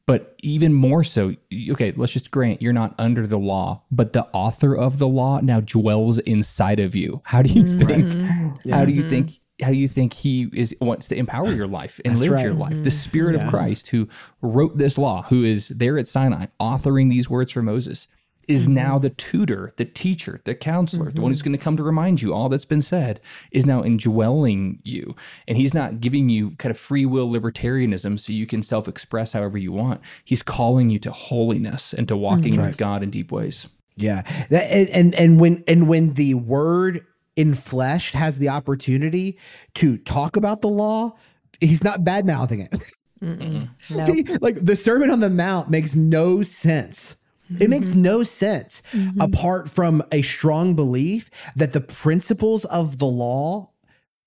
But 0.07 0.35
even 0.43 0.73
more 0.73 1.03
so, 1.03 1.35
okay, 1.71 1.91
let's 1.95 2.13
just 2.13 2.29
grant 2.29 2.61
you're 2.61 2.73
not 2.73 2.93
under 2.99 3.25
the 3.25 3.39
law, 3.39 3.83
but 3.89 4.13
the 4.13 4.27
author 4.33 4.75
of 4.75 4.99
the 4.99 5.07
law 5.07 5.39
now 5.41 5.61
dwells 5.61 6.19
inside 6.19 6.79
of 6.79 6.95
you. 6.95 7.21
How 7.23 7.41
do 7.41 7.51
you 7.51 7.63
mm-hmm. 7.63 7.87
think? 7.87 8.05
Mm-hmm. 8.13 8.71
How 8.71 8.85
do 8.85 8.91
you 8.91 9.07
think? 9.07 9.39
How 9.61 9.69
do 9.69 9.77
you 9.77 9.87
think 9.87 10.13
he 10.13 10.49
is 10.53 10.75
wants 10.81 11.07
to 11.07 11.15
empower 11.15 11.49
your 11.49 11.65
life 11.65 11.99
and 12.03 12.19
live 12.19 12.33
right. 12.33 12.43
your 12.43 12.53
life? 12.53 12.83
The 12.83 12.91
Spirit 12.91 13.35
yeah. 13.35 13.45
of 13.45 13.49
Christ, 13.49 13.87
who 13.87 14.07
wrote 14.41 14.77
this 14.77 14.97
law, 14.97 15.23
who 15.23 15.43
is 15.43 15.69
there 15.69 15.97
at 15.97 16.07
Sinai, 16.07 16.47
authoring 16.59 17.09
these 17.09 17.29
words 17.29 17.53
for 17.53 17.63
Moses, 17.63 18.07
is 18.47 18.65
mm-hmm. 18.65 18.73
now 18.75 18.99
the 18.99 19.10
tutor, 19.10 19.73
the 19.77 19.86
teacher, 19.86 20.41
the 20.45 20.55
counselor, 20.55 21.08
mm-hmm. 21.08 21.15
the 21.15 21.21
one 21.21 21.31
who's 21.31 21.39
mm-hmm. 21.39 21.49
going 21.49 21.58
to 21.60 21.63
come 21.63 21.77
to 21.77 21.84
remind 21.84 22.21
you 22.21 22.34
all 22.34 22.49
that's 22.49 22.65
been 22.65 22.81
said, 22.81 23.19
is 23.51 23.65
now 23.65 23.84
indwelling 23.84 24.79
you. 24.84 25.15
And 25.47 25.58
he's 25.58 25.73
not 25.73 25.99
giving 25.99 26.29
you 26.29 26.51
kind 26.51 26.71
of 26.71 26.77
free 26.77 27.05
will 27.05 27.29
libertarianism 27.29 28.19
so 28.19 28.34
you 28.34 28.47
can 28.47 28.62
self 28.62 28.88
express 28.88 29.34
however 29.34 29.58
you 29.58 29.71
want. 29.71 30.01
He's 30.23 30.43
calling 30.43 30.89
you 30.89 30.99
to 30.99 31.12
holiness 31.12 31.93
and 31.93 32.08
to 32.08 32.17
walking 32.17 32.53
mm-hmm. 32.53 32.63
with 32.63 32.77
God 32.77 33.03
in 33.03 33.10
deep 33.10 33.31
ways. 33.31 33.67
Yeah. 33.95 34.23
That, 34.49 34.71
and, 34.71 35.15
and 35.15 35.39
when 35.39 35.63
and 35.67 35.88
when 35.88 36.13
the 36.13 36.34
word 36.34 37.05
in 37.36 37.53
flesh 37.53 38.13
has 38.13 38.39
the 38.39 38.49
opportunity 38.49 39.38
to 39.75 39.97
talk 39.97 40.36
about 40.36 40.62
the 40.62 40.67
law, 40.67 41.15
he's 41.62 41.84
not 41.84 42.03
bad 42.03 42.25
mouthing 42.25 42.62
it. 42.62 42.91
No. 43.21 43.67
like 44.41 44.55
the 44.55 44.75
Sermon 44.75 45.10
on 45.10 45.19
the 45.19 45.29
Mount 45.29 45.69
makes 45.69 45.95
no 45.95 46.43
sense 46.43 47.15
it 47.60 47.69
makes 47.69 47.89
mm-hmm. 47.89 48.01
no 48.01 48.23
sense 48.23 48.81
mm-hmm. 48.91 49.21
apart 49.21 49.69
from 49.69 50.01
a 50.12 50.21
strong 50.21 50.75
belief 50.75 51.29
that 51.55 51.73
the 51.73 51.81
principles 51.81 52.65
of 52.65 52.97
the 52.97 53.05
law 53.05 53.69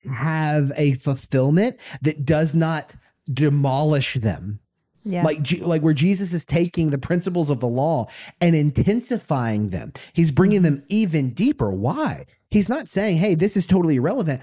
have 0.09 0.73
a 0.77 0.95
fulfillment 0.95 1.79
that 2.03 2.25
does 2.25 2.55
not 2.55 2.93
demolish 3.33 4.15
them. 4.15 4.61
Yeah. 5.05 5.23
Like 5.23 5.39
like 5.61 5.83
where 5.83 5.95
Jesus 5.95 6.35
is 6.35 6.45
taking 6.45 6.91
the 6.91 6.99
principles 6.99 7.51
of 7.51 7.61
the 7.61 7.69
law 7.69 8.09
and 8.41 8.55
intensifying 8.55 9.71
them. 9.71 9.93
He's 10.13 10.31
bringing 10.31 10.63
them 10.63 10.83
even 10.89 11.31
deeper. 11.31 11.73
Why? 11.73 12.27
He's 12.51 12.69
not 12.69 12.89
saying, 12.89 13.17
"Hey, 13.17 13.35
this 13.35 13.57
is 13.57 13.65
totally 13.65 13.97
irrelevant." 13.97 14.43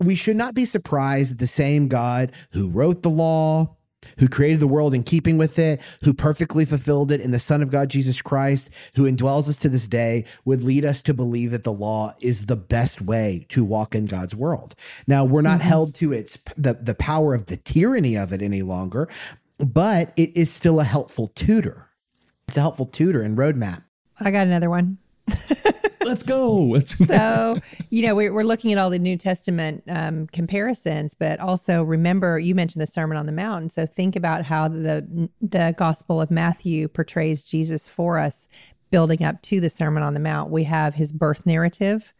We 0.00 0.14
should 0.14 0.36
not 0.36 0.54
be 0.54 0.66
surprised 0.66 1.32
that 1.32 1.38
the 1.38 1.46
same 1.46 1.88
God 1.88 2.32
who 2.52 2.70
wrote 2.70 3.02
the 3.02 3.10
law, 3.10 3.76
who 4.18 4.28
created 4.28 4.60
the 4.60 4.66
world 4.66 4.94
in 4.94 5.02
keeping 5.02 5.38
with 5.38 5.58
it, 5.58 5.80
who 6.02 6.12
perfectly 6.12 6.64
fulfilled 6.64 7.12
it 7.12 7.20
in 7.20 7.30
the 7.30 7.38
Son 7.38 7.62
of 7.62 7.70
God, 7.70 7.88
Jesus 7.88 8.22
Christ, 8.22 8.70
who 8.94 9.10
indwells 9.10 9.48
us 9.48 9.58
to 9.58 9.68
this 9.68 9.86
day, 9.86 10.24
would 10.44 10.62
lead 10.62 10.84
us 10.84 11.02
to 11.02 11.14
believe 11.14 11.50
that 11.50 11.64
the 11.64 11.72
law 11.72 12.12
is 12.20 12.46
the 12.46 12.56
best 12.56 13.00
way 13.00 13.46
to 13.48 13.64
walk 13.64 13.94
in 13.94 14.06
God's 14.06 14.34
world. 14.34 14.74
Now, 15.06 15.24
we're 15.24 15.42
not 15.42 15.60
mm-hmm. 15.60 15.68
held 15.68 15.94
to 15.96 16.12
its 16.12 16.38
the, 16.56 16.74
the 16.74 16.94
power 16.94 17.34
of 17.34 17.46
the 17.46 17.56
tyranny 17.56 18.16
of 18.16 18.32
it 18.32 18.42
any 18.42 18.62
longer, 18.62 19.08
but 19.58 20.12
it 20.16 20.36
is 20.36 20.52
still 20.52 20.80
a 20.80 20.84
helpful 20.84 21.28
tutor. 21.28 21.90
It's 22.48 22.56
a 22.56 22.60
helpful 22.60 22.86
tutor 22.86 23.22
and 23.22 23.36
roadmap. 23.38 23.84
I 24.20 24.30
got 24.30 24.46
another 24.46 24.70
one. 24.70 24.98
Let's 26.04 26.22
go. 26.22 26.78
so, 27.06 27.58
you 27.90 28.06
know, 28.06 28.14
we're, 28.14 28.32
we're 28.32 28.44
looking 28.44 28.72
at 28.72 28.78
all 28.78 28.90
the 28.90 28.98
New 28.98 29.16
Testament 29.16 29.84
um, 29.88 30.26
comparisons, 30.28 31.14
but 31.14 31.40
also 31.40 31.82
remember 31.82 32.38
you 32.38 32.54
mentioned 32.54 32.82
the 32.82 32.86
Sermon 32.86 33.16
on 33.16 33.26
the 33.26 33.32
Mount. 33.32 33.72
So 33.72 33.86
think 33.86 34.16
about 34.16 34.44
how 34.44 34.68
the 34.68 35.28
the 35.40 35.74
Gospel 35.76 36.20
of 36.20 36.30
Matthew 36.30 36.88
portrays 36.88 37.44
Jesus 37.44 37.88
for 37.88 38.18
us, 38.18 38.48
building 38.90 39.24
up 39.24 39.42
to 39.42 39.60
the 39.60 39.70
Sermon 39.70 40.02
on 40.02 40.14
the 40.14 40.20
Mount. 40.20 40.50
We 40.50 40.64
have 40.64 40.94
his 40.94 41.12
birth 41.12 41.46
narrative. 41.46 42.12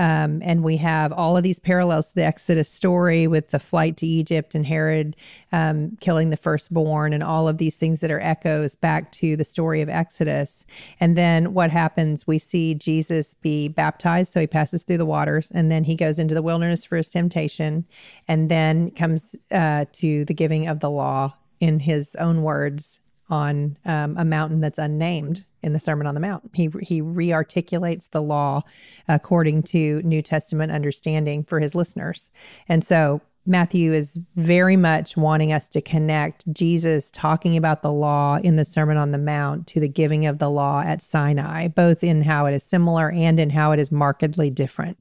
Um, 0.00 0.40
and 0.42 0.64
we 0.64 0.78
have 0.78 1.12
all 1.12 1.36
of 1.36 1.42
these 1.42 1.60
parallels 1.60 2.08
to 2.08 2.14
the 2.14 2.24
Exodus 2.24 2.70
story 2.70 3.26
with 3.26 3.50
the 3.50 3.58
flight 3.58 3.98
to 3.98 4.06
Egypt 4.06 4.54
and 4.54 4.64
Herod 4.64 5.14
um, 5.52 5.98
killing 6.00 6.30
the 6.30 6.38
firstborn 6.38 7.12
and 7.12 7.22
all 7.22 7.46
of 7.46 7.58
these 7.58 7.76
things 7.76 8.00
that 8.00 8.10
are 8.10 8.20
echoes 8.20 8.74
back 8.74 9.12
to 9.12 9.36
the 9.36 9.44
story 9.44 9.82
of 9.82 9.90
Exodus. 9.90 10.64
And 11.00 11.18
then 11.18 11.52
what 11.52 11.70
happens? 11.70 12.26
We 12.26 12.38
see 12.38 12.74
Jesus 12.74 13.34
be 13.34 13.68
baptized. 13.68 14.32
So 14.32 14.40
he 14.40 14.46
passes 14.46 14.84
through 14.84 14.96
the 14.96 15.04
waters 15.04 15.50
and 15.50 15.70
then 15.70 15.84
he 15.84 15.96
goes 15.96 16.18
into 16.18 16.34
the 16.34 16.40
wilderness 16.40 16.86
for 16.86 16.96
his 16.96 17.10
temptation 17.10 17.84
and 18.26 18.50
then 18.50 18.92
comes 18.92 19.36
uh, 19.50 19.84
to 19.92 20.24
the 20.24 20.32
giving 20.32 20.66
of 20.66 20.80
the 20.80 20.88
law 20.88 21.34
in 21.60 21.80
his 21.80 22.16
own 22.16 22.42
words 22.42 23.00
on 23.28 23.76
um, 23.84 24.16
a 24.16 24.24
mountain 24.24 24.60
that's 24.60 24.78
unnamed 24.78 25.44
in 25.62 25.72
the 25.72 25.80
Sermon 25.80 26.06
on 26.06 26.14
the 26.14 26.20
Mount. 26.20 26.50
He 26.54 26.70
he 26.82 27.02
rearticulates 27.02 28.10
the 28.10 28.22
law 28.22 28.62
according 29.08 29.62
to 29.64 30.02
New 30.02 30.22
Testament 30.22 30.72
understanding 30.72 31.44
for 31.44 31.60
his 31.60 31.74
listeners. 31.74 32.30
And 32.68 32.84
so 32.84 33.20
Matthew 33.46 33.92
is 33.92 34.18
very 34.36 34.76
much 34.76 35.16
wanting 35.16 35.52
us 35.52 35.68
to 35.70 35.80
connect 35.80 36.52
Jesus 36.52 37.10
talking 37.10 37.56
about 37.56 37.82
the 37.82 37.92
law 37.92 38.36
in 38.36 38.56
the 38.56 38.64
Sermon 38.64 38.96
on 38.96 39.12
the 39.12 39.18
Mount 39.18 39.66
to 39.68 39.80
the 39.80 39.88
giving 39.88 40.26
of 40.26 40.38
the 40.38 40.50
law 40.50 40.82
at 40.82 41.00
Sinai, 41.00 41.68
both 41.68 42.04
in 42.04 42.22
how 42.22 42.46
it 42.46 42.54
is 42.54 42.62
similar 42.62 43.10
and 43.10 43.40
in 43.40 43.50
how 43.50 43.72
it 43.72 43.80
is 43.80 43.90
markedly 43.90 44.50
different. 44.50 44.98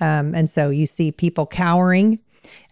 Um, 0.00 0.34
and 0.34 0.48
so 0.48 0.70
you 0.70 0.86
see 0.86 1.12
people 1.12 1.46
cowering 1.46 2.20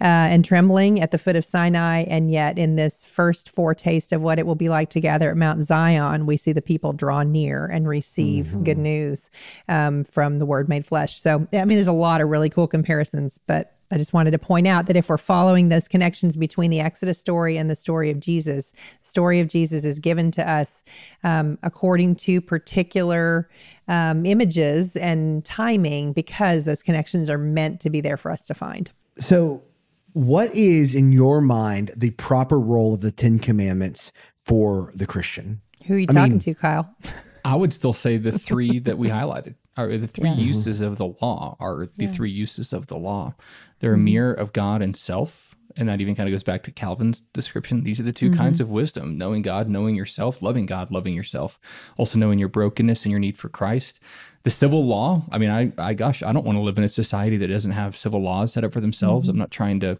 uh, 0.00 0.30
and 0.32 0.44
trembling 0.44 1.00
at 1.00 1.10
the 1.10 1.18
foot 1.18 1.36
of 1.36 1.44
Sinai. 1.44 2.04
And 2.04 2.30
yet, 2.30 2.58
in 2.58 2.76
this 2.76 3.04
first 3.04 3.50
foretaste 3.50 4.12
of 4.12 4.22
what 4.22 4.38
it 4.38 4.46
will 4.46 4.54
be 4.54 4.68
like 4.68 4.90
to 4.90 5.00
gather 5.00 5.30
at 5.30 5.36
Mount 5.36 5.62
Zion, 5.62 6.26
we 6.26 6.36
see 6.36 6.52
the 6.52 6.62
people 6.62 6.92
draw 6.92 7.22
near 7.22 7.66
and 7.66 7.88
receive 7.88 8.46
mm-hmm. 8.46 8.64
good 8.64 8.78
news 8.78 9.30
um, 9.68 10.04
from 10.04 10.38
the 10.38 10.46
Word 10.46 10.68
made 10.68 10.86
flesh. 10.86 11.18
So, 11.18 11.46
I 11.52 11.64
mean, 11.64 11.76
there's 11.76 11.88
a 11.88 11.92
lot 11.92 12.20
of 12.20 12.28
really 12.28 12.50
cool 12.50 12.66
comparisons, 12.66 13.38
but 13.46 13.76
I 13.92 13.98
just 13.98 14.14
wanted 14.14 14.30
to 14.30 14.38
point 14.38 14.66
out 14.66 14.86
that 14.86 14.96
if 14.96 15.10
we're 15.10 15.18
following 15.18 15.68
those 15.68 15.86
connections 15.86 16.38
between 16.38 16.70
the 16.70 16.80
Exodus 16.80 17.18
story 17.18 17.58
and 17.58 17.68
the 17.68 17.76
story 17.76 18.10
of 18.10 18.20
Jesus, 18.20 18.72
the 18.72 18.78
story 19.02 19.38
of 19.38 19.48
Jesus 19.48 19.84
is 19.84 19.98
given 19.98 20.30
to 20.30 20.50
us 20.50 20.82
um, 21.22 21.58
according 21.62 22.16
to 22.16 22.40
particular 22.40 23.50
um, 23.88 24.24
images 24.24 24.96
and 24.96 25.44
timing 25.44 26.14
because 26.14 26.64
those 26.64 26.82
connections 26.82 27.28
are 27.28 27.36
meant 27.36 27.80
to 27.80 27.90
be 27.90 28.00
there 28.00 28.16
for 28.16 28.30
us 28.30 28.46
to 28.46 28.54
find. 28.54 28.90
So, 29.18 29.64
what 30.12 30.54
is 30.54 30.94
in 30.94 31.12
your 31.12 31.40
mind 31.40 31.90
the 31.96 32.10
proper 32.10 32.60
role 32.60 32.94
of 32.94 33.00
the 33.00 33.10
Ten 33.10 33.38
Commandments 33.38 34.12
for 34.36 34.92
the 34.96 35.06
Christian? 35.06 35.62
Who 35.86 35.94
are 35.94 35.98
you 35.98 36.06
I 36.10 36.12
talking 36.12 36.32
mean, 36.32 36.40
to, 36.40 36.54
Kyle? 36.54 36.94
I 37.44 37.56
would 37.56 37.72
still 37.72 37.92
say 37.92 38.18
the 38.18 38.38
three 38.38 38.78
that 38.80 38.98
we 38.98 39.08
highlighted 39.08 39.54
are 39.76 39.96
the 39.96 40.06
three 40.06 40.28
yeah. 40.28 40.36
uses 40.36 40.80
of 40.80 40.98
the 40.98 41.14
law 41.20 41.56
are 41.58 41.88
the 41.96 42.04
yeah. 42.04 42.10
three 42.10 42.30
uses 42.30 42.72
of 42.72 42.86
the 42.86 42.96
law. 42.96 43.34
They're 43.80 43.94
a 43.94 43.96
mm-hmm. 43.96 44.04
mirror 44.04 44.32
of 44.32 44.52
God 44.52 44.82
and 44.82 44.96
self. 44.96 45.51
And 45.76 45.88
that 45.88 46.00
even 46.00 46.14
kind 46.14 46.28
of 46.28 46.32
goes 46.32 46.42
back 46.42 46.62
to 46.64 46.70
Calvin's 46.70 47.20
description. 47.32 47.84
These 47.84 48.00
are 48.00 48.04
the 48.04 48.12
2 48.12 48.30
mm-hmm. 48.30 48.38
kinds 48.38 48.60
of 48.60 48.68
wisdom 48.70 49.18
knowing 49.18 49.42
God, 49.42 49.68
knowing 49.68 49.94
yourself, 49.94 50.42
loving 50.42 50.66
God, 50.66 50.90
loving 50.90 51.14
yourself, 51.14 51.58
also 51.96 52.18
knowing 52.18 52.38
your 52.38 52.48
brokenness 52.48 53.04
and 53.04 53.10
your 53.10 53.20
need 53.20 53.38
for 53.38 53.48
Christ 53.48 54.00
the 54.44 54.50
civil 54.50 54.84
law. 54.84 55.22
I 55.30 55.38
mean, 55.38 55.50
I, 55.50 55.72
I 55.78 55.94
gosh, 55.94 56.22
I 56.22 56.32
don't 56.32 56.44
want 56.44 56.56
to 56.56 56.62
live 56.62 56.78
in 56.78 56.84
a 56.84 56.88
society 56.88 57.36
that 57.38 57.48
doesn't 57.48 57.72
have 57.72 57.96
civil 57.96 58.20
laws 58.20 58.52
set 58.52 58.64
up 58.64 58.72
for 58.72 58.80
themselves. 58.80 59.28
Mm-hmm. 59.28 59.36
I'm 59.36 59.38
not 59.38 59.50
trying 59.50 59.80
to 59.80 59.98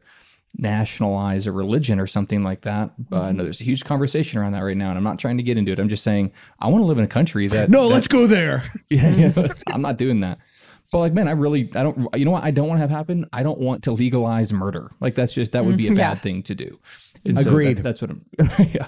nationalize 0.59 1.47
a 1.47 1.53
religion 1.53 1.99
or 1.99 2.07
something 2.07 2.43
like 2.43 2.63
that. 2.63 2.91
But 2.99 3.17
mm-hmm. 3.17 3.27
I 3.27 3.33
know 3.33 3.45
there's 3.45 3.61
a 3.61 3.65
huge 3.65 3.85
conversation 3.85 4.39
around 4.39 4.53
that 4.53 4.61
right 4.61 4.77
now, 4.77 4.91
and 4.91 4.99
I'm 4.99 5.05
not 5.05 5.19
trying 5.19 5.37
to 5.39 5.43
get 5.43 5.57
into 5.57 5.73
it. 5.73 5.79
I'm 5.79 5.89
just 5.89 6.03
saying 6.03 6.33
I 6.59 6.69
want 6.69 6.83
to 6.83 6.87
live 6.87 6.99
in 6.99 7.05
a 7.05 7.09
country 7.09 7.47
that. 7.49 7.71
No, 7.71 7.89
that, 7.89 7.95
let's 7.95 8.09
go 8.09 8.27
there. 8.27 8.65
yeah, 8.89 9.11
yeah 9.11 9.49
I'm 9.69 9.83
not 9.83 9.97
doing 9.97 10.21
that. 10.21 10.39
But 10.93 10.99
like, 10.99 11.15
man, 11.15 11.27
I 11.27 11.31
really, 11.31 11.71
I 11.75 11.83
don't, 11.83 12.07
you 12.15 12.27
know 12.27 12.33
what? 12.33 12.45
I 12.45 12.51
don't 12.51 12.69
want 12.69 12.77
to 12.77 12.83
have 12.83 12.91
happen. 12.91 13.25
I 13.33 13.43
don't 13.43 13.59
want 13.59 13.83
to 13.85 13.93
legalize 13.93 14.53
murder. 14.53 14.93
Like, 15.01 15.15
that's 15.15 15.33
just 15.33 15.53
that 15.53 15.65
would 15.65 15.79
be 15.79 15.87
a 15.89 15.93
bad 15.93 15.97
Yeah. 15.97 16.15
thing 16.17 16.43
to 16.45 16.55
do. 16.55 16.79
And 17.25 17.39
so 17.39 17.49
Agreed. 17.49 17.79
that- 17.79 17.83
that's 17.83 18.03
what 18.03 18.11
I'm. 18.11 18.25
yeah. 18.75 18.87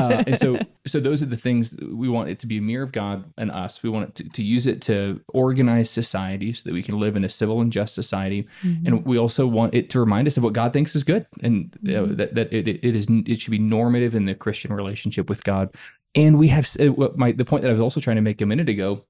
Uh, 0.00 0.22
and 0.28 0.38
so, 0.38 0.58
so 0.86 1.00
those 1.00 1.24
are 1.24 1.26
the 1.26 1.36
things 1.36 1.70
that 1.72 1.92
we 1.96 2.08
want 2.08 2.28
it 2.30 2.38
to 2.40 2.46
be 2.46 2.58
a 2.58 2.60
mirror 2.62 2.84
of 2.84 2.92
God 2.92 3.24
and 3.36 3.50
us. 3.50 3.82
We 3.82 3.90
want 3.90 4.10
it 4.10 4.14
to, 4.16 4.28
to 4.28 4.42
use 4.44 4.68
it 4.68 4.80
to 4.82 5.20
organize 5.34 5.90
society 5.90 6.52
so 6.52 6.68
that 6.68 6.72
we 6.72 6.84
can 6.84 7.00
live 7.00 7.16
in 7.16 7.24
a 7.24 7.28
civil 7.28 7.60
and 7.60 7.72
just 7.72 7.96
society. 7.96 8.46
And 8.62 9.04
we 9.04 9.18
also 9.18 9.44
want 9.46 9.74
it 9.74 9.90
to 9.90 9.98
remind 10.00 10.28
us 10.28 10.36
of 10.36 10.44
what 10.44 10.52
God 10.52 10.72
thinks 10.72 10.94
is 10.94 11.02
good, 11.02 11.26
and 11.42 11.74
uh, 11.88 12.06
that 12.14 12.34
that 12.36 12.52
it, 12.52 12.68
it 12.68 12.94
is 12.94 13.08
it 13.26 13.40
should 13.40 13.50
be 13.50 13.58
normative 13.58 14.14
in 14.14 14.26
the 14.26 14.36
Christian 14.36 14.72
relationship 14.72 15.28
with 15.28 15.42
God. 15.42 15.74
And 16.14 16.38
we 16.38 16.46
have 16.48 16.68
uh, 16.78 16.86
what 16.92 17.18
my 17.18 17.32
the 17.32 17.44
point 17.44 17.62
that 17.62 17.70
I 17.70 17.72
was 17.72 17.80
also 17.82 17.98
trying 18.00 18.16
to 18.16 18.22
make 18.22 18.40
a 18.40 18.46
minute 18.46 18.68
ago 18.68 19.04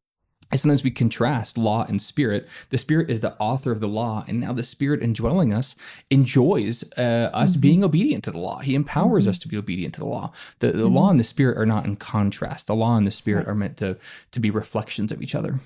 and 0.50 0.60
sometimes 0.60 0.82
we 0.82 0.90
contrast 0.90 1.56
law 1.56 1.84
and 1.88 2.00
spirit. 2.00 2.48
The 2.70 2.78
spirit 2.78 3.10
is 3.10 3.20
the 3.20 3.36
author 3.38 3.70
of 3.70 3.80
the 3.80 3.88
law, 3.88 4.24
and 4.26 4.40
now 4.40 4.52
the 4.52 4.62
spirit 4.62 5.02
indwelling 5.02 5.52
us 5.52 5.76
enjoys 6.10 6.84
uh, 6.96 7.30
us 7.32 7.52
mm-hmm. 7.52 7.60
being 7.60 7.84
obedient 7.84 8.24
to 8.24 8.30
the 8.30 8.38
law. 8.38 8.58
He 8.58 8.74
empowers 8.74 9.24
mm-hmm. 9.24 9.30
us 9.30 9.38
to 9.40 9.48
be 9.48 9.56
obedient 9.56 9.94
to 9.94 10.00
the 10.00 10.06
law. 10.06 10.32
The, 10.58 10.72
the 10.72 10.84
mm-hmm. 10.84 10.94
law 10.94 11.10
and 11.10 11.20
the 11.20 11.24
spirit 11.24 11.58
are 11.58 11.66
not 11.66 11.84
in 11.84 11.96
contrast. 11.96 12.66
The 12.66 12.74
law 12.74 12.96
and 12.96 13.06
the 13.06 13.12
spirit 13.12 13.46
are 13.46 13.54
meant 13.54 13.76
to 13.78 13.96
to 14.32 14.40
be 14.40 14.50
reflections 14.50 15.12
of 15.12 15.22
each 15.22 15.34
other. 15.34 15.60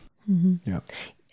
Yeah. 0.64 0.80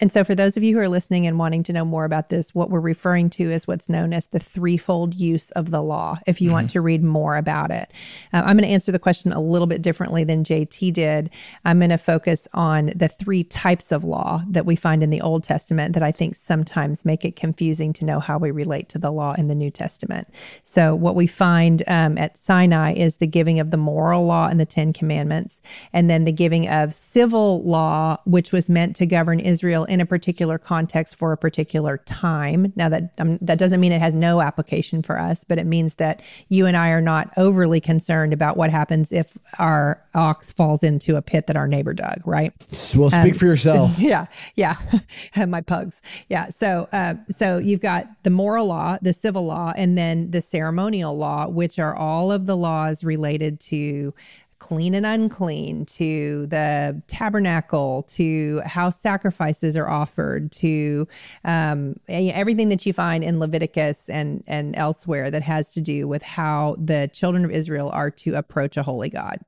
And 0.01 0.11
so, 0.11 0.23
for 0.23 0.33
those 0.33 0.57
of 0.57 0.63
you 0.63 0.73
who 0.73 0.81
are 0.81 0.89
listening 0.89 1.27
and 1.27 1.37
wanting 1.37 1.61
to 1.61 1.73
know 1.73 1.85
more 1.85 2.05
about 2.05 2.29
this, 2.29 2.55
what 2.55 2.71
we're 2.71 2.79
referring 2.79 3.29
to 3.31 3.51
is 3.51 3.67
what's 3.67 3.87
known 3.87 4.13
as 4.13 4.25
the 4.25 4.39
threefold 4.39 5.13
use 5.13 5.51
of 5.51 5.69
the 5.69 5.83
law. 5.83 6.17
If 6.25 6.41
you 6.41 6.49
want 6.49 6.71
to 6.71 6.81
read 6.81 7.03
more 7.03 7.37
about 7.37 7.69
it, 7.69 7.93
uh, 8.33 8.41
I'm 8.43 8.57
going 8.57 8.67
to 8.67 8.73
answer 8.73 8.91
the 8.91 8.97
question 8.97 9.31
a 9.31 9.39
little 9.39 9.67
bit 9.67 9.83
differently 9.83 10.23
than 10.23 10.43
JT 10.43 10.91
did. 10.93 11.29
I'm 11.63 11.77
going 11.77 11.91
to 11.91 11.99
focus 11.99 12.47
on 12.51 12.87
the 12.95 13.07
three 13.07 13.43
types 13.43 13.91
of 13.91 14.03
law 14.03 14.41
that 14.49 14.65
we 14.65 14.75
find 14.75 15.03
in 15.03 15.11
the 15.11 15.21
Old 15.21 15.43
Testament 15.43 15.93
that 15.93 16.01
I 16.01 16.11
think 16.11 16.33
sometimes 16.33 17.05
make 17.05 17.23
it 17.23 17.35
confusing 17.35 17.93
to 17.93 18.05
know 18.05 18.19
how 18.19 18.39
we 18.39 18.49
relate 18.49 18.89
to 18.89 18.97
the 18.97 19.11
law 19.11 19.33
in 19.33 19.49
the 19.49 19.55
New 19.55 19.69
Testament. 19.69 20.27
So, 20.63 20.95
what 20.95 21.13
we 21.13 21.27
find 21.27 21.83
um, 21.87 22.17
at 22.17 22.37
Sinai 22.37 22.93
is 22.93 23.17
the 23.17 23.27
giving 23.27 23.59
of 23.59 23.69
the 23.69 23.77
moral 23.77 24.25
law 24.25 24.47
and 24.47 24.59
the 24.59 24.65
Ten 24.65 24.93
Commandments, 24.93 25.61
and 25.93 26.09
then 26.09 26.23
the 26.23 26.31
giving 26.31 26.67
of 26.67 26.95
civil 26.95 27.61
law, 27.61 28.17
which 28.25 28.51
was 28.51 28.67
meant 28.67 28.95
to 28.95 29.05
govern 29.05 29.39
Israel 29.39 29.85
in 29.91 29.99
a 29.99 30.05
particular 30.05 30.57
context 30.57 31.17
for 31.17 31.33
a 31.33 31.37
particular 31.37 31.97
time. 31.97 32.71
Now, 32.77 32.87
that 32.87 33.11
um, 33.17 33.37
that 33.41 33.59
doesn't 33.59 33.81
mean 33.81 33.91
it 33.91 33.99
has 33.99 34.13
no 34.13 34.39
application 34.39 35.03
for 35.03 35.19
us, 35.19 35.43
but 35.43 35.57
it 35.57 35.65
means 35.65 35.95
that 35.95 36.21
you 36.47 36.65
and 36.65 36.77
I 36.77 36.91
are 36.91 37.01
not 37.01 37.29
overly 37.35 37.81
concerned 37.81 38.31
about 38.31 38.55
what 38.55 38.69
happens 38.69 39.11
if 39.11 39.37
our 39.59 40.01
ox 40.15 40.49
falls 40.49 40.81
into 40.81 41.17
a 41.17 41.21
pit 41.21 41.47
that 41.47 41.57
our 41.57 41.67
neighbor 41.67 41.93
dug, 41.93 42.21
right? 42.25 42.53
Well, 42.95 43.09
speak 43.09 43.35
for 43.35 43.45
yourself. 43.45 43.99
yeah, 43.99 44.27
yeah, 44.55 44.75
my 45.45 45.59
pugs. 45.59 46.01
Yeah, 46.29 46.51
so 46.51 46.87
uh, 46.93 47.15
so 47.29 47.57
you've 47.57 47.81
got 47.81 48.07
the 48.23 48.29
moral 48.29 48.67
law, 48.67 48.97
the 49.01 49.11
civil 49.11 49.45
law, 49.45 49.73
and 49.75 49.97
then 49.97 50.31
the 50.31 50.39
ceremonial 50.39 51.17
law, 51.17 51.49
which 51.49 51.79
are 51.79 51.93
all 51.93 52.31
of 52.31 52.45
the 52.45 52.55
laws 52.55 53.03
related 53.03 53.59
to 53.59 54.13
clean 54.61 54.93
and 54.93 55.07
unclean, 55.07 55.85
to 55.85 56.45
the 56.45 57.01
tabernacle, 57.07 58.03
to 58.03 58.61
how 58.63 58.91
sacrifices 58.91 59.75
are 59.75 59.89
offered, 59.89 60.51
to 60.51 61.07
um, 61.43 61.95
everything 62.07 62.69
that 62.69 62.85
you 62.85 62.93
find 62.93 63.23
in 63.23 63.39
Leviticus 63.39 64.07
and 64.07 64.43
and 64.45 64.75
elsewhere 64.75 65.31
that 65.31 65.41
has 65.41 65.73
to 65.73 65.81
do 65.81 66.07
with 66.07 66.21
how 66.21 66.75
the 66.77 67.09
children 67.11 67.43
of 67.43 67.49
Israel 67.49 67.89
are 67.91 68.11
to 68.11 68.35
approach 68.35 68.77
a 68.77 68.83
holy 68.83 69.09
God. 69.09 69.39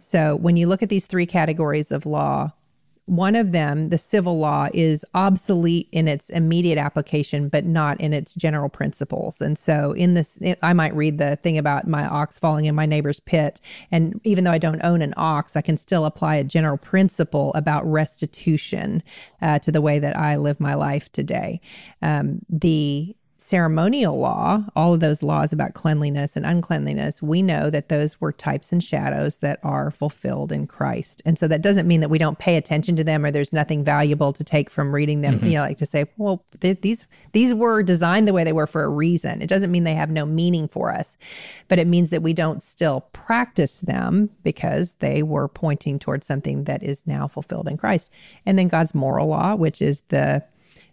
So 0.00 0.36
when 0.36 0.56
you 0.56 0.66
look 0.66 0.82
at 0.82 0.88
these 0.88 1.06
three 1.06 1.26
categories 1.26 1.92
of 1.92 2.06
law, 2.06 2.52
one 3.08 3.34
of 3.34 3.52
them, 3.52 3.88
the 3.88 3.98
civil 3.98 4.38
law, 4.38 4.68
is 4.74 5.04
obsolete 5.14 5.88
in 5.92 6.06
its 6.06 6.28
immediate 6.30 6.78
application, 6.78 7.48
but 7.48 7.64
not 7.64 8.00
in 8.00 8.12
its 8.12 8.34
general 8.34 8.68
principles. 8.68 9.40
And 9.40 9.58
so, 9.58 9.92
in 9.92 10.14
this, 10.14 10.38
I 10.62 10.72
might 10.72 10.94
read 10.94 11.18
the 11.18 11.36
thing 11.36 11.56
about 11.56 11.88
my 11.88 12.06
ox 12.06 12.38
falling 12.38 12.66
in 12.66 12.74
my 12.74 12.86
neighbor's 12.86 13.20
pit. 13.20 13.60
And 13.90 14.20
even 14.24 14.44
though 14.44 14.52
I 14.52 14.58
don't 14.58 14.82
own 14.82 15.02
an 15.02 15.14
ox, 15.16 15.56
I 15.56 15.62
can 15.62 15.76
still 15.76 16.04
apply 16.04 16.36
a 16.36 16.44
general 16.44 16.76
principle 16.76 17.52
about 17.54 17.86
restitution 17.86 19.02
uh, 19.40 19.58
to 19.60 19.72
the 19.72 19.80
way 19.80 19.98
that 19.98 20.16
I 20.16 20.36
live 20.36 20.60
my 20.60 20.74
life 20.74 21.10
today. 21.10 21.60
Um, 22.02 22.40
the 22.48 23.16
ceremonial 23.48 24.18
law, 24.18 24.62
all 24.76 24.92
of 24.92 25.00
those 25.00 25.22
laws 25.22 25.54
about 25.54 25.72
cleanliness 25.72 26.36
and 26.36 26.44
uncleanliness, 26.44 27.22
we 27.22 27.40
know 27.40 27.70
that 27.70 27.88
those 27.88 28.20
were 28.20 28.30
types 28.30 28.72
and 28.72 28.84
shadows 28.84 29.38
that 29.38 29.58
are 29.62 29.90
fulfilled 29.90 30.52
in 30.52 30.66
Christ. 30.66 31.22
And 31.24 31.38
so 31.38 31.48
that 31.48 31.62
doesn't 31.62 31.88
mean 31.88 32.00
that 32.00 32.10
we 32.10 32.18
don't 32.18 32.38
pay 32.38 32.58
attention 32.58 32.94
to 32.96 33.04
them 33.04 33.24
or 33.24 33.30
there's 33.30 33.52
nothing 33.52 33.82
valuable 33.84 34.34
to 34.34 34.44
take 34.44 34.68
from 34.68 34.94
reading 34.94 35.22
them, 35.22 35.36
mm-hmm. 35.36 35.46
you 35.46 35.52
know, 35.54 35.62
like 35.62 35.78
to 35.78 35.86
say, 35.86 36.04
well, 36.18 36.44
th- 36.60 36.82
these 36.82 37.06
these 37.32 37.54
were 37.54 37.82
designed 37.82 38.28
the 38.28 38.34
way 38.34 38.44
they 38.44 38.52
were 38.52 38.66
for 38.66 38.84
a 38.84 38.88
reason. 38.88 39.40
It 39.40 39.48
doesn't 39.48 39.70
mean 39.70 39.84
they 39.84 39.94
have 39.94 40.10
no 40.10 40.26
meaning 40.26 40.68
for 40.68 40.92
us, 40.92 41.16
but 41.68 41.78
it 41.78 41.86
means 41.86 42.10
that 42.10 42.22
we 42.22 42.34
don't 42.34 42.62
still 42.62 43.00
practice 43.12 43.80
them 43.80 44.28
because 44.42 44.94
they 44.98 45.22
were 45.22 45.48
pointing 45.48 45.98
towards 45.98 46.26
something 46.26 46.64
that 46.64 46.82
is 46.82 47.06
now 47.06 47.26
fulfilled 47.26 47.66
in 47.66 47.78
Christ. 47.78 48.10
And 48.44 48.58
then 48.58 48.68
God's 48.68 48.94
moral 48.94 49.28
law, 49.28 49.54
which 49.54 49.80
is 49.80 50.02
the 50.08 50.44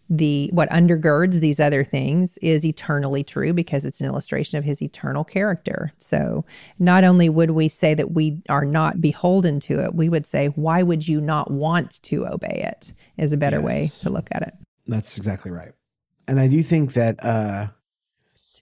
the 0.10 0.49
what 0.53 0.70
undergirds 0.70 1.39
these 1.39 1.60
other 1.60 1.84
things 1.84 2.38
is 2.38 2.66
eternally 2.66 3.24
true 3.24 3.53
because 3.53 3.86
it's 3.86 3.99
an 4.01 4.08
illustration 4.08 4.58
of 4.58 4.64
his 4.64 4.82
eternal 4.82 5.24
character. 5.24 5.93
So 5.97 6.45
not 6.78 7.03
only 7.03 7.30
would 7.30 7.51
we 7.51 7.68
say 7.68 7.93
that 7.93 8.12
we 8.12 8.41
are 8.49 8.66
not 8.66 9.01
beholden 9.01 9.60
to 9.62 9.80
it, 9.84 9.95
we 9.95 10.10
would 10.10 10.26
say, 10.26 10.47
why 10.47 10.84
would 10.84 11.08
you 11.08 11.22
not 11.22 11.49
want 11.49 12.01
to 12.03 12.28
obey 12.28 12.64
it? 12.68 12.93
Is 13.18 13.34
a 13.34 13.38
better 13.38 13.62
way 13.62 13.91
to 14.01 14.10
look 14.10 14.28
at 14.32 14.41
it. 14.41 14.53
That's 14.88 15.18
exactly 15.18 15.51
right. 15.51 15.72
And 16.28 16.39
I 16.39 16.47
do 16.47 16.62
think 16.62 16.93
that 16.93 17.16
uh, 17.24 17.68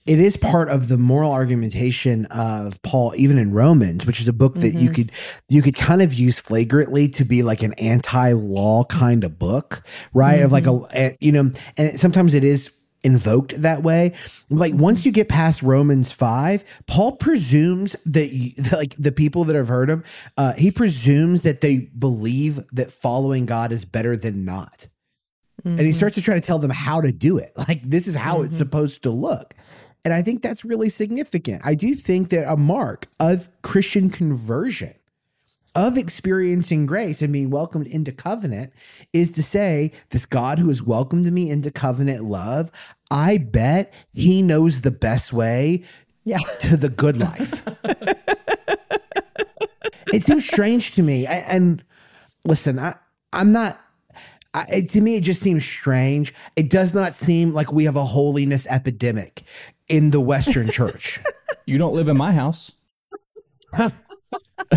it 0.06 0.20
is 0.20 0.36
part 0.36 0.68
of 0.68 0.88
the 0.88 0.98
moral 0.98 1.32
argumentation 1.32 2.26
of 2.26 2.82
Paul, 2.82 3.14
even 3.16 3.38
in 3.38 3.52
Romans, 3.52 4.04
which 4.06 4.20
is 4.20 4.28
a 4.28 4.34
book 4.34 4.54
that 4.56 4.74
you 4.74 4.90
mm-hmm. 4.90 4.94
could 4.94 5.12
you 5.48 5.62
could 5.62 5.74
kind 5.74 6.02
of 6.02 6.12
use 6.12 6.38
flagrantly 6.38 7.08
to 7.08 7.24
be 7.24 7.42
like 7.42 7.62
an 7.62 7.72
anti-law 7.74 8.84
kind 8.84 9.24
of 9.24 9.38
book, 9.38 9.82
right? 10.12 10.42
Of 10.42 10.52
like 10.52 10.66
a, 10.66 10.70
mm-hmm. 10.70 10.96
a- 10.96 11.16
you 11.20 11.32
know, 11.32 11.50
and 11.78 11.98
sometimes 11.98 12.34
it 12.34 12.44
is 12.44 12.70
invoked 13.02 13.62
that 13.62 13.82
way. 13.82 14.14
Like 14.50 14.74
once 14.74 15.00
mm-hmm. 15.00 15.08
you 15.08 15.12
get 15.12 15.30
past 15.30 15.62
Romans 15.62 16.12
five, 16.12 16.82
Paul 16.86 17.16
presumes 17.16 17.96
that 18.04 18.30
you, 18.30 18.50
like 18.72 18.94
the 18.98 19.12
people 19.12 19.44
that 19.44 19.56
have 19.56 19.68
heard 19.68 19.88
him, 19.88 20.04
uh, 20.36 20.52
he 20.52 20.70
presumes 20.70 21.42
that 21.42 21.62
they 21.62 21.90
believe 21.98 22.60
that 22.72 22.90
following 22.90 23.46
God 23.46 23.72
is 23.72 23.86
better 23.86 24.16
than 24.16 24.44
not 24.44 24.88
and 25.64 25.80
he 25.80 25.92
starts 25.92 26.14
to 26.16 26.22
try 26.22 26.34
to 26.34 26.40
tell 26.40 26.58
them 26.58 26.70
how 26.70 27.00
to 27.00 27.12
do 27.12 27.38
it. 27.38 27.52
Like 27.66 27.80
this 27.82 28.06
is 28.06 28.14
how 28.14 28.42
it's 28.42 28.58
supposed 28.58 29.04
to 29.04 29.10
look. 29.10 29.54
And 30.04 30.12
I 30.12 30.22
think 30.22 30.42
that's 30.42 30.64
really 30.64 30.90
significant. 30.90 31.62
I 31.64 31.74
do 31.74 31.94
think 31.94 32.28
that 32.28 32.50
a 32.50 32.56
mark 32.56 33.06
of 33.18 33.48
Christian 33.62 34.10
conversion, 34.10 34.94
of 35.74 35.96
experiencing 35.96 36.86
grace 36.86 37.20
and 37.22 37.32
being 37.32 37.50
welcomed 37.50 37.86
into 37.86 38.12
covenant, 38.12 38.72
is 39.12 39.32
to 39.32 39.42
say, 39.42 39.92
this 40.10 40.26
God 40.26 40.58
who 40.58 40.68
has 40.68 40.82
welcomed 40.82 41.32
me 41.32 41.50
into 41.50 41.70
covenant 41.70 42.22
love, 42.24 42.70
I 43.10 43.38
bet 43.38 43.94
he 44.12 44.42
knows 44.42 44.82
the 44.82 44.90
best 44.90 45.32
way 45.32 45.82
Yeah. 46.24 46.38
to 46.60 46.76
the 46.76 46.90
good 46.90 47.16
life. 47.16 47.64
it 50.12 50.22
seems 50.22 50.46
strange 50.46 50.92
to 50.92 51.02
me. 51.02 51.26
I, 51.26 51.34
and 51.36 51.82
listen, 52.44 52.78
I, 52.78 52.94
I'm 53.32 53.52
not. 53.52 53.80
I, 54.56 54.82
to 54.90 55.00
me, 55.00 55.16
it 55.16 55.24
just 55.24 55.40
seems 55.40 55.64
strange. 55.64 56.32
It 56.54 56.70
does 56.70 56.94
not 56.94 57.12
seem 57.12 57.52
like 57.52 57.72
we 57.72 57.84
have 57.86 57.96
a 57.96 58.04
holiness 58.04 58.68
epidemic 58.68 59.42
in 59.88 60.10
the 60.10 60.20
Western 60.20 60.68
Church. 60.70 61.20
You 61.66 61.78
don't 61.78 61.94
live 61.94 62.08
in 62.08 62.18
my 62.18 62.32
house. 62.32 62.72
and 63.72 63.90
by 64.70 64.74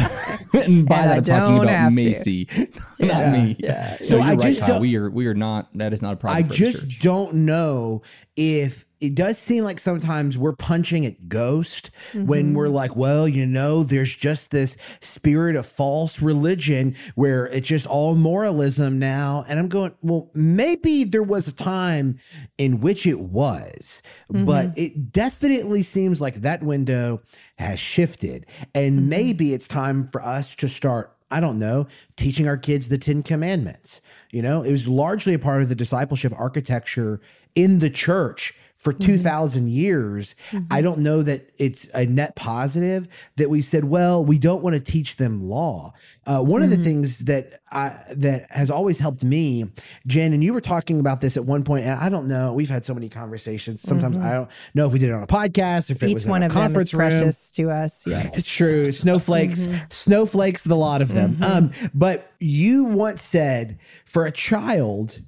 And 0.63 0.87
that, 0.87 0.95
I 1.11 1.15
I'm 1.17 1.23
talking 1.23 1.57
about 1.57 1.67
have 1.69 1.89
to. 1.89 1.95
Macy, 1.95 2.47
not 2.99 3.31
me. 3.33 3.57
yeah. 3.59 3.97
So 3.97 4.03
So 4.05 4.15
you're 4.15 4.23
I 4.25 4.29
right, 4.31 4.39
just 4.39 4.59
Kyle. 4.61 4.67
don't- 4.69 4.81
we 4.81 4.95
are 4.95 5.09
we 5.09 5.27
are 5.27 5.33
not. 5.33 5.67
That 5.75 5.91
is 5.91 6.01
not 6.01 6.13
a 6.13 6.15
problem. 6.15 6.43
I 6.45 6.47
for 6.47 6.53
just 6.53 6.81
church. 6.83 6.99
don't 7.01 7.33
know 7.45 8.03
if 8.37 8.85
it 8.99 9.15
does 9.15 9.37
seem 9.37 9.63
like 9.63 9.79
sometimes 9.79 10.37
we're 10.37 10.55
punching 10.55 11.05
at 11.05 11.29
ghost 11.29 11.91
when 12.13 12.45
mm-hmm. 12.45 12.53
we're 12.55 12.67
like, 12.67 12.95
well, 12.95 13.27
you 13.27 13.45
know, 13.45 13.83
there's 13.83 14.15
just 14.15 14.51
this 14.51 14.75
spirit 14.99 15.55
of 15.55 15.65
false 15.65 16.21
religion 16.21 16.95
where 17.15 17.45
it's 17.47 17.67
just 17.67 17.85
all 17.85 18.15
moralism 18.15 18.97
now. 18.97 19.45
And 19.47 19.59
I'm 19.59 19.67
going, 19.67 19.95
well, 20.01 20.31
maybe 20.33 21.03
there 21.03 21.23
was 21.23 21.47
a 21.47 21.55
time 21.55 22.17
in 22.57 22.79
which 22.79 23.05
it 23.05 23.19
was, 23.19 24.01
but 24.29 24.67
mm-hmm. 24.67 24.79
it 24.79 25.11
definitely 25.11 25.83
seems 25.83 26.19
like 26.19 26.35
that 26.35 26.63
window 26.63 27.21
has 27.59 27.79
shifted. 27.79 28.45
And 28.73 28.99
mm-hmm. 28.99 29.09
maybe 29.09 29.53
it's 29.53 29.67
time 29.67 30.07
for 30.07 30.23
us 30.23 30.55
to 30.57 30.67
start 30.67 31.13
I 31.29 31.41
don't 31.41 31.59
know, 31.59 31.87
teaching 32.15 32.47
our 32.47 32.55
kids 32.55 32.87
the 32.87 32.97
Ten 32.97 33.21
Commandments. 33.21 33.99
You 34.31 34.41
know, 34.41 34.63
it 34.63 34.71
was 34.71 34.87
largely 34.87 35.33
a 35.33 35.39
part 35.39 35.61
of 35.61 35.67
the 35.67 35.75
discipleship 35.75 36.33
architecture 36.37 37.19
in 37.53 37.79
the 37.79 37.89
church 37.89 38.53
for 38.87 38.93
mm-hmm. 38.93 39.11
2000 39.11 39.67
years 39.67 40.33
mm-hmm. 40.51 40.65
i 40.71 40.81
don't 40.81 40.99
know 40.99 41.21
that 41.21 41.49
it's 41.57 41.89
a 41.93 42.05
net 42.05 42.37
positive 42.37 43.29
that 43.35 43.49
we 43.49 43.59
said 43.59 43.83
well 43.83 44.23
we 44.23 44.39
don't 44.39 44.63
want 44.63 44.73
to 44.73 44.79
teach 44.79 45.17
them 45.17 45.41
law. 45.41 45.91
Uh, 46.25 46.41
one 46.41 46.61
of 46.63 46.69
the 46.69 46.75
mm-hmm. 46.75 46.85
things 46.85 47.19
that 47.19 47.59
I, 47.69 47.97
that 48.15 48.47
has 48.49 48.69
always 48.69 48.97
helped 48.99 49.25
me 49.25 49.65
jen 50.05 50.31
and 50.31 50.41
you 50.41 50.53
were 50.53 50.61
talking 50.61 51.01
about 51.01 51.19
this 51.19 51.35
at 51.35 51.43
one 51.43 51.63
point 51.63 51.83
and 51.83 51.99
i 51.99 52.07
don't 52.07 52.29
know 52.29 52.53
we've 52.53 52.69
had 52.69 52.85
so 52.85 52.93
many 52.93 53.09
conversations. 53.09 53.81
Sometimes 53.81 54.17
i 54.17 54.31
don't 54.31 54.49
know 54.73 54.87
if 54.87 54.93
we 54.93 54.99
did 54.99 55.09
it 55.09 55.13
on 55.13 55.23
a 55.23 55.27
podcast 55.27 55.89
or 55.89 55.93
if 55.93 56.03
it 56.03 56.09
Each 56.09 56.13
was 56.13 56.25
in 56.25 56.31
one 56.31 56.43
a 56.43 56.45
of 56.45 56.53
them 56.53 56.61
is 56.61 56.63
conference 56.63 56.93
room. 56.93 57.09
precious 57.09 57.51
to 57.53 57.69
us. 57.69 58.07
Yes. 58.07 58.37
it's 58.37 58.47
true. 58.47 58.93
Snowflakes, 58.93 59.67
snowflakes, 59.89 60.63
the 60.63 60.75
lot 60.75 61.01
of 61.01 61.13
them. 61.13 61.37
Um, 61.43 61.71
but 61.93 62.31
you 62.39 62.85
once 62.85 63.21
said 63.21 63.79
for 64.05 64.25
a 64.25 64.31
child, 64.31 65.21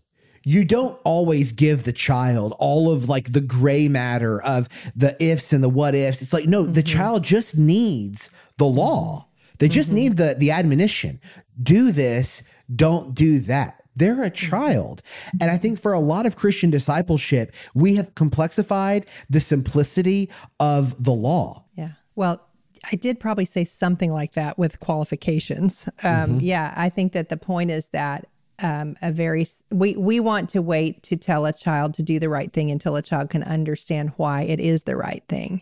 you 0.43 0.65
don't 0.65 0.99
always 1.03 1.51
give 1.51 1.83
the 1.83 1.93
child 1.93 2.55
all 2.59 2.91
of 2.91 3.09
like 3.09 3.31
the 3.31 3.41
gray 3.41 3.87
matter 3.87 4.41
of 4.41 4.67
the 4.95 5.15
ifs 5.23 5.53
and 5.53 5.63
the 5.63 5.69
what 5.69 5.95
ifs. 5.95 6.21
It's 6.21 6.33
like, 6.33 6.45
no, 6.45 6.63
the 6.63 6.81
mm-hmm. 6.81 6.97
child 6.97 7.23
just 7.23 7.57
needs 7.57 8.29
the 8.57 8.65
law. 8.65 9.27
They 9.59 9.67
just 9.67 9.89
mm-hmm. 9.89 9.95
need 9.95 10.17
the 10.17 10.35
the 10.37 10.51
admonition. 10.51 11.19
Do 11.61 11.91
this, 11.91 12.41
don't 12.73 13.13
do 13.13 13.39
that. 13.39 13.83
They're 13.95 14.23
a 14.23 14.31
mm-hmm. 14.31 14.49
child. 14.49 15.01
And 15.41 15.51
I 15.51 15.57
think 15.57 15.79
for 15.79 15.93
a 15.93 15.99
lot 15.99 16.25
of 16.25 16.35
Christian 16.35 16.69
discipleship, 16.69 17.53
we 17.73 17.95
have 17.95 18.15
complexified 18.15 19.07
the 19.29 19.39
simplicity 19.39 20.29
of 20.59 21.03
the 21.03 21.11
law. 21.11 21.65
Yeah. 21.75 21.91
Well, 22.15 22.41
I 22.89 22.95
did 22.95 23.19
probably 23.19 23.45
say 23.45 23.65
something 23.65 24.11
like 24.11 24.33
that 24.33 24.57
with 24.57 24.79
qualifications. 24.79 25.89
Um, 26.01 26.39
Yeah, 26.39 26.73
I 26.77 26.89
think 26.89 27.11
that 27.13 27.27
the 27.27 27.37
point 27.37 27.71
is 27.71 27.89
that 27.89 28.27
um, 28.61 28.95
a 29.01 29.11
very 29.11 29.45
we 29.71 29.95
we 29.95 30.19
want 30.19 30.49
to 30.49 30.61
wait 30.61 31.03
to 31.03 31.17
tell 31.17 31.45
a 31.45 31.53
child 31.53 31.93
to 31.95 32.03
do 32.03 32.19
the 32.19 32.29
right 32.29 32.51
thing 32.51 32.71
until 32.71 32.95
a 32.95 33.01
child 33.01 33.29
can 33.29 33.43
understand 33.43 34.13
why 34.17 34.41
it 34.43 34.59
is 34.59 34.83
the 34.83 34.95
right 34.95 35.23
thing. 35.27 35.61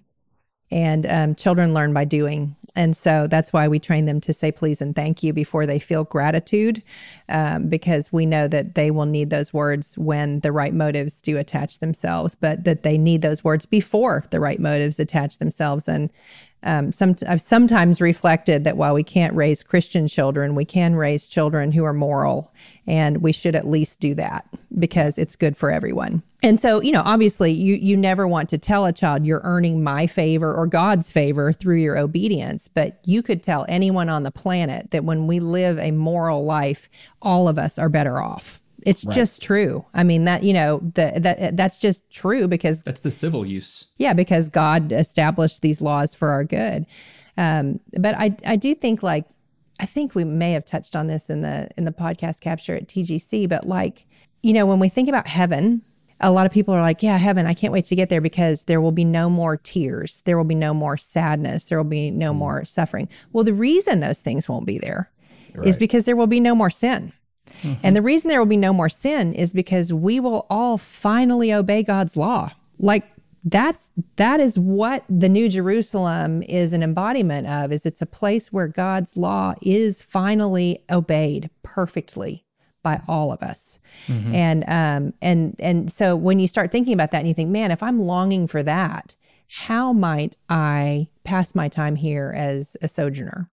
And 0.69 1.05
um, 1.05 1.35
children 1.35 1.73
learn 1.73 1.93
by 1.93 2.03
doing. 2.03 2.57
And 2.75 2.95
so 2.95 3.25
that's 3.25 3.53
why 3.53 3.69
we 3.69 3.79
train 3.79 4.05
them 4.05 4.19
to 4.21 4.33
say 4.33 4.51
please 4.51 4.81
and 4.81 4.93
thank 4.93 5.23
you 5.23 5.31
before 5.33 5.65
they 5.65 5.79
feel 5.79 6.03
gratitude, 6.03 6.83
um, 7.29 7.69
because 7.69 8.11
we 8.11 8.25
know 8.25 8.47
that 8.49 8.75
they 8.75 8.91
will 8.91 9.05
need 9.05 9.29
those 9.29 9.53
words 9.53 9.97
when 9.97 10.41
the 10.41 10.51
right 10.51 10.73
motives 10.73 11.21
do 11.21 11.37
attach 11.37 11.79
themselves, 11.79 12.35
but 12.35 12.65
that 12.65 12.83
they 12.83 12.97
need 12.97 13.21
those 13.21 13.43
words 13.43 13.65
before 13.65 14.25
the 14.29 14.39
right 14.39 14.59
motives 14.59 14.99
attach 14.99 15.37
themselves. 15.37 15.87
And 15.87 16.09
um, 16.64 16.91
some, 16.91 17.16
I've 17.28 17.41
sometimes 17.41 18.01
reflected 18.01 18.64
that 18.64 18.78
while 18.78 18.93
we 18.93 19.03
can't 19.03 19.36
raise 19.36 19.62
Christian 19.64 20.08
children, 20.08 20.55
we 20.55 20.66
can 20.66 20.95
raise 20.95 21.28
children 21.28 21.72
who 21.72 21.84
are 21.84 21.93
moral, 21.93 22.53
and 22.88 23.22
we 23.22 23.32
should 23.32 23.55
at 23.55 23.68
least 23.68 23.99
do 23.99 24.16
that 24.16 24.47
because 24.78 25.18
it's 25.18 25.36
good 25.36 25.55
for 25.55 25.70
everyone. 25.70 26.24
And 26.43 26.60
so, 26.60 26.82
you 26.82 26.91
know, 26.91 27.03
obviously, 27.05 27.51
you 27.51 27.76
you 27.76 27.97
never 27.97 28.28
want 28.28 28.49
to 28.49 28.58
tell 28.58 28.86
a 28.86 28.93
child 28.93 29.26
you're 29.26 29.41
earning 29.43 29.84
my 29.84 30.08
favor 30.08 30.53
or 30.53 30.68
God's 30.68 31.12
favor 31.12 31.51
through 31.51 31.78
your 31.78 31.97
obedience, 31.97 32.68
but 32.68 32.99
you 33.05 33.24
could 33.24 33.41
tell 33.41 33.66
anyone 33.68 34.10
on 34.10 34.24
the 34.24 34.32
planet 34.32 34.91
that 34.91 35.03
when 35.03 35.26
we 35.28 35.39
live 35.39 35.80
a 35.80 35.91
moral 35.91 36.45
life, 36.45 36.89
all 37.22 37.47
of 37.47 37.58
us 37.58 37.80
are 37.80 37.89
better 37.89 38.22
off. 38.22 38.62
It's 38.88 39.03
just 39.03 39.41
true. 39.41 39.85
I 39.93 40.03
mean 40.03 40.23
that 40.25 40.43
you 40.43 40.53
know 40.53 40.79
the, 40.79 41.19
that 41.19 41.57
that's 41.57 41.77
just 41.77 42.09
true 42.09 42.47
because 42.47 42.83
That's 42.83 43.01
the 43.01 43.11
civil 43.11 43.45
use. 43.45 43.85
yeah, 43.97 44.13
because 44.13 44.49
God 44.49 44.91
established 44.91 45.61
these 45.61 45.81
laws 45.81 46.13
for 46.15 46.29
our 46.29 46.43
good. 46.43 46.85
Um, 47.38 47.79
but 47.99 48.15
I 48.17 48.35
I 48.45 48.55
do 48.55 48.73
think 48.73 49.03
like 49.03 49.25
I 49.79 49.85
think 49.85 50.15
we 50.15 50.23
may 50.23 50.53
have 50.53 50.65
touched 50.65 50.95
on 50.95 51.07
this 51.07 51.29
in 51.29 51.41
the 51.41 51.69
in 51.77 51.85
the 51.85 51.91
podcast 51.91 52.41
capture 52.41 52.75
at 52.75 52.88
TGC, 52.88 53.47
but 53.47 53.65
like 53.65 54.05
you 54.41 54.53
know 54.53 54.65
when 54.65 54.79
we 54.79 54.89
think 54.89 55.07
about 55.09 55.27
heaven, 55.27 55.81
a 56.19 56.31
lot 56.31 56.47
of 56.47 56.51
people 56.51 56.73
are 56.73 56.81
like, 56.81 57.03
yeah, 57.03 57.17
heaven, 57.17 57.45
I 57.45 57.53
can't 57.53 57.71
wait 57.71 57.85
to 57.85 57.95
get 57.95 58.09
there 58.09 58.21
because 58.21 58.63
there 58.63 58.81
will 58.81 58.91
be 58.91 59.05
no 59.05 59.29
more 59.29 59.55
tears, 59.57 60.21
there 60.25 60.35
will 60.38 60.45
be 60.45 60.55
no 60.55 60.73
more 60.73 60.97
sadness, 60.97 61.65
there 61.65 61.77
will 61.77 61.89
be 61.89 62.09
no 62.09 62.33
more 62.33 62.65
suffering. 62.65 63.07
Well, 63.33 63.43
the 63.43 63.53
reason 63.53 63.99
those 63.99 64.17
things 64.19 64.49
won't 64.49 64.65
be 64.65 64.79
there 64.79 65.11
is 65.63 65.77
because 65.79 66.05
there 66.05 66.15
will 66.15 66.27
be 66.27 66.39
no 66.39 66.53
more 66.55 66.69
sin. 66.69 67.13
And 67.83 67.95
the 67.95 68.01
reason 68.01 68.29
there 68.29 68.39
will 68.39 68.45
be 68.45 68.57
no 68.57 68.73
more 68.73 68.89
sin 68.89 69.33
is 69.33 69.53
because 69.53 69.91
we 69.93 70.19
will 70.19 70.45
all 70.49 70.77
finally 70.77 71.51
obey 71.53 71.83
God's 71.83 72.15
law. 72.15 72.51
Like 72.79 73.03
that's 73.43 73.89
that 74.17 74.39
is 74.39 74.59
what 74.59 75.03
the 75.09 75.29
new 75.29 75.47
Jerusalem 75.49 76.43
is 76.43 76.73
an 76.73 76.83
embodiment 76.83 77.47
of 77.47 77.71
is 77.71 77.85
it's 77.85 78.01
a 78.01 78.05
place 78.05 78.51
where 78.51 78.67
God's 78.67 79.15
law 79.15 79.53
is 79.61 80.01
finally 80.01 80.83
obeyed 80.89 81.49
perfectly 81.63 82.43
by 82.83 83.01
all 83.07 83.31
of 83.31 83.41
us. 83.41 83.79
And 84.33 84.63
um 84.67 85.13
and 85.21 85.55
and 85.59 85.91
so 85.91 86.15
when 86.15 86.39
you 86.39 86.47
start 86.47 86.71
thinking 86.71 86.93
about 86.93 87.11
that 87.11 87.19
and 87.19 87.27
you 87.27 87.33
think, 87.33 87.49
man, 87.49 87.71
if 87.71 87.81
I'm 87.81 88.01
longing 88.01 88.47
for 88.47 88.63
that, 88.63 89.15
how 89.49 89.93
might 89.93 90.35
I 90.49 91.07
pass 91.23 91.55
my 91.55 91.69
time 91.69 91.95
here 91.95 92.33
as 92.35 92.75
a 92.81 92.87
sojourner? 92.87 93.49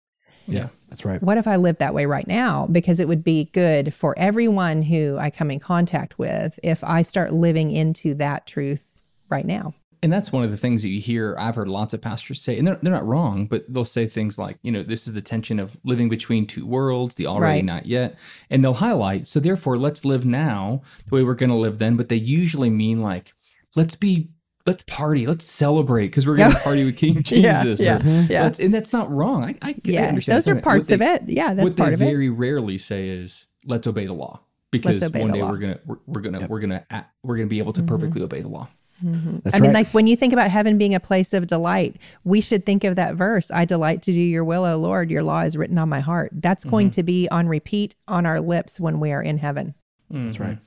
Yeah, 0.51 0.69
that's 0.89 1.05
right. 1.05 1.21
what 1.21 1.37
if 1.37 1.47
I 1.47 1.55
lived 1.55 1.79
that 1.79 1.93
way 1.93 2.05
right 2.05 2.27
now? 2.27 2.67
Because 2.71 2.99
it 2.99 3.07
would 3.07 3.23
be 3.23 3.45
good 3.53 3.93
for 3.93 4.17
everyone 4.17 4.81
who 4.83 5.17
I 5.19 5.29
come 5.29 5.51
in 5.51 5.59
contact 5.59 6.17
with 6.19 6.59
if 6.63 6.83
I 6.83 7.01
start 7.01 7.33
living 7.33 7.71
into 7.71 8.13
that 8.15 8.45
truth 8.45 8.97
right 9.29 9.45
now. 9.45 9.73
And 10.01 10.13
that's 10.13 10.31
one 10.31 10.45
of 10.45 10.51
the 10.51 10.55
things 10.55 10.81
that 10.83 10.89
you 10.89 11.01
hear. 11.01 11.35
I've 11.37 11.55
heard 11.55 11.67
lots 11.67 11.93
of 11.93 11.99
pastors 11.99 12.41
say, 12.41 12.57
and 12.57 12.65
they're, 12.65 12.79
they're 12.81 12.93
not 12.93 13.05
wrong, 13.05 13.47
but 13.47 13.65
they'll 13.67 13.83
say 13.83 14.07
things 14.07 14.37
like, 14.37 14.57
you 14.61 14.71
know, 14.71 14.81
this 14.81 15.07
is 15.07 15.13
the 15.13 15.21
tension 15.21 15.59
of 15.59 15.77
living 15.83 16.07
between 16.07 16.47
two 16.47 16.65
worlds, 16.65 17.15
the 17.15 17.27
already 17.27 17.57
Right. 17.57 17.65
not 17.65 17.85
yet. 17.85 18.17
And 18.49 18.63
they'll 18.63 18.73
highlight, 18.75 19.27
so 19.27 19.41
therefore, 19.41 19.77
let's 19.77 20.05
live 20.05 20.25
now 20.25 20.83
the 21.07 21.15
way 21.15 21.23
we're 21.23 21.33
going 21.33 21.49
to 21.49 21.55
live 21.57 21.79
then. 21.79 21.97
But 21.97 22.07
they 22.07 22.15
usually 22.15 22.69
mean 22.69 23.01
like, 23.01 23.33
let's 23.75 23.95
be, 23.95 24.29
let's 24.65 24.83
party, 24.87 25.25
let's 25.27 25.45
celebrate 25.45 26.07
because 26.07 26.27
we're 26.27 26.35
going 26.37 26.51
to 26.51 26.57
party 26.59 26.85
with 26.85 26.97
King 26.97 27.23
Jesus. 27.23 27.79
yeah, 27.79 27.97
or, 27.97 28.25
yeah. 28.29 28.43
let's- 28.43 28.59
and 28.59 28.73
that's 28.73 28.93
not 28.93 29.11
wrong. 29.11 29.43
I, 29.43 29.55
I, 29.61 29.69
I 29.71 29.75
Yeah, 29.83 30.07
understand. 30.07 30.35
those 30.37 30.47
are 30.47 30.55
What 30.55 30.63
parts 30.63 30.87
they- 30.87 30.95
of 30.95 31.01
it. 31.01 31.23
Yeah, 31.27 31.53
that's 31.53 31.63
what 31.63 31.75
part 31.77 31.89
they 31.89 31.93
of 31.95 32.01
it. 32.01 32.05
What 32.05 32.09
they 32.09 32.13
very 32.13 32.29
rarely 32.29 32.77
say 32.77 33.09
is, 33.09 33.47
let's 33.65 33.87
obey 33.87 34.05
the 34.05 34.13
law. 34.13 34.41
Because 34.71 35.01
one 35.01 35.31
day 35.31 35.41
law. 35.41 35.49
Mm-hmm. 35.49 35.49
we're 35.49 35.57
gonna 35.57 35.79
we're, 35.85 35.95
we're 36.05 36.21
gonna 36.21 36.47
we're 36.47 36.59
gonna 36.59 36.85
act, 36.91 37.11
we're 37.23 37.37
gonna 37.37 37.47
be 37.47 37.57
able 37.57 37.73
to 37.73 37.81
perfectly 37.81 38.21
obey 38.21 38.41
the 38.41 38.49
law. 38.49 38.67
That's 39.01 39.55
I 39.55 39.59
mean, 39.59 39.69
right. 39.73 39.85
like 39.85 39.93
when 39.95 40.05
you 40.05 40.15
think 40.15 40.31
about 40.33 40.51
heaven 40.51 40.77
being 40.77 40.93
a 40.93 40.99
place 40.99 41.33
of 41.33 41.47
delight, 41.47 41.95
we 42.23 42.39
should 42.39 42.65
think 42.67 42.83
of 42.83 42.95
that 42.97 43.15
verse 43.15 43.49
I 43.49 43.65
delight 43.65 44.01
to 44.03 44.11
do 44.13 44.21
your 44.21 44.43
will, 44.43 44.65
O 44.65 44.77
Lord. 44.77 45.09
Your 45.09 45.23
law 45.23 45.39
is 45.41 45.57
written 45.57 45.77
on 45.79 45.89
my 45.89 46.01
heart. 46.01 46.31
That's 46.33 46.63
Mm-hmm. 46.65 46.69
going 46.69 46.89
to 46.91 47.03
be 47.03 47.27
on 47.29 47.47
repeat 47.47 47.95
on 48.07 48.25
our 48.27 48.39
lips 48.41 48.79
when 48.79 48.99
we 48.99 49.11
are 49.11 49.23
in 49.23 49.37
heaven. 49.39 49.73
That's 50.11 50.39
right. 50.39 50.57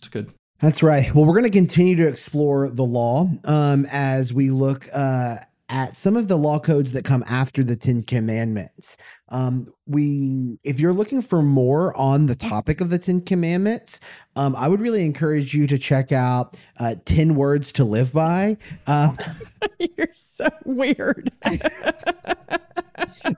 It's 0.00 0.08
good. 0.08 0.30
That's 0.60 0.82
right. 0.82 1.12
Well, 1.14 1.24
we're 1.24 1.40
going 1.40 1.50
to 1.50 1.58
continue 1.58 1.96
to 1.96 2.08
explore 2.08 2.68
the 2.68 2.82
law 2.82 3.26
um, 3.46 3.86
as 3.90 4.34
we 4.34 4.50
look 4.50 4.86
uh, 4.92 5.36
at 5.70 5.94
some 5.94 6.16
of 6.16 6.26
the 6.28 6.36
law 6.36 6.58
codes 6.58 6.92
that 6.92 7.04
come 7.04 7.22
after 7.28 7.62
the 7.62 7.76
Ten 7.76 8.02
Commandments. 8.02 8.96
Um, 9.28 9.68
we, 9.86 10.58
if 10.64 10.80
you're 10.80 10.92
looking 10.92 11.22
for 11.22 11.42
more 11.42 11.96
on 11.96 12.26
the 12.26 12.34
topic 12.34 12.80
of 12.80 12.90
the 12.90 12.98
Ten 12.98 13.20
Commandments, 13.20 14.00
um, 14.34 14.56
I 14.56 14.66
would 14.66 14.80
really 14.80 15.04
encourage 15.04 15.54
you 15.54 15.68
to 15.68 15.78
check 15.78 16.10
out 16.10 16.58
uh, 16.80 16.96
Ten 17.04 17.36
Words 17.36 17.70
to 17.72 17.84
Live 17.84 18.12
By. 18.12 18.56
Uh, 18.86 19.14
You're 19.96 20.08
so 20.12 20.48
weird. 20.64 21.30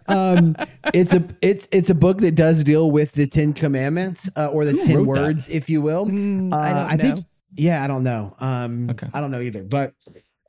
um, 0.09 0.57
it's 0.95 1.12
a 1.12 1.22
it's 1.43 1.68
it's 1.70 1.91
a 1.91 1.95
book 1.95 2.18
that 2.18 2.35
does 2.35 2.64
deal 2.64 2.91
with 2.91 3.12
the 3.12 3.26
Ten 3.26 3.53
Commandments 3.53 4.30
uh, 4.37 4.49
or 4.49 4.64
the 4.64 4.72
Ten 4.85 4.97
wrote 4.97 5.14
that? 5.14 5.22
Words, 5.22 5.49
if 5.51 5.68
you 5.68 5.83
will. 5.83 6.07
Mm, 6.07 6.55
I 6.55 6.72
Uh, 6.72 6.87
I 6.89 6.97
think 6.97 7.20
yeah, 7.55 7.85
I 7.85 7.87
don't 7.87 8.03
know. 8.03 8.35
Um, 8.41 8.89
Okay. 8.91 9.09
I 9.12 9.20
don't 9.20 9.30
know 9.30 9.41
either, 9.41 9.62
but. 9.62 9.93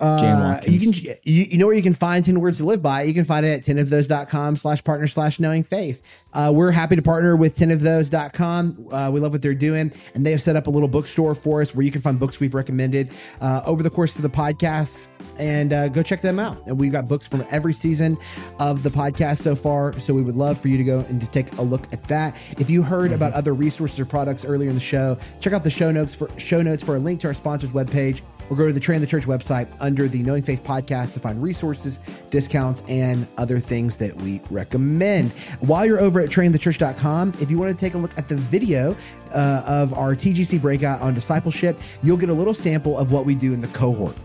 Uh, 0.04 0.62
you 0.68 0.80
can 0.80 0.94
you, 1.24 1.44
you 1.44 1.58
know 1.58 1.66
where 1.66 1.76
you 1.76 1.84
can 1.84 1.94
find 1.94 2.24
10 2.26 2.40
words 2.40 2.58
to 2.58 2.66
live 2.66 2.82
by? 2.82 3.04
You 3.04 3.14
can 3.14 3.26
find 3.26 3.46
it 3.46 3.50
at 3.50 3.76
10ofthose.com 3.76 4.56
slash 4.56 4.84
partner 4.84 5.08
slash 5.08 5.40
knowing 5.40 5.64
faith. 5.64 6.28
Uh, 6.34 6.52
we're 6.54 6.72
happy 6.72 6.96
to 6.96 7.02
partner 7.02 7.36
with 7.36 7.56
10ofthose.com 7.56 8.88
uh, 8.92 9.10
we 9.12 9.20
love 9.20 9.32
what 9.32 9.42
they're 9.42 9.54
doing 9.54 9.92
and 10.16 10.26
they 10.26 10.32
have 10.32 10.42
set 10.42 10.56
up 10.56 10.68
a 10.68 10.70
little 10.70 10.88
bookstore 10.88 11.36
for 11.36 11.62
us 11.62 11.74
where 11.74 11.86
you 11.86 11.92
can 11.92 12.02
find 12.02 12.20
books 12.20 12.40
we've 12.40 12.54
recommended 12.56 13.12
uh, 13.42 13.62
over 13.66 13.84
the 13.84 13.90
course 13.90 14.16
of 14.16 14.22
the 14.22 14.30
podcast. 14.30 15.08
And 15.40 15.74
uh, 15.74 15.88
go 15.88 16.04
check 16.04 16.22
them 16.22 16.38
out. 16.38 16.68
And 16.68 16.78
we've 16.78 16.92
got 16.92 17.08
books 17.08 17.28
from 17.28 17.44
every 17.50 17.74
season 17.74 18.18
of 18.60 18.84
the 18.84 18.90
podcast 18.90 19.40
so 19.40 19.56
far 19.56 19.98
so 20.00 20.14
we 20.14 20.22
would 20.22 20.36
love 20.36 20.60
for 20.60 20.68
you 20.68 20.78
to 20.78 20.84
go 20.84 21.00
and 21.00 21.20
to 21.22 21.28
take 21.32 21.52
a 21.58 21.62
look 21.62 21.92
at 21.94 22.08
that. 22.08 22.36
If 22.60 22.70
you 22.70 22.84
heard 22.84 23.12
about 23.12 23.34
other 23.34 23.54
resources 23.54 24.00
or 24.00 24.06
products 24.06 24.46
earlier 24.46 24.70
in 24.70 24.76
the 24.76 24.82
show 24.82 25.18
check 25.40 25.54
out 25.54 25.64
the 25.64 25.72
show 25.72 25.92
notes 25.92 26.14
for 26.14 26.30
show 26.38 26.62
notes 26.62 26.84
for 26.84 26.96
a 26.96 27.00
link 27.00 27.22
to 27.22 27.28
our 27.28 27.34
sponsors 27.34 27.72
webpage 27.72 28.22
or 28.50 28.58
go 28.58 28.68
to 28.68 28.74
the 28.74 28.80
Train 28.80 29.02
the 29.02 29.08
Church 29.08 29.26
website 29.26 29.68
under 29.80 30.08
the 30.08 30.22
Knowing 30.24 30.44
Faith 30.44 30.64
podcast 30.64 31.14
to 31.14 31.20
find 31.20 31.42
resources, 31.42 32.00
discounts, 32.30 32.84
and 32.88 33.28
other 33.38 33.60
things 33.60 33.98
that 33.98 34.16
we 34.18 34.42
recommend. 34.50 35.32
While 35.60 35.86
you're 35.86 36.00
over 36.00 36.20
at 36.20 36.30
trainthechurch.com, 36.30 37.36
if 37.40 37.50
you 37.50 37.58
want 37.58 37.78
to 37.78 37.86
take 37.86 37.94
a 37.94 37.98
look 37.98 38.18
at 38.18 38.28
the 38.28 38.36
video 38.36 38.96
uh, 39.36 39.64
of 39.66 39.94
our 39.94 40.16
TGC 40.16 40.62
breakout 40.62 41.02
on 41.02 41.14
discipleship, 41.14 41.80
you'll 42.02 42.18
get 42.18 42.30
a 42.30 42.34
little 42.34 42.54
sample 42.54 42.98
of 42.98 43.12
what 43.12 43.26
we 43.26 43.36
do 43.36 43.54
in 43.54 43.62
the 43.62 43.68
cohort. 43.70 44.16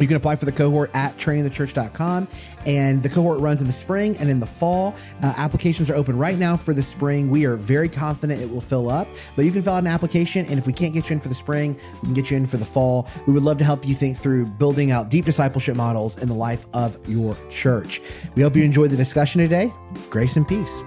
You 0.00 0.08
can 0.08 0.16
apply 0.16 0.36
for 0.36 0.44
the 0.44 0.52
cohort 0.52 0.90
at 0.94 1.16
trainingthechurch.com. 1.16 2.28
And 2.66 3.02
the 3.02 3.08
cohort 3.08 3.40
runs 3.40 3.60
in 3.60 3.66
the 3.66 3.72
spring 3.72 4.16
and 4.18 4.28
in 4.28 4.40
the 4.40 4.46
fall. 4.46 4.94
Uh, 5.22 5.32
applications 5.36 5.90
are 5.90 5.94
open 5.94 6.16
right 6.16 6.38
now 6.38 6.56
for 6.56 6.74
the 6.74 6.82
spring. 6.82 7.30
We 7.30 7.46
are 7.46 7.56
very 7.56 7.88
confident 7.88 8.40
it 8.40 8.50
will 8.50 8.60
fill 8.60 8.90
up, 8.90 9.08
but 9.36 9.44
you 9.44 9.52
can 9.52 9.62
fill 9.62 9.74
out 9.74 9.78
an 9.78 9.86
application. 9.86 10.46
And 10.46 10.58
if 10.58 10.66
we 10.66 10.72
can't 10.72 10.92
get 10.92 11.08
you 11.08 11.14
in 11.14 11.20
for 11.20 11.28
the 11.28 11.34
spring, 11.34 11.78
we 11.94 12.00
can 12.00 12.14
get 12.14 12.30
you 12.30 12.36
in 12.36 12.46
for 12.46 12.56
the 12.56 12.64
fall. 12.64 13.08
We 13.26 13.32
would 13.32 13.42
love 13.42 13.58
to 13.58 13.64
help 13.64 13.86
you 13.86 13.94
think 13.94 14.16
through 14.16 14.46
building 14.46 14.90
out 14.90 15.10
deep 15.10 15.24
discipleship 15.24 15.76
models 15.76 16.18
in 16.18 16.28
the 16.28 16.34
life 16.34 16.66
of 16.74 16.98
your 17.08 17.36
church. 17.48 18.00
We 18.34 18.42
hope 18.42 18.56
you 18.56 18.62
enjoyed 18.62 18.90
the 18.90 18.96
discussion 18.96 19.40
today. 19.40 19.72
Grace 20.10 20.36
and 20.36 20.46
peace. 20.46 20.82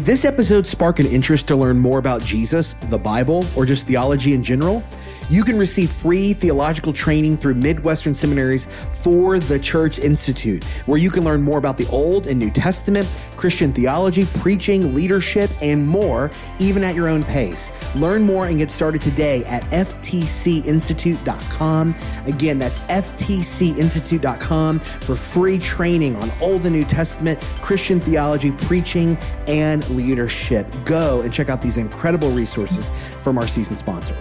Did 0.00 0.06
this 0.06 0.24
episode 0.24 0.66
spark 0.66 0.98
an 0.98 1.04
interest 1.04 1.46
to 1.48 1.56
learn 1.56 1.78
more 1.78 1.98
about 1.98 2.22
Jesus, 2.22 2.72
the 2.88 2.96
Bible, 2.96 3.44
or 3.54 3.66
just 3.66 3.86
theology 3.86 4.32
in 4.32 4.42
general? 4.42 4.82
You 5.30 5.44
can 5.44 5.56
receive 5.56 5.90
free 5.92 6.32
theological 6.32 6.92
training 6.92 7.36
through 7.36 7.54
Midwestern 7.54 8.14
Seminary's 8.14 8.66
for 8.66 9.38
the 9.38 9.60
Church 9.60 10.00
Institute, 10.00 10.64
where 10.86 10.98
you 10.98 11.08
can 11.08 11.22
learn 11.22 11.40
more 11.40 11.56
about 11.56 11.76
the 11.76 11.86
Old 11.86 12.26
and 12.26 12.36
New 12.36 12.50
Testament, 12.50 13.08
Christian 13.36 13.72
theology, 13.72 14.26
preaching, 14.34 14.92
leadership, 14.92 15.48
and 15.62 15.86
more, 15.86 16.32
even 16.58 16.82
at 16.82 16.96
your 16.96 17.08
own 17.08 17.22
pace. 17.22 17.70
Learn 17.94 18.24
more 18.24 18.46
and 18.46 18.58
get 18.58 18.72
started 18.72 19.00
today 19.00 19.44
at 19.44 19.62
ftcinstitute.com. 19.70 21.94
Again, 22.26 22.58
that's 22.58 22.80
ftcinstitute.com 22.80 24.80
for 24.80 25.14
free 25.14 25.58
training 25.58 26.16
on 26.16 26.28
Old 26.40 26.66
and 26.66 26.74
New 26.74 26.84
Testament, 26.84 27.40
Christian 27.60 28.00
theology, 28.00 28.50
preaching, 28.50 29.16
and 29.46 29.88
leadership. 29.90 30.66
Go 30.84 31.20
and 31.20 31.32
check 31.32 31.48
out 31.48 31.62
these 31.62 31.76
incredible 31.76 32.32
resources 32.32 32.90
from 33.22 33.38
our 33.38 33.46
season 33.46 33.76
sponsor. 33.76 34.16